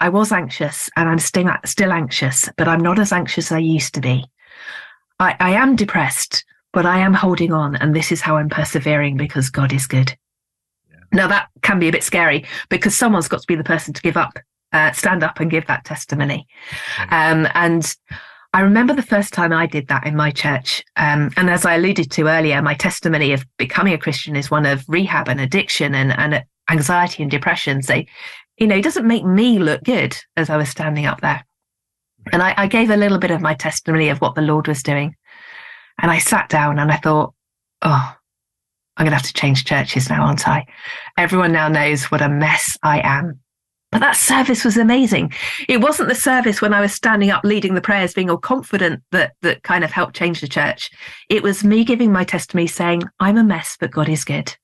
I 0.00 0.10
was 0.10 0.32
anxious 0.32 0.90
and 0.96 1.08
I'm 1.08 1.18
still, 1.18 1.50
still 1.64 1.92
anxious, 1.92 2.46
but 2.58 2.68
I'm 2.68 2.82
not 2.82 2.98
as 2.98 3.10
anxious 3.10 3.46
as 3.46 3.52
I 3.52 3.60
used 3.60 3.94
to 3.94 4.02
be. 4.02 4.26
I, 5.18 5.34
I 5.40 5.50
am 5.52 5.76
depressed, 5.76 6.44
but 6.74 6.84
I 6.84 6.98
am 6.98 7.14
holding 7.14 7.54
on. 7.54 7.76
And 7.76 7.96
this 7.96 8.12
is 8.12 8.20
how 8.20 8.36
I'm 8.36 8.50
persevering 8.50 9.16
because 9.16 9.48
God 9.48 9.72
is 9.72 9.86
good. 9.86 10.14
Yeah. 10.90 10.98
Now, 11.14 11.28
that 11.28 11.48
can 11.62 11.78
be 11.78 11.88
a 11.88 11.92
bit 11.92 12.04
scary 12.04 12.44
because 12.68 12.94
someone's 12.94 13.28
got 13.28 13.40
to 13.40 13.46
be 13.46 13.56
the 13.56 13.64
person 13.64 13.94
to 13.94 14.02
give 14.02 14.18
up, 14.18 14.38
uh, 14.74 14.92
stand 14.92 15.24
up 15.24 15.40
and 15.40 15.50
give 15.50 15.66
that 15.68 15.86
testimony. 15.86 16.46
Um, 17.08 17.48
and 17.54 17.96
I 18.52 18.60
remember 18.60 18.92
the 18.92 19.00
first 19.00 19.32
time 19.32 19.54
I 19.54 19.64
did 19.64 19.88
that 19.88 20.06
in 20.06 20.16
my 20.16 20.32
church. 20.32 20.84
Um, 20.96 21.30
and 21.38 21.48
as 21.48 21.64
I 21.64 21.76
alluded 21.76 22.10
to 22.10 22.28
earlier, 22.28 22.60
my 22.60 22.74
testimony 22.74 23.32
of 23.32 23.46
becoming 23.56 23.94
a 23.94 23.98
Christian 23.98 24.36
is 24.36 24.50
one 24.50 24.66
of 24.66 24.84
rehab 24.86 25.30
and 25.30 25.40
addiction 25.40 25.94
and, 25.94 26.12
and 26.12 26.44
anxiety 26.70 27.22
and 27.22 27.30
depression. 27.30 27.82
So, 27.82 28.02
you 28.56 28.66
know, 28.66 28.76
it 28.76 28.84
doesn't 28.84 29.06
make 29.06 29.24
me 29.24 29.58
look 29.58 29.82
good 29.84 30.16
as 30.36 30.50
I 30.50 30.56
was 30.56 30.68
standing 30.68 31.06
up 31.06 31.20
there. 31.20 31.44
And 32.32 32.42
I, 32.42 32.54
I 32.56 32.66
gave 32.66 32.90
a 32.90 32.96
little 32.96 33.18
bit 33.18 33.30
of 33.30 33.40
my 33.40 33.54
testimony 33.54 34.08
of 34.08 34.20
what 34.20 34.34
the 34.34 34.42
Lord 34.42 34.68
was 34.68 34.82
doing. 34.82 35.16
And 36.00 36.10
I 36.10 36.18
sat 36.18 36.48
down 36.48 36.78
and 36.78 36.90
I 36.90 36.96
thought, 36.96 37.34
oh, 37.82 38.14
I'm 38.96 39.04
going 39.04 39.12
to 39.12 39.16
have 39.16 39.26
to 39.26 39.32
change 39.32 39.64
churches 39.64 40.10
now, 40.10 40.24
aren't 40.24 40.46
I? 40.46 40.66
Everyone 41.16 41.52
now 41.52 41.68
knows 41.68 42.04
what 42.04 42.22
a 42.22 42.28
mess 42.28 42.76
I 42.82 43.00
am. 43.00 43.40
But 43.90 44.00
that 44.00 44.16
service 44.16 44.64
was 44.64 44.76
amazing. 44.76 45.32
It 45.68 45.80
wasn't 45.80 46.10
the 46.10 46.14
service 46.14 46.60
when 46.60 46.72
I 46.72 46.80
was 46.80 46.92
standing 46.94 47.30
up 47.30 47.42
leading 47.42 47.74
the 47.74 47.80
prayers, 47.80 48.14
being 48.14 48.30
all 48.30 48.36
confident 48.36 49.02
that 49.10 49.32
that 49.42 49.64
kind 49.64 49.82
of 49.82 49.90
helped 49.90 50.14
change 50.14 50.40
the 50.40 50.48
church. 50.48 50.90
It 51.28 51.42
was 51.42 51.64
me 51.64 51.82
giving 51.84 52.12
my 52.12 52.22
testimony 52.22 52.68
saying, 52.68 53.02
I'm 53.18 53.36
a 53.36 53.42
mess, 53.42 53.76
but 53.80 53.90
God 53.90 54.08
is 54.08 54.24
good. 54.24 54.54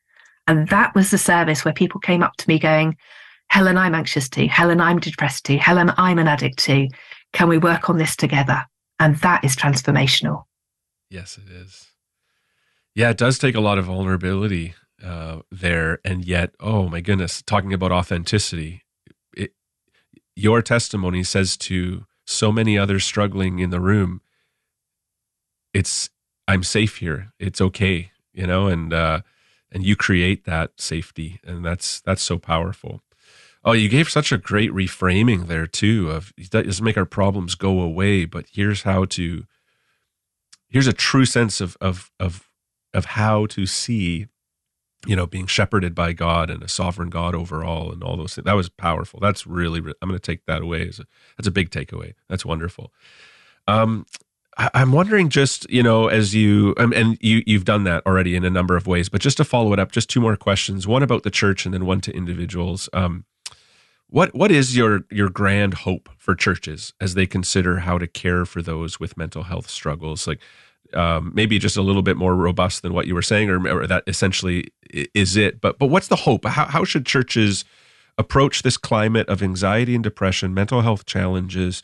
And 0.47 0.69
that 0.69 0.95
was 0.95 1.11
the 1.11 1.19
service 1.19 1.65
where 1.65 1.75
people 1.75 2.01
came 2.01 2.23
up 2.23 2.37
to 2.37 2.49
me 2.49 2.59
going, 2.59 2.97
Helen, 3.49 3.77
I'm 3.77 3.95
anxious 3.95 4.29
too. 4.29 4.47
Helen, 4.47 4.81
I'm 4.81 4.99
depressed 4.99 5.45
too. 5.45 5.57
Helen, 5.57 5.93
I'm 5.97 6.19
an 6.19 6.29
addict 6.29 6.59
too. 6.59 6.89
Can 7.33 7.49
we 7.49 7.59
work 7.59 7.89
on 7.91 7.99
this 7.99 8.17
together? 8.17 8.65
And 8.99 9.17
that 9.17 9.45
is 9.45 9.57
transformational. 9.57 10.45
Yes, 11.11 11.39
it 11.39 11.51
is. 11.53 11.89
Yeah, 12.95 13.11
it 13.11 13.19
does 13.19 13.39
take 13.39 13.55
a 13.55 13.61
lot 13.61 13.79
of 13.79 13.85
vulnerability 13.85 14.75
uh, 15.05 15.41
there. 15.51 16.01
And 16.05 16.25
yet, 16.25 16.55
oh 16.61 16.89
my 16.89 17.01
goodness, 17.01 17.43
talking 17.43 17.73
about 17.73 17.93
authenticity, 17.93 18.85
it, 19.37 19.53
your 20.35 20.63
testimony 20.63 21.23
says 21.23 21.57
to 21.59 22.07
so 22.25 22.51
many 22.51 22.79
others 22.79 23.05
struggling 23.05 23.59
in 23.59 23.71
the 23.71 23.81
room, 23.81 24.23
it's, 25.75 26.09
I'm 26.49 26.63
safe 26.63 26.97
here. 26.97 27.33
It's 27.39 27.61
okay, 27.61 28.11
you 28.33 28.47
know, 28.47 28.67
and, 28.67 28.93
uh, 28.93 29.21
and 29.73 29.85
you 29.85 29.97
create 29.97 30.45
that 30.45 30.73
safety 30.79 31.41
and 31.45 31.65
that's 31.65 32.01
that's 32.01 32.23
so 32.23 32.39
powerful. 32.39 33.03
Oh 33.65 33.73
you 33.73 33.89
gave 33.89 34.09
such 34.09 34.33
a 34.33 34.39
great 34.39 34.71
reframing 34.73 35.47
there 35.49 35.67
too 35.67 36.11
of 36.11 36.33
doesn't 36.51 36.85
make 36.85 36.97
our 36.97 37.05
problems 37.05 37.55
go 37.55 37.81
away 37.81 38.25
but 38.25 38.47
here's 38.53 38.83
how 38.83 39.05
to 39.07 39.45
here's 40.69 40.87
a 40.87 40.93
true 40.93 41.25
sense 41.25 41.61
of 41.61 41.77
of 41.81 42.11
of 42.21 42.49
of 42.95 43.05
how 43.07 43.47
to 43.47 43.67
see 43.67 44.27
you 45.07 45.17
know 45.17 45.27
being 45.27 45.47
shepherded 45.47 45.95
by 45.95 46.13
god 46.13 46.51
and 46.51 46.63
a 46.63 46.69
sovereign 46.69 47.11
god 47.11 47.35
overall 47.35 47.93
and 47.93 48.03
all 48.03 48.17
those 48.17 48.35
things 48.35 48.45
that 48.45 48.57
was 48.57 48.69
powerful. 48.69 49.21
That's 49.21 49.47
really 49.47 49.81
i'm 49.81 50.09
going 50.09 50.13
to 50.13 50.19
take 50.19 50.47
that 50.47 50.63
away 50.63 50.89
as 50.89 50.99
a, 51.01 51.07
that's 51.37 51.49
a 51.49 51.53
big 51.53 51.71
takeaway. 51.71 52.15
That's 52.29 52.45
wonderful. 52.45 52.93
Um 53.69 54.07
i'm 54.57 54.93
wondering 54.93 55.29
just 55.29 55.69
you 55.71 55.83
know 55.83 56.09
as 56.09 56.35
you 56.35 56.75
um, 56.79 56.93
and 56.93 57.19
you 57.21 57.43
you've 57.47 57.65
done 57.65 57.85
that 57.85 58.05
already 58.07 58.35
in 58.35 58.45
a 58.45 58.51
number 58.51 58.77
of 58.77 58.87
ways 58.87 59.09
but 59.09 59.21
just 59.21 59.37
to 59.37 59.45
follow 59.45 59.73
it 59.73 59.79
up 59.79 59.93
just 59.93 60.09
two 60.09 60.21
more 60.21 60.37
questions 60.37 60.87
one 60.87 61.03
about 61.03 61.23
the 61.23 61.31
church 61.31 61.65
and 61.65 61.75
then 61.75 61.85
one 61.87 62.01
to 62.01 62.13
individuals 62.13 62.89
um 62.93 63.25
what 64.09 64.35
what 64.35 64.51
is 64.51 64.77
your 64.77 65.01
your 65.11 65.29
grand 65.29 65.75
hope 65.75 66.09
for 66.17 66.35
churches 66.35 66.95
as 67.01 67.15
they 67.15 67.27
consider 67.27 67.81
how 67.81 67.99
to 67.99 68.07
care 68.07 68.45
for 68.45 68.63
those 68.63 68.99
with 68.99 69.17
mental 69.17 69.45
health 69.45 69.69
struggles 69.69 70.27
like 70.27 70.41
um, 70.95 71.33
maybe 71.35 71.59
just 71.59 71.77
a 71.77 71.83
little 71.83 72.03
bit 72.03 72.17
more 72.17 72.35
robust 72.35 72.83
than 72.83 72.93
what 72.93 73.07
you 73.07 73.15
were 73.15 73.23
saying, 73.23 73.51
or, 73.51 73.67
or, 73.69 73.87
that 73.87 74.05
essentially 74.07 74.69
is 75.15 75.37
it. 75.37 75.61
But 75.61 75.79
but 75.79 75.87
what's 75.87 76.09
the 76.09 76.17
hope? 76.17 76.45
How 76.45 76.67
how 76.67 76.85
should 76.85 77.07
churches 77.07 77.65
approach 78.19 78.63
this 78.63 78.77
climate 78.77 79.29
of 79.29 79.43
anxiety 79.43 79.95
and 79.95 80.03
depression, 80.03 80.55
mental 80.55 80.83
health 80.83 81.07
challenges? 81.07 81.83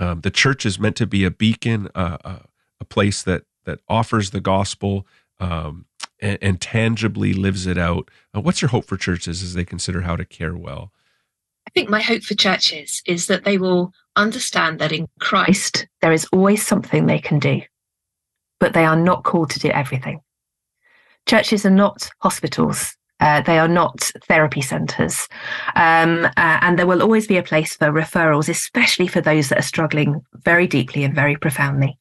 Um, 0.00 0.22
the 0.22 0.30
church 0.30 0.66
is 0.66 0.78
meant 0.78 0.96
to 0.96 1.06
be 1.06 1.24
a 1.24 1.30
beacon, 1.30 1.88
uh, 1.94 2.38
a 2.80 2.84
place 2.84 3.22
that 3.22 3.44
that 3.64 3.80
offers 3.88 4.30
the 4.30 4.40
gospel 4.40 5.06
um, 5.38 5.84
and, 6.18 6.38
and, 6.40 6.60
tangibly 6.60 7.34
lives 7.34 7.66
it 7.66 7.76
out. 7.76 8.10
Uh, 8.34 8.40
what's 8.40 8.62
your 8.62 8.70
hope 8.70 8.86
for 8.86 8.96
churches 8.96 9.42
as 9.42 9.52
they 9.52 9.64
consider 9.64 10.00
how 10.00 10.16
to 10.16 10.24
care 10.24 10.56
well? 10.56 10.90
I 11.66 11.70
think 11.70 11.90
my 11.90 12.00
hope 12.00 12.22
for 12.22 12.34
churches 12.34 13.02
is 13.06 13.26
that 13.26 13.44
they 13.44 13.58
will 13.58 13.92
understand 14.16 14.78
that 14.78 14.92
in 14.92 15.06
Christ 15.20 15.86
there 16.00 16.12
is 16.12 16.26
always 16.32 16.66
something 16.66 17.06
they 17.06 17.18
can 17.18 17.38
do 17.38 17.60
but 18.60 18.74
they 18.74 18.84
are 18.84 18.96
not 18.96 19.24
called 19.24 19.50
to 19.50 19.58
do 19.58 19.70
everything. 19.70 20.20
Churches 21.26 21.66
are 21.66 21.70
not 21.70 22.08
hospitals. 22.20 22.94
Uh, 23.20 23.40
they 23.42 23.58
are 23.58 23.68
not 23.68 24.00
therapy 24.26 24.60
centres. 24.60 25.28
Um, 25.76 26.24
uh, 26.24 26.30
and 26.36 26.78
there 26.78 26.86
will 26.86 27.02
always 27.02 27.26
be 27.26 27.36
a 27.36 27.42
place 27.42 27.76
for 27.76 27.90
referrals, 27.90 28.48
especially 28.48 29.06
for 29.06 29.20
those 29.20 29.48
that 29.48 29.58
are 29.58 29.62
struggling 29.62 30.22
very 30.44 30.66
deeply 30.66 31.04
and 31.04 31.14
very 31.14 31.36
profoundly. 31.36 31.98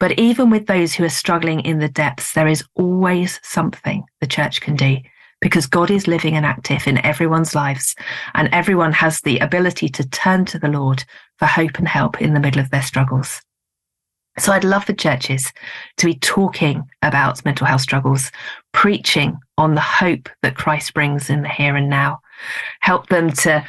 But 0.00 0.18
even 0.18 0.50
with 0.50 0.66
those 0.66 0.94
who 0.94 1.04
are 1.04 1.08
struggling 1.08 1.60
in 1.60 1.78
the 1.78 1.88
depths, 1.88 2.32
there 2.32 2.48
is 2.48 2.64
always 2.74 3.40
something 3.42 4.04
the 4.20 4.26
church 4.26 4.60
can 4.60 4.74
do 4.74 4.98
because 5.40 5.66
God 5.66 5.90
is 5.90 6.06
living 6.06 6.36
and 6.36 6.46
active 6.46 6.86
in 6.86 7.04
everyone's 7.04 7.54
lives, 7.54 7.94
and 8.34 8.48
everyone 8.52 8.92
has 8.92 9.20
the 9.20 9.38
ability 9.40 9.88
to 9.90 10.08
turn 10.08 10.46
to 10.46 10.58
the 10.58 10.68
Lord 10.68 11.04
for 11.38 11.46
hope 11.46 11.78
and 11.78 11.86
help 11.86 12.20
in 12.20 12.32
the 12.32 12.40
middle 12.40 12.60
of 12.60 12.70
their 12.70 12.82
struggles. 12.82 13.42
So 14.38 14.52
I'd 14.52 14.64
love 14.64 14.84
for 14.84 14.92
churches 14.92 15.52
to 15.98 16.06
be 16.06 16.14
talking 16.14 16.82
about 17.02 17.44
mental 17.44 17.66
health 17.66 17.82
struggles, 17.82 18.32
preaching 18.72 19.38
on 19.58 19.74
the 19.74 19.80
hope 19.80 20.28
that 20.42 20.56
Christ 20.56 20.92
brings 20.92 21.30
in 21.30 21.42
the 21.42 21.48
here 21.48 21.76
and 21.76 21.88
now, 21.88 22.20
help 22.80 23.08
them 23.08 23.30
to 23.30 23.64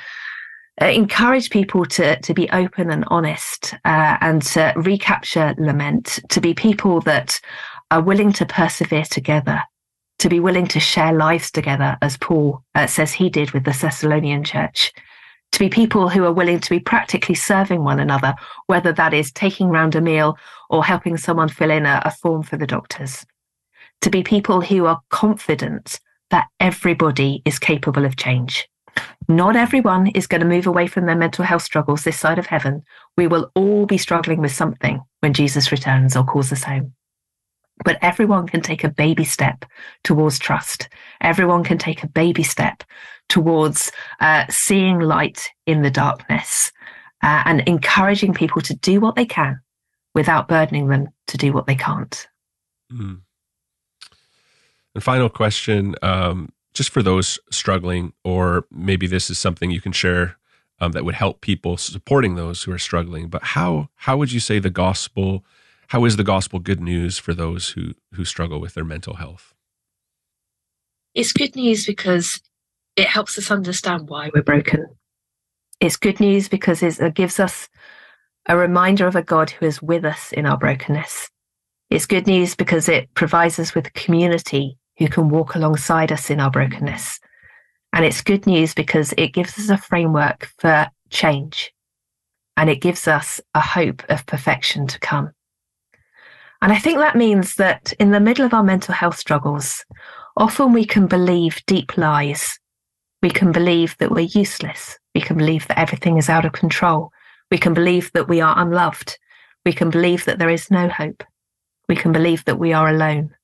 uh, 0.82 0.86
encourage 0.88 1.52
people 1.52 1.86
to, 1.86 2.20
to 2.20 2.34
be 2.34 2.50
open 2.50 2.90
and 2.90 3.06
honest 3.08 3.76
uh, 3.86 4.18
and 4.22 4.42
to 4.42 4.74
recapture 4.76 5.54
lament, 5.58 6.20
to 6.30 6.42
be 6.42 6.54
people 6.54 7.00
that 7.02 7.40
are 7.92 8.02
willing 8.02 8.34
to 8.34 8.46
persevere 8.46 9.06
together, 9.06 9.62
to 10.20 10.30
be 10.30 10.40
willing 10.40 10.68
to 10.68 10.80
share 10.80 11.14
lives 11.14 11.52
together, 11.52 11.98
as 12.02 12.18
Paul 12.18 12.64
uh, 12.74 12.88
says 12.88 13.14
he 13.14 13.30
did 13.30 13.52
with 13.52 13.66
the 13.66 13.72
Thessalonian 13.72 14.44
church, 14.44 14.92
to 15.56 15.60
be 15.60 15.70
people 15.70 16.10
who 16.10 16.26
are 16.26 16.34
willing 16.34 16.60
to 16.60 16.70
be 16.70 16.82
practically 16.82 17.34
serving 17.34 17.82
one 17.82 18.02
another, 18.02 18.36
whether 18.66 18.92
that 18.92 19.14
is 19.14 19.32
taking 19.32 19.70
round 19.70 19.96
a 19.96 20.02
meal 20.02 20.38
or 20.70 20.84
helping 20.84 21.16
someone 21.16 21.48
fill 21.48 21.72
in 21.72 21.86
a, 21.86 22.02
a 22.04 22.12
form 22.12 22.44
for 22.44 22.58
the 22.58 22.68
doctors. 22.68 23.26
To 24.02 24.10
be 24.10 24.22
people 24.22 24.60
who 24.60 24.86
are 24.86 25.00
confident 25.12 26.02
that 26.30 26.48
everybody 26.60 27.42
is 27.46 27.58
capable 27.58 28.04
of 28.04 28.18
change. 28.18 28.68
Not 29.30 29.56
everyone 29.56 30.08
is 30.08 30.28
going 30.28 30.42
to 30.42 30.48
move 30.48 30.68
away 30.68 30.88
from 30.88 31.06
their 31.06 31.16
mental 31.16 31.46
health 31.46 31.64
struggles 31.64 32.04
this 32.04 32.20
side 32.20 32.38
of 32.38 32.48
heaven. 32.48 32.84
We 33.16 33.28
will 33.28 33.50
all 33.56 33.86
be 33.86 33.98
struggling 33.98 34.42
with 34.42 34.52
something 34.52 35.00
when 35.22 35.32
Jesus 35.32 35.72
returns 35.72 36.18
or 36.18 36.26
calls 36.26 36.52
us 36.52 36.66
home. 36.66 36.94
But 37.86 37.98
everyone 38.02 38.48
can 38.48 38.60
take 38.60 38.84
a 38.84 38.90
baby 38.90 39.24
step 39.24 39.64
towards 40.04 40.38
trust. 40.38 40.90
Everyone 41.22 41.64
can 41.64 41.78
take 41.78 42.04
a 42.04 42.08
baby 42.08 42.44
step 42.44 42.84
towards 43.30 43.92
uh, 44.20 44.46
seeing 44.50 45.00
light 45.00 45.50
in 45.66 45.82
the 45.82 45.92
darkness 45.92 46.72
uh, 47.24 47.44
and 47.46 47.62
encouraging 47.62 48.34
people 48.34 48.62
to 48.62 48.76
do 48.76 49.00
what 49.00 49.16
they 49.16 49.26
can 49.26 49.60
without 50.14 50.48
burdening 50.48 50.88
them 50.88 51.08
to 51.28 51.38
do 51.38 51.52
what 51.52 51.68
they 51.68 51.76
can't. 51.76 52.28
Mm. 52.92 53.22
And 54.94 55.04
final 55.04 55.30
question, 55.30 55.96
um, 56.02 56.52
just 56.74 56.90
for 56.90 57.04
those 57.04 57.40
struggling, 57.52 58.14
or 58.24 58.66
maybe 58.72 59.08
this 59.08 59.30
is 59.30 59.38
something 59.38 59.72
you 59.72 59.82
can 59.82 59.92
share 59.92 60.38
um, 60.80 60.92
that 60.92 61.06
would 61.06 61.16
help 61.16 61.42
people 61.42 61.78
supporting 61.78 62.36
those 62.36 62.64
who 62.64 62.72
are 62.72 62.80
struggling. 62.80 63.28
But 63.28 63.44
how 63.44 63.90
how 63.96 64.18
would 64.18 64.32
you 64.32 64.40
say 64.40 64.60
the 64.60 64.70
gospel? 64.70 65.44
How 65.90 66.06
is 66.06 66.18
the 66.18 66.24
gospel 66.24 66.60
good 66.60 66.82
news 66.82 67.18
for 67.18 67.34
those 67.34 67.70
who 67.70 67.94
who 68.14 68.26
struggle 68.26 68.60
with 68.60 68.74
their 68.74 68.84
mental 68.84 69.16
health? 69.16 69.54
It's 71.14 71.32
good 71.32 71.56
news 71.56 71.86
because 71.86 72.42
it 72.96 73.08
helps 73.08 73.38
us 73.38 73.52
understand 73.52 74.10
why 74.10 74.30
we're 74.34 74.44
broken. 74.44 74.88
It's 75.80 75.98
good 75.98 76.20
news 76.20 76.48
because 76.48 76.82
it 76.82 77.14
gives 77.14 77.40
us 77.40 77.68
a 78.48 78.56
reminder 78.56 79.08
of 79.08 79.16
a 79.16 79.24
God 79.24 79.50
who 79.50 79.66
is 79.66 79.82
with 79.82 80.06
us 80.06 80.32
in 80.32 80.46
our 80.46 80.58
brokenness. 80.58 81.30
It's 81.90 82.06
good 82.06 82.28
news 82.28 82.56
because 82.56 82.88
it 82.88 83.14
provides 83.14 83.60
us 83.60 83.76
with 83.76 83.88
a 83.88 83.92
community 83.92 84.78
who 84.98 85.08
can 85.08 85.30
walk 85.30 85.56
alongside 85.56 86.12
us 86.12 86.30
in 86.30 86.40
our 86.40 86.50
brokenness. 86.50 87.20
And 87.92 88.06
it's 88.06 88.22
good 88.22 88.48
news 88.48 88.74
because 88.74 89.14
it 89.18 89.34
gives 89.34 89.60
us 89.60 89.70
a 89.70 89.78
framework 89.78 90.50
for 90.60 90.88
change 91.10 91.74
and 92.58 92.70
it 92.70 92.82
gives 92.82 93.08
us 93.08 93.42
a 93.54 93.60
hope 93.60 94.04
of 94.10 94.26
perfection 94.26 94.88
to 94.88 95.00
come. 95.00 95.32
And 96.62 96.72
I 96.72 96.80
think 96.80 96.98
that 97.00 97.18
means 97.18 97.56
that 97.56 97.94
in 98.00 98.12
the 98.12 98.20
middle 98.20 98.46
of 98.46 98.54
our 98.54 98.64
mental 98.64 98.94
health 98.94 99.18
struggles, 99.18 99.84
often 100.38 100.72
we 100.72 100.86
can 100.86 101.08
believe 101.08 101.62
deep 101.68 101.98
lies 101.98 102.58
we 103.26 103.32
can 103.32 103.52
believe 103.52 103.98
that 103.98 104.12
we're 104.12 104.20
useless. 104.20 105.00
We 105.16 105.22
can 105.22 105.36
believe 105.36 105.68
that 105.68 105.80
everything 105.80 106.18
is 106.18 106.30
out 106.30 106.46
of 106.46 106.52
control. 106.52 107.12
We 107.50 107.58
can 107.58 107.74
believe 107.74 108.12
that 108.14 108.28
we 108.28 108.40
are 108.40 108.54
unloved. 108.56 109.18
We 109.66 109.74
can 109.74 109.90
believe 109.90 110.26
that 110.26 110.38
there 110.38 110.52
is 110.52 110.70
no 110.70 110.90
hope. 110.90 111.24
We 111.90 111.96
can 111.96 112.12
believe 112.12 112.46
that 112.46 112.60
we 112.60 112.72
are 112.72 112.88
alone. 112.88 113.36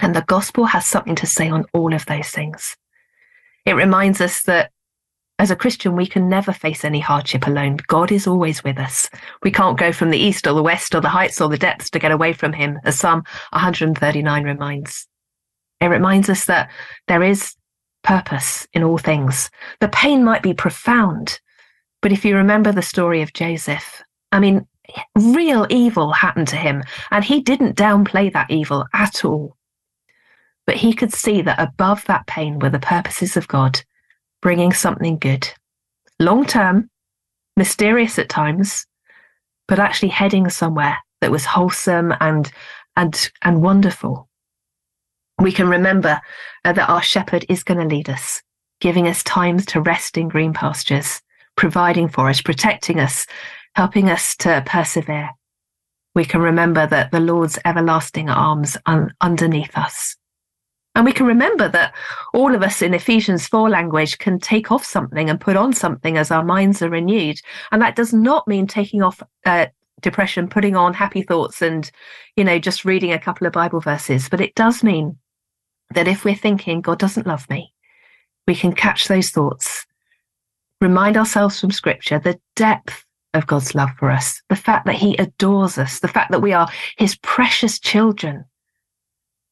And 0.00 0.14
the 0.14 0.20
gospel 0.20 0.66
has 0.66 0.84
something 0.84 1.14
to 1.14 1.26
say 1.26 1.48
on 1.48 1.64
all 1.72 1.94
of 1.94 2.04
those 2.04 2.28
things. 2.28 2.76
It 3.64 3.72
reminds 3.72 4.20
us 4.20 4.42
that 4.42 4.70
as 5.38 5.50
a 5.50 5.56
Christian, 5.56 5.96
we 5.96 6.06
can 6.06 6.28
never 6.28 6.52
face 6.52 6.84
any 6.84 7.00
hardship 7.00 7.46
alone. 7.46 7.78
God 7.86 8.12
is 8.12 8.26
always 8.26 8.62
with 8.64 8.76
us. 8.76 9.08
We 9.42 9.50
can't 9.50 9.78
go 9.78 9.92
from 9.92 10.10
the 10.10 10.18
east 10.18 10.46
or 10.46 10.52
the 10.52 10.62
west 10.62 10.94
or 10.94 11.00
the 11.00 11.08
heights 11.08 11.40
or 11.40 11.48
the 11.48 11.56
depths 11.56 11.88
to 11.88 11.98
get 11.98 12.12
away 12.12 12.34
from 12.34 12.52
him, 12.52 12.78
as 12.84 12.98
Psalm 12.98 13.24
139 13.52 14.44
reminds. 14.44 15.08
It 15.80 15.86
reminds 15.86 16.28
us 16.28 16.44
that 16.44 16.70
there 17.08 17.22
is 17.22 17.54
purpose 18.04 18.68
in 18.72 18.84
all 18.84 18.98
things. 18.98 19.50
The 19.80 19.88
pain 19.88 20.22
might 20.22 20.42
be 20.42 20.54
profound, 20.54 21.40
but 22.00 22.12
if 22.12 22.24
you 22.24 22.36
remember 22.36 22.70
the 22.70 22.82
story 22.82 23.22
of 23.22 23.32
Joseph, 23.32 24.02
I 24.30 24.38
mean, 24.38 24.66
real 25.16 25.66
evil 25.70 26.12
happened 26.12 26.48
to 26.48 26.56
him, 26.56 26.84
and 27.10 27.24
he 27.24 27.40
didn't 27.40 27.76
downplay 27.76 28.32
that 28.32 28.50
evil 28.50 28.86
at 28.92 29.24
all. 29.24 29.56
But 30.66 30.76
he 30.76 30.92
could 30.92 31.12
see 31.12 31.42
that 31.42 31.60
above 31.60 32.04
that 32.06 32.26
pain 32.26 32.58
were 32.58 32.70
the 32.70 32.78
purposes 32.78 33.36
of 33.36 33.48
God, 33.48 33.80
bringing 34.40 34.72
something 34.72 35.18
good. 35.18 35.48
Long 36.20 36.46
term, 36.46 36.90
mysterious 37.56 38.18
at 38.18 38.28
times, 38.28 38.86
but 39.66 39.78
actually 39.78 40.10
heading 40.10 40.48
somewhere 40.48 40.98
that 41.20 41.30
was 41.30 41.44
wholesome 41.44 42.14
and 42.20 42.50
and 42.96 43.30
and 43.42 43.62
wonderful 43.62 44.28
we 45.40 45.52
can 45.52 45.68
remember 45.68 46.20
uh, 46.64 46.72
that 46.72 46.88
our 46.88 47.02
shepherd 47.02 47.44
is 47.48 47.64
going 47.64 47.80
to 47.80 47.94
lead 47.94 48.08
us, 48.08 48.42
giving 48.80 49.08
us 49.08 49.22
times 49.22 49.66
to 49.66 49.80
rest 49.80 50.16
in 50.16 50.28
green 50.28 50.52
pastures, 50.52 51.20
providing 51.56 52.08
for 52.08 52.28
us, 52.28 52.40
protecting 52.40 53.00
us, 53.00 53.26
helping 53.74 54.10
us 54.10 54.36
to 54.36 54.62
persevere. 54.66 55.30
We 56.14 56.24
can 56.24 56.40
remember 56.40 56.86
that 56.86 57.10
the 57.10 57.20
Lord's 57.20 57.58
everlasting 57.64 58.28
arms 58.28 58.76
are 58.86 59.10
underneath 59.20 59.76
us. 59.76 60.16
And 60.94 61.04
we 61.04 61.12
can 61.12 61.26
remember 61.26 61.68
that 61.68 61.92
all 62.32 62.54
of 62.54 62.62
us 62.62 62.80
in 62.80 62.94
Ephesians 62.94 63.48
4 63.48 63.68
language 63.68 64.18
can 64.18 64.38
take 64.38 64.70
off 64.70 64.84
something 64.84 65.28
and 65.28 65.40
put 65.40 65.56
on 65.56 65.72
something 65.72 66.16
as 66.16 66.30
our 66.30 66.44
minds 66.44 66.82
are 66.82 66.88
renewed. 66.88 67.36
And 67.72 67.82
that 67.82 67.96
does 67.96 68.12
not 68.12 68.46
mean 68.46 68.68
taking 68.68 69.02
off 69.02 69.20
uh, 69.44 69.66
depression, 70.00 70.48
putting 70.48 70.76
on 70.76 70.94
happy 70.94 71.22
thoughts 71.22 71.62
and, 71.62 71.90
you 72.36 72.44
know, 72.44 72.60
just 72.60 72.84
reading 72.84 73.12
a 73.12 73.18
couple 73.18 73.44
of 73.48 73.52
Bible 73.52 73.80
verses, 73.80 74.28
but 74.28 74.40
it 74.40 74.54
does 74.54 74.84
mean 74.84 75.18
that 75.90 76.08
if 76.08 76.24
we're 76.24 76.34
thinking 76.34 76.80
God 76.80 76.98
doesn't 76.98 77.26
love 77.26 77.48
me, 77.50 77.72
we 78.46 78.54
can 78.54 78.72
catch 78.72 79.08
those 79.08 79.30
thoughts, 79.30 79.86
remind 80.80 81.16
ourselves 81.16 81.60
from 81.60 81.70
scripture 81.70 82.18
the 82.18 82.38
depth 82.56 83.04
of 83.32 83.46
God's 83.46 83.74
love 83.74 83.90
for 83.98 84.10
us, 84.10 84.42
the 84.48 84.56
fact 84.56 84.86
that 84.86 84.96
He 84.96 85.16
adores 85.16 85.78
us, 85.78 86.00
the 86.00 86.08
fact 86.08 86.30
that 86.30 86.42
we 86.42 86.52
are 86.52 86.68
His 86.96 87.16
precious 87.16 87.78
children. 87.78 88.44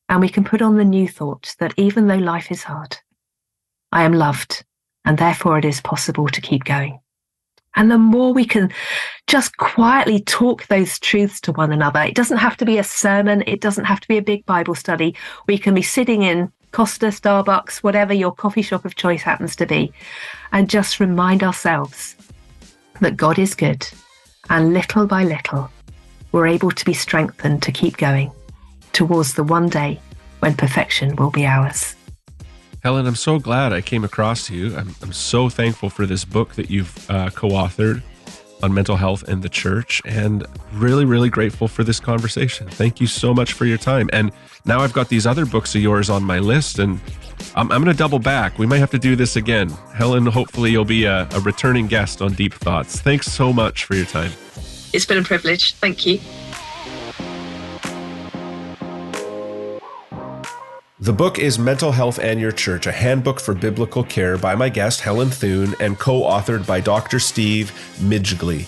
And 0.09 0.21
we 0.21 0.29
can 0.29 0.45
put 0.45 0.63
on 0.63 0.77
the 0.77 0.85
new 0.85 1.09
thought 1.09 1.55
that 1.59 1.75
even 1.77 2.07
though 2.07 2.17
life 2.17 2.51
is 2.51 2.63
hard, 2.63 2.99
I 3.91 4.05
am 4.05 4.13
loved, 4.13 4.65
and 5.05 5.19
therefore 5.19 5.59
it 5.59 5.65
is 5.65 5.81
possible 5.81 6.29
to 6.29 6.41
keep 6.41 6.65
going. 6.65 7.01
And 7.75 7.91
the 7.91 7.99
more 7.99 8.33
we 8.33 8.45
can 8.45 8.71
just 9.27 9.57
quietly 9.57 10.21
talk 10.21 10.67
those 10.67 10.99
truths 10.99 11.41
to 11.43 11.53
one 11.53 11.73
another, 11.73 12.03
it 12.03 12.15
doesn't 12.15 12.39
have 12.39 12.57
to 12.59 12.65
be 12.65 12.79
a 12.79 12.85
sermon, 12.85 13.43
it 13.47 13.61
doesn't 13.61 13.87
have 13.87 14.01
to 14.01 14.09
be 14.09 14.19
a 14.19 14.23
big 14.23 14.45
Bible 14.47 14.75
study. 14.75 15.15
We 15.47 15.59
can 15.59 15.75
be 15.75 15.83
sitting 15.83 16.23
in 16.23 16.53
Costa, 16.73 17.07
Starbucks, 17.07 17.79
whatever 17.79 18.13
your 18.13 18.33
coffee 18.33 18.63
shop 18.63 18.85
of 18.85 18.97
choice 18.97 19.23
happens 19.23 19.57
to 19.57 19.67
be, 19.67 19.93
and 20.53 20.71
just 20.71 21.01
remind 21.01 21.43
ourselves 21.43 22.17
that 23.01 23.17
God 23.17 23.39
is 23.39 23.55
good. 23.55 23.87
And 24.51 24.75
little 24.75 25.07
by 25.07 25.25
little, 25.25 25.71
we're 26.33 26.47
able 26.47 26.71
to 26.71 26.85
be 26.85 26.95
strengthened 26.95 27.63
to 27.63 27.73
keep 27.73 27.97
going 27.97 28.33
towards 28.93 29.35
the 29.35 29.45
one 29.45 29.69
day 29.69 30.01
when 30.41 30.55
perfection 30.55 31.15
will 31.17 31.31
be 31.31 31.47
ours. 31.47 31.95
Helen, 32.83 33.07
I'm 33.07 33.15
so 33.15 33.39
glad 33.39 33.73
I 33.73 33.81
came 33.81 34.03
across 34.03 34.51
you. 34.51 34.77
I'm, 34.77 34.95
I'm 35.03 35.13
so 35.13 35.49
thankful 35.49 35.89
for 35.89 36.05
this 36.05 36.25
book 36.25 36.55
that 36.57 36.69
you've 36.69 37.09
uh, 37.09 37.31
co 37.31 37.49
authored 37.51 38.03
on 38.61 38.75
mental 38.75 38.97
health 38.97 39.23
and 39.29 39.43
the 39.43 39.49
church, 39.49 40.03
and 40.05 40.45
really, 40.73 41.05
really 41.05 41.29
grateful 41.29 41.69
for 41.69 41.85
this 41.85 42.01
conversation. 42.01 42.69
Thank 42.69 43.01
you 43.01 43.07
so 43.07 43.35
much 43.35 43.53
for 43.53 43.67
your 43.67 43.79
time. 43.79 44.11
And 44.13 44.33
now 44.65 44.81
I've 44.81 44.93
got 44.93 45.09
these 45.09 45.27
other 45.27 45.47
books 45.47 45.75
of 45.75 45.83
yours 45.83 46.11
on 46.11 46.25
my 46.25 46.41
list, 46.41 46.81
and 46.81 47.01
I'm, 47.55 47.71
I'm 47.71 47.83
going 47.83 47.95
to 47.95 47.99
double 47.99 48.19
back. 48.19 48.59
We 48.59 48.67
might 48.67 48.79
have 48.79 48.91
to 48.91 48.99
do 48.99 49.15
this 49.15 49.37
again. 49.37 49.69
Helen, 49.95 50.27
hopefully, 50.27 50.73
you'll 50.73 50.85
be 50.85 51.05
a, 51.05 51.29
a 51.33 51.41
returning 51.41 51.87
guest 51.87 52.21
on 52.21 52.33
Deep 52.33 52.55
Thoughts. 52.55 53.01
Thanks 53.01 53.27
so 53.27 53.53
much 53.53 53.85
for 53.85 53.95
your 53.95 54.07
time. 54.07 54.33
It's 54.93 55.07
been 55.07 55.19
a 55.19 55.23
privilege. 55.23 55.75
Thank 55.75 56.05
you. 56.05 56.19
The 61.03 61.13
book 61.13 61.41
is 61.41 61.59
Mental 61.59 61.91
Health 61.91 62.21
and 62.21 62.39
Your 62.39 62.53
Church, 62.53 62.87
a 62.87 62.93
handbook 62.93 63.41
for 63.41 63.55
biblical 63.55 64.05
care 64.05 64.39
by 64.39 64.55
my 64.55 64.69
guest, 64.69 65.01
Helen 65.01 65.31
Thorne, 65.31 65.75
and 65.81 65.99
co 65.99 66.21
authored 66.21 66.65
by 66.65 66.79
Dr. 66.79 67.19
Steve 67.19 67.73
Midgley. 67.99 68.67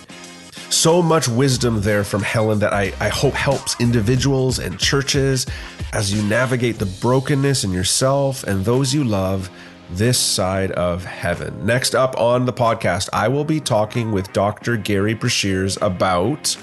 So 0.68 1.01
much 1.01 1.28
wisdom 1.28 1.82
there 1.82 2.03
from 2.03 2.24
Helen 2.24 2.59
that 2.59 2.72
I, 2.72 2.93
I 2.99 3.09
hope 3.09 3.35
helps 3.35 3.80
individuals 3.80 4.59
and 4.59 4.80
churches 4.80 5.47
as 5.93 6.12
you 6.12 6.24
navigate 6.24 6.80
the 6.80 6.87
brokenness 7.01 7.62
in 7.62 7.70
yourself 7.70 8.43
and 8.43 8.64
those 8.64 8.93
you 8.93 9.05
love 9.05 9.49
this 9.93 10.18
side 10.18 10.72
of 10.72 11.05
heaven. 11.05 11.64
Next 11.64 11.95
up 11.95 12.18
on 12.18 12.47
the 12.47 12.53
podcast, 12.53 13.11
I 13.12 13.28
will 13.28 13.45
be 13.45 13.61
talking 13.61 14.11
with 14.11 14.32
Dr. 14.32 14.76
Gary 14.76 15.14
Breshears 15.14 15.80
about 15.80 16.57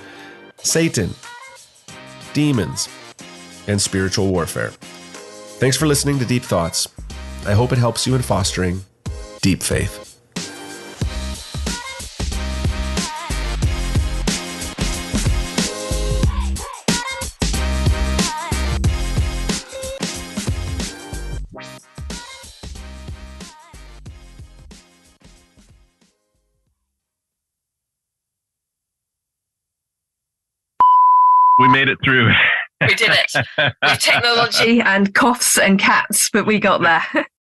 Satan, 0.57 1.11
demons, 2.33 2.89
and 3.69 3.81
spiritual 3.81 4.27
warfare. 4.27 4.73
Thanks 5.61 5.77
for 5.77 5.85
listening 5.85 6.17
to 6.17 6.25
Deep 6.25 6.41
Thoughts. 6.41 6.87
I 7.45 7.53
hope 7.53 7.71
it 7.71 7.77
helps 7.77 8.07
you 8.07 8.15
in 8.15 8.23
fostering 8.23 8.81
deep 9.43 9.61
faith. 9.61 10.17
We 31.59 31.67
made 31.67 31.87
it 31.87 31.99
through. 32.03 32.31
We 32.81 32.95
did 32.95 33.11
it. 33.11 33.73
With 33.81 33.99
technology 33.99 34.81
and 34.85 35.13
coughs 35.13 35.57
and 35.57 35.79
cats, 35.79 36.29
but 36.29 36.45
we 36.45 36.59
got 36.59 36.81
there. 36.81 37.03